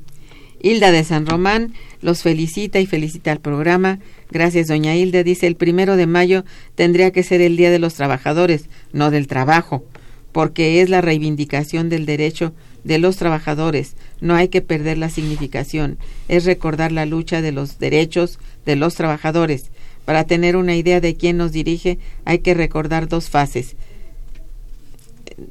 Hilda 0.61 0.91
de 0.91 1.05
San 1.05 1.27
Román 1.27 1.75
los 2.01 2.23
felicita 2.23 2.81
y 2.81 2.87
felicita 2.87 3.33
al 3.33 3.41
programa. 3.41 3.99
Gracias, 4.31 4.69
doña 4.69 4.97
Hilda. 4.97 5.23
Dice, 5.23 5.47
el 5.47 5.57
primero 5.57 5.97
de 5.97 6.07
mayo 6.07 6.45
tendría 6.75 7.11
que 7.13 7.23
ser 7.23 7.41
el 7.41 7.57
Día 7.57 7.71
de 7.71 7.79
los 7.79 7.95
Trabajadores, 7.95 8.69
no 8.93 9.11
del 9.11 9.27
trabajo, 9.27 9.85
porque 10.33 10.81
es 10.81 10.91
la 10.91 11.01
reivindicación 11.01 11.89
del 11.89 12.07
derecho 12.07 12.53
de 12.85 12.99
los 12.99 13.17
trabajadores. 13.17 13.95
No 14.21 14.35
hay 14.35 14.49
que 14.49 14.63
perder 14.63 14.99
la 14.99 15.11
significación. 15.11 15.99
Es 16.29 16.45
recordar 16.45 16.93
la 16.93 17.07
lucha 17.07 17.43
de 17.43 17.53
los 17.53 17.79
derechos 17.79 18.39
de 18.67 18.77
los 18.77 18.95
trabajadores. 18.95 19.71
Para 20.09 20.25
tener 20.25 20.57
una 20.57 20.75
idea 20.75 21.03
de 21.03 21.17
quién 21.17 21.37
nos 21.37 21.53
dirige, 21.53 21.99
hay 22.25 22.39
que 22.39 22.55
recordar 22.55 23.09
dos 23.09 23.29
fases, 23.29 23.77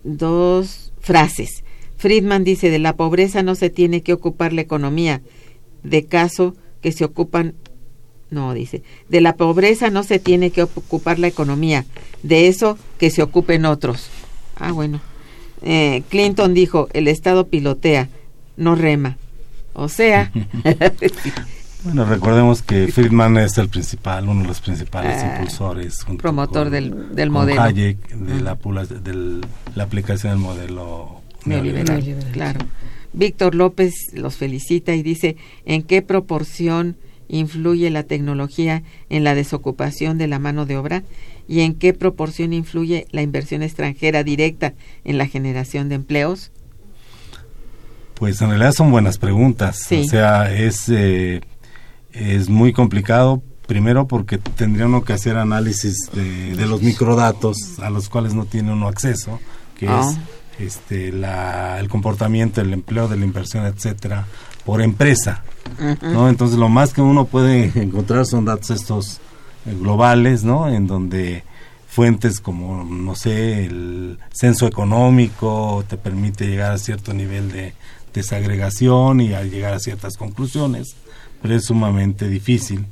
dos 0.03 0.91
frases. 0.99 1.63
Friedman 1.97 2.43
dice, 2.43 2.71
de 2.71 2.79
la 2.79 2.95
pobreza 2.95 3.43
no 3.43 3.53
se 3.53 3.69
tiene 3.69 4.01
que 4.01 4.13
ocupar 4.13 4.53
la 4.53 4.61
economía, 4.61 5.21
de 5.83 6.05
caso 6.05 6.55
que 6.81 6.91
se 6.91 7.05
ocupan, 7.05 7.53
no, 8.31 8.55
dice, 8.55 8.81
de 9.09 9.21
la 9.21 9.35
pobreza 9.35 9.91
no 9.91 10.01
se 10.01 10.17
tiene 10.17 10.49
que 10.49 10.63
ocupar 10.63 11.19
la 11.19 11.27
economía, 11.27 11.85
de 12.23 12.47
eso 12.47 12.79
que 12.97 13.11
se 13.11 13.21
ocupen 13.21 13.63
otros. 13.63 14.09
Ah, 14.55 14.71
bueno. 14.71 15.01
Eh, 15.61 16.01
Clinton 16.09 16.55
dijo, 16.55 16.87
el 16.93 17.07
Estado 17.07 17.45
pilotea, 17.45 18.09
no 18.55 18.73
rema. 18.73 19.17
O 19.73 19.87
sea, 19.87 20.31
Bueno, 21.83 22.05
recordemos 22.05 22.61
que 22.63 22.87
Friedman 22.87 23.37
es 23.37 23.57
el 23.57 23.69
principal, 23.69 24.27
uno 24.27 24.41
de 24.41 24.47
los 24.47 24.59
principales 24.61 25.21
Ah, 25.23 25.33
impulsores. 25.35 26.05
promotor 26.17 26.63
con- 26.63 26.71
del- 26.71 27.15
del 27.15 27.27
con 27.29 27.33
modelo. 27.33 27.61
Hayek, 27.61 27.97
de 28.09 28.41
la, 28.41 29.83
aplicación 29.83 30.33
del 30.33 30.39
modelo 30.41 31.21
neoliberal, 31.45 31.85
Neoliberal. 31.99 32.31
claro. 32.31 32.59
Víctor 33.13 33.55
López 33.55 33.93
los 34.13 34.35
felicita 34.35 34.93
y 34.95 35.03
dice, 35.03 35.37
¿en 35.65 35.83
qué 35.83 36.01
proporción 36.01 36.97
influye 37.29 37.89
la 37.89 38.03
tecnología 38.03 38.83
en 39.09 39.23
la 39.23 39.35
desocupación 39.35 40.17
de 40.17 40.27
la 40.27 40.39
mano 40.39 40.65
de 40.65 40.77
obra? 40.77 41.03
¿Y 41.47 41.61
en 41.61 41.73
qué 41.75 41.93
proporción 41.93 42.53
influye 42.53 43.07
la 43.11 43.21
inversión 43.21 43.63
extranjera 43.63 44.23
directa 44.23 44.73
en 45.05 45.17
la 45.17 45.27
generación 45.27 45.89
de 45.89 45.95
empleos? 45.95 46.51
Pues 48.15 48.41
en 48.41 48.49
realidad 48.49 48.73
son 48.73 48.91
buenas 48.91 49.17
preguntas. 49.19 49.79
Sí. 49.87 50.01
O 50.05 50.09
sea, 50.09 50.51
es, 50.53 50.89
eh, 50.89 51.41
es 52.11 52.49
muy 52.49 52.73
complicado, 52.73 53.41
primero 53.67 54.07
porque 54.07 54.37
tendría 54.37 54.85
uno 54.85 55.03
que 55.03 55.13
hacer 55.13 55.37
análisis 55.37 56.09
de, 56.13 56.55
de 56.55 56.65
los 56.65 56.81
microdatos 56.81 57.79
a 57.79 57.89
los 57.89 58.09
cuales 58.09 58.33
no 58.33 58.45
tiene 58.45 58.71
uno 58.71 58.87
acceso, 58.87 59.39
que 59.77 59.87
Ah. 59.87 60.09
es 60.09 60.17
este, 60.59 61.11
la, 61.11 61.79
el 61.79 61.87
comportamiento, 61.89 62.61
el 62.61 62.73
empleo 62.73 63.07
de 63.07 63.17
la 63.17 63.25
inversión, 63.25 63.65
etcétera, 63.65 64.25
por 64.65 64.81
empresa. 64.81 65.43
¿no? 66.01 66.29
Entonces 66.29 66.57
lo 66.57 66.69
más 66.69 66.93
que 66.93 67.01
uno 67.01 67.25
puede 67.25 67.71
encontrar 67.81 68.25
son 68.25 68.45
datos 68.45 68.71
estos 68.71 69.19
eh, 69.65 69.75
globales, 69.79 70.43
¿no? 70.43 70.67
En 70.67 70.87
donde 70.87 71.43
fuentes 71.87 72.39
como, 72.39 72.83
no 72.83 73.15
sé, 73.15 73.65
el 73.65 74.17
censo 74.31 74.65
económico 74.67 75.83
te 75.87 75.97
permite 75.97 76.47
llegar 76.47 76.71
a 76.71 76.77
cierto 76.77 77.13
nivel 77.13 77.51
de 77.51 77.73
desagregación 78.13 79.21
y 79.21 79.33
a 79.33 79.43
llegar 79.43 79.73
a 79.73 79.79
ciertas 79.79 80.17
conclusiones, 80.17 80.95
pero 81.47 81.59
es 81.59 81.65
sumamente 81.65 82.27
difícil. 82.27 82.85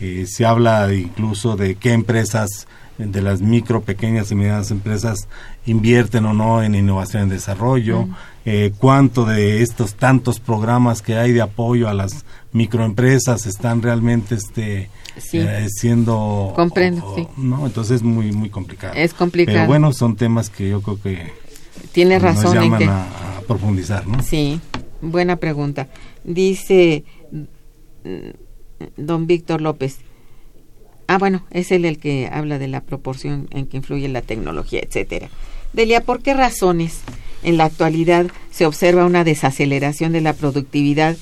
Eh, 0.00 0.26
se 0.28 0.44
habla 0.44 0.92
incluso 0.92 1.56
de 1.56 1.76
qué 1.76 1.92
empresas 1.92 2.66
de 2.98 3.22
las 3.22 3.40
micro, 3.40 3.82
pequeñas 3.82 4.30
y 4.30 4.34
medianas 4.34 4.70
empresas 4.70 5.28
invierten 5.64 6.24
o 6.26 6.34
no 6.34 6.62
en 6.62 6.74
innovación 6.74 7.28
y 7.28 7.30
desarrollo, 7.30 8.08
eh, 8.44 8.72
cuánto 8.78 9.24
de 9.24 9.62
estos 9.62 9.94
tantos 9.94 10.38
programas 10.40 11.00
que 11.00 11.16
hay 11.16 11.32
de 11.32 11.40
apoyo 11.40 11.88
a 11.88 11.94
las 11.94 12.24
microempresas 12.52 13.46
están 13.46 13.80
realmente 13.82 14.34
este 14.34 14.90
Sí. 15.18 15.38
eh, 15.38 15.66
siendo 15.68 16.52
Comprendo, 16.56 17.04
o- 17.06 17.14
sí. 17.16 17.26
no 17.36 17.66
entonces 17.66 17.96
es 17.96 18.02
muy 18.02 18.32
muy 18.32 18.48
complicado 18.48 18.94
Es 18.94 19.12
complicado. 19.14 19.56
pero 19.58 19.66
bueno 19.68 19.92
son 19.92 20.16
temas 20.16 20.50
que 20.50 20.68
yo 20.68 20.80
creo 20.82 21.00
que 21.00 21.32
Tiene 21.92 22.14
nos 22.14 22.22
razón 22.22 22.56
en 22.56 22.62
llaman 22.64 22.78
que... 22.78 22.84
a, 22.86 23.02
a 23.38 23.40
profundizar 23.46 24.06
no 24.06 24.22
Sí, 24.22 24.60
buena 25.00 25.36
pregunta. 25.36 25.88
Dice 26.24 27.04
don 28.96 29.26
Víctor 29.26 29.60
López. 29.60 29.98
Ah, 31.06 31.18
bueno, 31.18 31.44
es 31.50 31.72
él 31.72 31.84
el 31.84 31.98
que 31.98 32.28
habla 32.32 32.58
de 32.58 32.68
la 32.68 32.82
proporción 32.82 33.48
en 33.50 33.66
que 33.66 33.78
influye 33.78 34.08
la 34.08 34.22
tecnología, 34.22 34.80
etcétera. 34.80 35.28
Delia, 35.72 36.02
¿por 36.02 36.22
qué 36.22 36.34
razones 36.34 37.00
en 37.42 37.56
la 37.56 37.64
actualidad 37.64 38.26
se 38.50 38.66
observa 38.66 39.06
una 39.06 39.24
desaceleración 39.24 40.12
de 40.12 40.20
la 40.20 40.34
productividad 40.34 41.16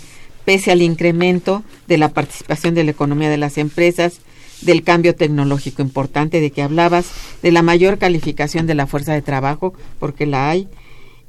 pese 0.45 0.73
al 0.73 0.83
incremento 0.83 1.63
de 1.87 1.99
la 1.99 2.09
participación 2.09 2.75
de 2.75 2.85
la 2.85 2.91
economía 2.91 3.29
de 3.29 3.37
las 3.37 3.59
empresas, 3.59 4.21
del 4.63 4.83
cambio 4.83 5.15
tecnológico 5.15 5.83
importante 5.83 6.41
de 6.41 6.51
que 6.51 6.63
hablabas, 6.63 7.11
de 7.43 7.53
la 7.53 7.63
mayor 7.63 7.99
calificación 7.99 8.67
de 8.67 8.75
la 8.75 8.87
fuerza 8.87 9.13
de 9.13 9.23
trabajo, 9.23 9.75
porque 9.99 10.27
la 10.27 10.49
hay, 10.49 10.69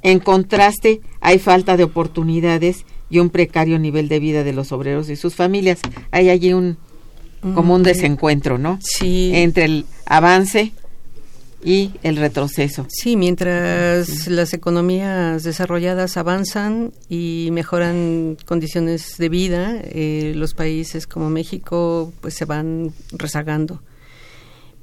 en 0.02 0.20
contraste, 0.20 1.00
hay 1.20 1.38
falta 1.38 1.76
de 1.76 1.84
oportunidades 1.84 2.86
y 3.10 3.18
un 3.18 3.30
precario 3.30 3.78
nivel 3.78 4.08
de 4.08 4.20
vida 4.20 4.44
de 4.44 4.52
los 4.52 4.72
obreros 4.72 5.10
y 5.10 5.16
sus 5.16 5.34
familias. 5.34 5.80
Hay 6.10 6.30
allí 6.30 6.52
un 6.52 6.78
como 7.54 7.74
un 7.74 7.80
Mm, 7.80 7.84
desencuentro, 7.84 8.58
¿no? 8.58 8.78
Sí. 8.82 9.32
Entre 9.34 9.64
el 9.64 9.86
avance 10.06 10.72
y 11.64 11.92
el 12.02 12.16
retroceso. 12.16 12.86
Sí, 12.88 13.16
mientras 13.16 14.28
las 14.28 14.52
economías 14.54 15.42
desarrolladas 15.42 16.16
avanzan 16.16 16.92
y 17.08 17.48
mejoran 17.52 18.36
condiciones 18.46 19.16
de 19.18 19.28
vida, 19.28 19.80
eh, 19.84 20.32
los 20.36 20.54
países 20.54 21.06
como 21.06 21.30
México 21.30 22.12
pues 22.20 22.34
se 22.34 22.44
van 22.44 22.92
rezagando. 23.12 23.82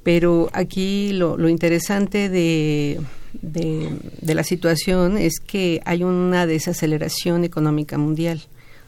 Pero 0.02 0.48
aquí 0.52 1.12
lo, 1.12 1.36
lo 1.36 1.48
interesante 1.48 2.28
de, 2.28 3.00
de, 3.42 3.90
de 4.20 4.34
la 4.34 4.44
situación 4.44 5.18
es 5.18 5.40
que 5.40 5.80
hay 5.84 6.02
una 6.04 6.46
desaceleración 6.46 7.44
económica 7.44 7.98
mundial. 7.98 8.42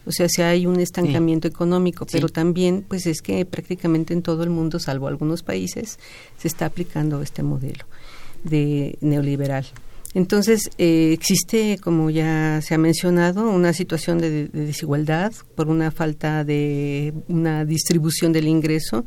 O 0.05 0.11
sea, 0.11 0.27
si 0.29 0.41
hay 0.41 0.65
un 0.65 0.79
estancamiento 0.79 1.47
económico, 1.47 2.07
pero 2.11 2.27
Sí. 2.27 2.33
también 2.33 2.83
pues 2.87 3.05
es 3.05 3.21
que 3.21 3.45
prácticamente 3.45 4.13
en 4.13 4.23
todo 4.23 4.43
el 4.43 4.49
mundo, 4.49 4.79
salvo 4.79 5.07
algunos 5.07 5.43
países, 5.43 5.99
se 6.39 6.47
está 6.47 6.65
aplicando 6.65 7.21
este 7.21 7.43
modelo 7.43 7.85
de 8.43 8.97
neoliberal. 9.01 9.65
Entonces, 10.13 10.71
eh, 10.77 11.11
existe, 11.13 11.77
como 11.81 12.09
ya 12.09 12.59
se 12.61 12.73
ha 12.73 12.77
mencionado, 12.77 13.49
una 13.49 13.71
situación 13.73 14.17
de, 14.17 14.47
de 14.47 14.65
desigualdad 14.65 15.31
por 15.55 15.69
una 15.69 15.89
falta 15.91 16.43
de 16.43 17.13
una 17.29 17.63
distribución 17.63 18.33
del 18.33 18.47
ingreso. 18.47 19.05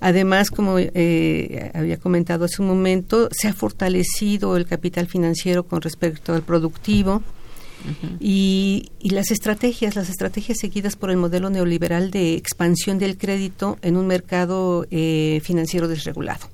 Además, 0.00 0.50
como 0.50 0.78
eh, 0.78 1.70
había 1.74 1.96
comentado 1.96 2.44
hace 2.44 2.60
un 2.60 2.68
momento, 2.68 3.28
se 3.32 3.48
ha 3.48 3.54
fortalecido 3.54 4.56
el 4.56 4.66
capital 4.66 5.06
financiero 5.06 5.64
con 5.64 5.80
respecto 5.80 6.34
al 6.34 6.42
productivo. 6.42 7.22
Y, 8.18 8.90
y 8.98 9.10
las 9.10 9.30
estrategias, 9.30 9.94
las 9.94 10.08
estrategias 10.08 10.58
seguidas 10.58 10.96
por 10.96 11.10
el 11.10 11.18
modelo 11.18 11.50
neoliberal 11.50 12.10
de 12.10 12.34
expansión 12.34 12.98
del 12.98 13.16
crédito 13.16 13.78
en 13.82 13.96
un 13.96 14.08
mercado 14.08 14.86
eh, 14.90 15.40
financiero 15.44 15.86
desregulado. 15.86 16.48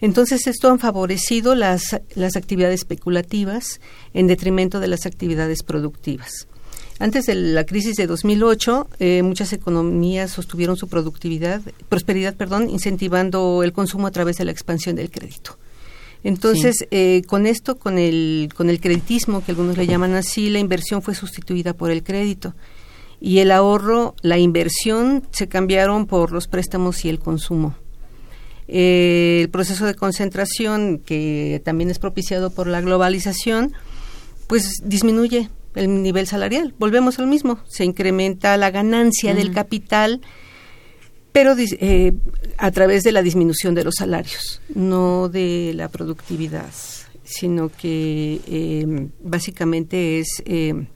Entonces, 0.00 0.46
esto 0.46 0.70
han 0.70 0.78
favorecido 0.78 1.54
las, 1.54 1.98
las 2.14 2.36
actividades 2.36 2.80
especulativas 2.80 3.80
en 4.12 4.26
detrimento 4.26 4.80
de 4.80 4.88
las 4.88 5.06
actividades 5.06 5.62
productivas. 5.62 6.46
Antes 7.00 7.26
de 7.26 7.34
la 7.34 7.64
crisis 7.64 7.96
de 7.96 8.06
2008, 8.06 8.88
eh, 9.00 9.22
muchas 9.22 9.52
economías 9.52 10.30
sostuvieron 10.30 10.76
su 10.76 10.88
productividad, 10.88 11.60
prosperidad, 11.88 12.34
perdón, 12.34 12.70
incentivando 12.70 13.62
el 13.64 13.72
consumo 13.72 14.06
a 14.06 14.12
través 14.12 14.36
de 14.36 14.44
la 14.44 14.52
expansión 14.52 14.94
del 14.94 15.10
crédito. 15.10 15.58
Entonces, 16.22 16.86
eh, 16.90 17.22
con 17.26 17.46
esto, 17.46 17.76
con 17.76 17.98
el, 17.98 18.48
con 18.56 18.70
el 18.70 18.80
creditismo, 18.80 19.44
que 19.44 19.52
algunos 19.52 19.76
le 19.76 19.86
llaman 19.86 20.14
así, 20.14 20.48
la 20.48 20.58
inversión 20.58 21.02
fue 21.02 21.14
sustituida 21.14 21.74
por 21.74 21.90
el 21.90 22.02
crédito. 22.02 22.54
Y 23.20 23.40
el 23.40 23.50
ahorro, 23.50 24.14
la 24.22 24.38
inversión, 24.38 25.26
se 25.32 25.48
cambiaron 25.48 26.06
por 26.06 26.32
los 26.32 26.46
préstamos 26.48 27.04
y 27.04 27.10
el 27.10 27.18
consumo. 27.18 27.74
Eh, 28.68 29.40
el 29.42 29.50
proceso 29.50 29.84
de 29.84 29.94
concentración, 29.94 30.98
que 30.98 31.60
también 31.64 31.90
es 31.90 31.98
propiciado 31.98 32.50
por 32.50 32.68
la 32.68 32.80
globalización, 32.80 33.74
pues 34.46 34.80
disminuye 34.82 35.50
el 35.74 36.02
nivel 36.02 36.26
salarial. 36.26 36.74
Volvemos 36.78 37.18
al 37.18 37.26
mismo. 37.26 37.58
Se 37.66 37.84
incrementa 37.84 38.56
la 38.56 38.70
ganancia 38.70 39.34
del 39.34 39.52
capital, 39.52 40.20
pero 41.32 41.54
eh, 41.58 42.12
a 42.58 42.70
través 42.70 43.02
de 43.02 43.12
la 43.12 43.22
disminución 43.22 43.74
de 43.74 43.84
los 43.84 43.94
salarios, 43.98 44.60
no 44.74 45.28
de 45.28 45.72
la 45.74 45.88
productividad, 45.88 46.70
sino 47.24 47.70
que 47.70 48.40
eh, 48.46 49.08
básicamente 49.22 50.20
es 50.20 50.42
eh, 50.44 50.86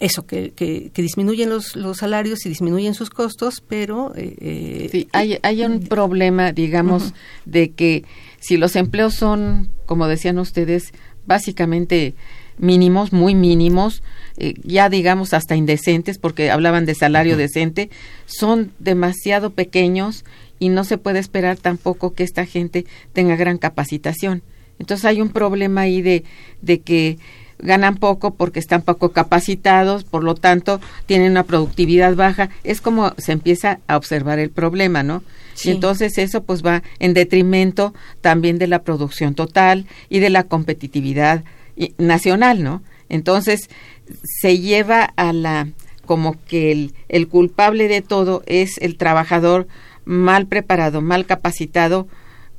eso, 0.00 0.26
que, 0.26 0.50
que, 0.50 0.90
que 0.92 1.02
disminuyen 1.02 1.50
los, 1.50 1.76
los 1.76 1.98
salarios 1.98 2.44
y 2.46 2.48
disminuyen 2.48 2.94
sus 2.94 3.10
costos, 3.10 3.62
pero... 3.66 4.12
eh, 4.16 4.34
eh, 4.40 4.88
Sí, 4.90 5.08
hay, 5.12 5.38
hay 5.42 5.62
un 5.62 5.80
problema, 5.84 6.50
digamos, 6.52 7.14
de 7.44 7.70
que 7.70 8.04
si 8.40 8.56
los 8.56 8.74
empleos 8.74 9.14
son, 9.14 9.70
como 9.86 10.08
decían 10.08 10.38
ustedes, 10.38 10.92
básicamente 11.26 12.14
mínimos, 12.58 13.12
muy 13.12 13.34
mínimos, 13.34 14.02
eh, 14.36 14.54
ya 14.62 14.88
digamos 14.88 15.34
hasta 15.34 15.56
indecentes, 15.56 16.18
porque 16.18 16.50
hablaban 16.50 16.86
de 16.86 16.94
salario 16.94 17.36
decente, 17.36 17.90
son 18.26 18.72
demasiado 18.78 19.50
pequeños 19.50 20.24
y 20.58 20.68
no 20.68 20.84
se 20.84 20.98
puede 20.98 21.18
esperar 21.18 21.56
tampoco 21.56 22.14
que 22.14 22.24
esta 22.24 22.46
gente 22.46 22.86
tenga 23.12 23.36
gran 23.36 23.58
capacitación. 23.58 24.42
Entonces 24.78 25.04
hay 25.04 25.20
un 25.20 25.28
problema 25.28 25.82
ahí 25.82 26.02
de, 26.02 26.24
de 26.62 26.80
que 26.80 27.18
ganan 27.58 27.96
poco 27.96 28.34
porque 28.34 28.58
están 28.58 28.82
poco 28.82 29.12
capacitados, 29.12 30.04
por 30.04 30.24
lo 30.24 30.34
tanto 30.34 30.80
tienen 31.06 31.30
una 31.30 31.44
productividad 31.44 32.14
baja. 32.14 32.50
Es 32.64 32.80
como 32.80 33.14
se 33.18 33.32
empieza 33.32 33.80
a 33.86 33.96
observar 33.96 34.38
el 34.38 34.50
problema, 34.50 35.02
¿no? 35.02 35.22
Sí. 35.54 35.68
Y 35.68 35.72
entonces 35.72 36.18
eso 36.18 36.42
pues 36.42 36.64
va 36.64 36.82
en 36.98 37.14
detrimento 37.14 37.94
también 38.20 38.58
de 38.58 38.66
la 38.66 38.82
producción 38.82 39.34
total 39.34 39.86
y 40.08 40.18
de 40.18 40.30
la 40.30 40.44
competitividad 40.44 41.44
nacional, 41.98 42.62
¿no? 42.62 42.82
Entonces 43.08 43.68
se 44.40 44.58
lleva 44.58 45.04
a 45.04 45.32
la 45.32 45.68
como 46.06 46.36
que 46.44 46.70
el, 46.70 46.94
el 47.08 47.28
culpable 47.28 47.88
de 47.88 48.02
todo 48.02 48.42
es 48.46 48.76
el 48.78 48.96
trabajador 48.96 49.66
mal 50.04 50.46
preparado, 50.46 51.00
mal 51.00 51.24
capacitado, 51.24 52.08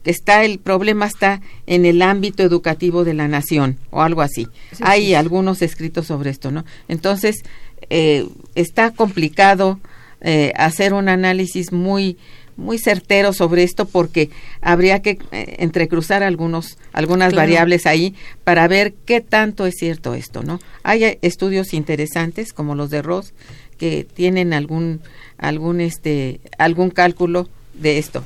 que 0.03 0.11
está 0.11 0.43
el 0.43 0.59
problema 0.59 1.05
está 1.05 1.41
en 1.65 1.85
el 1.85 2.01
ámbito 2.01 2.43
educativo 2.43 3.03
de 3.03 3.13
la 3.13 3.27
nación 3.27 3.77
o 3.89 4.01
algo 4.01 4.21
así. 4.21 4.47
Sí, 4.71 4.83
Hay 4.85 5.05
sí. 5.07 5.15
algunos 5.15 5.61
escritos 5.61 6.07
sobre 6.07 6.29
esto, 6.29 6.51
¿no? 6.51 6.65
Entonces, 6.87 7.43
eh, 7.89 8.27
está 8.55 8.91
complicado 8.91 9.79
eh, 10.21 10.53
hacer 10.55 10.93
un 10.93 11.09
análisis 11.09 11.71
muy 11.71 12.17
muy 12.57 12.77
certero 12.77 13.33
sobre 13.33 13.63
esto 13.63 13.85
porque 13.85 14.29
habría 14.61 15.01
que 15.01 15.17
eh, 15.31 15.55
entrecruzar 15.59 16.23
algunos 16.23 16.77
algunas 16.93 17.33
variables 17.33 17.85
ahí 17.85 18.15
para 18.43 18.67
ver 18.67 18.93
qué 19.05 19.21
tanto 19.21 19.65
es 19.65 19.75
cierto 19.77 20.13
esto, 20.13 20.43
¿no? 20.43 20.59
Hay 20.83 21.17
estudios 21.21 21.73
interesantes 21.73 22.53
como 22.53 22.75
los 22.75 22.89
de 22.89 23.01
Ross 23.01 23.33
que 23.77 24.05
tienen 24.05 24.53
algún 24.53 25.01
algún 25.37 25.81
este 25.81 26.39
algún 26.57 26.89
cálculo 26.89 27.49
de 27.73 27.97
esto. 27.97 28.23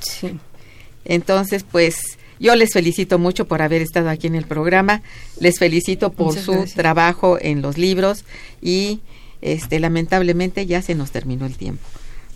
Entonces, 1.06 1.64
pues 1.70 1.96
yo 2.40 2.56
les 2.56 2.72
felicito 2.72 3.20
mucho 3.20 3.46
por 3.46 3.62
haber 3.62 3.82
estado 3.82 4.10
aquí 4.10 4.28
en 4.28 4.36
el 4.36 4.46
programa, 4.46 5.02
les 5.40 5.60
felicito 5.60 6.12
por 6.12 6.38
su 6.38 6.66
trabajo 6.76 7.38
en 7.42 7.62
los 7.62 7.78
libros 7.78 8.26
y 8.62 9.02
este 9.42 9.80
lamentablemente 9.80 10.66
ya 10.66 10.82
se 10.82 10.96
nos 10.96 11.12
terminó 11.12 11.46
el 11.46 11.58
tiempo. 11.58 11.84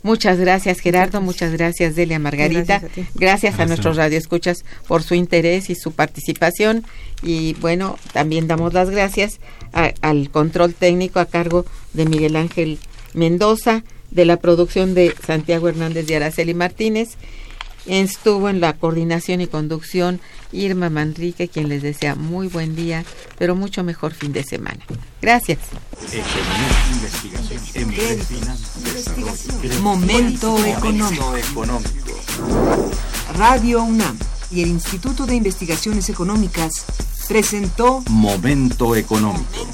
Muchas 0.03 0.37
gracias 0.37 0.79
Gerardo, 0.79 1.21
muchas 1.21 1.53
gracias, 1.53 1.95
Delia 1.95 2.19
Margarita, 2.19 2.81
gracias 3.15 3.59
a, 3.59 3.65
nuestros 3.65 3.95
radioescuchas 3.95 4.65
por 4.85 5.01
su 5.01 5.15
interés 5.15 5.69
y 5.69 5.75
su 5.75 5.93
participación. 5.93 6.83
Y 7.21 7.53
bueno, 7.55 7.97
también 8.11 8.47
damos 8.47 8.73
las 8.73 8.89
gracias 8.89 9.39
al 9.71 10.29
control 10.29 10.73
técnico 10.73 11.19
a 11.19 11.25
cargo 11.25 11.65
de 11.93 12.05
Miguel 12.05 12.35
Ángel 12.35 12.79
Mendoza, 13.13 13.83
de 14.11 14.25
la 14.25 14.37
producción 14.37 14.93
de 14.93 15.15
Santiago 15.25 15.69
Hernández 15.69 16.05
de 16.05 16.17
Araceli 16.17 16.53
Martínez 16.53 17.17
Estuvo 17.85 18.49
en 18.49 18.61
la 18.61 18.73
coordinación 18.73 19.41
y 19.41 19.47
conducción 19.47 20.21
Irma 20.51 20.89
Manrique, 20.89 21.49
quien 21.49 21.69
les 21.69 21.81
desea 21.81 22.15
muy 22.15 22.47
buen 22.47 22.75
día, 22.75 23.03
pero 23.37 23.55
mucho 23.55 23.83
mejor 23.83 24.13
fin 24.13 24.31
de 24.31 24.43
semana. 24.43 24.79
Gracias. 25.21 25.59
Momento 29.81 30.63
económico. 30.65 31.33
Radio 33.35 33.83
UNAM 33.83 34.17
y 34.51 34.61
el 34.61 34.69
Instituto 34.69 35.25
de 35.25 35.35
Investigaciones 35.35 36.09
Económicas 36.09 36.85
presentó 37.27 38.03
Momento 38.09 38.95
económico. 38.95 39.67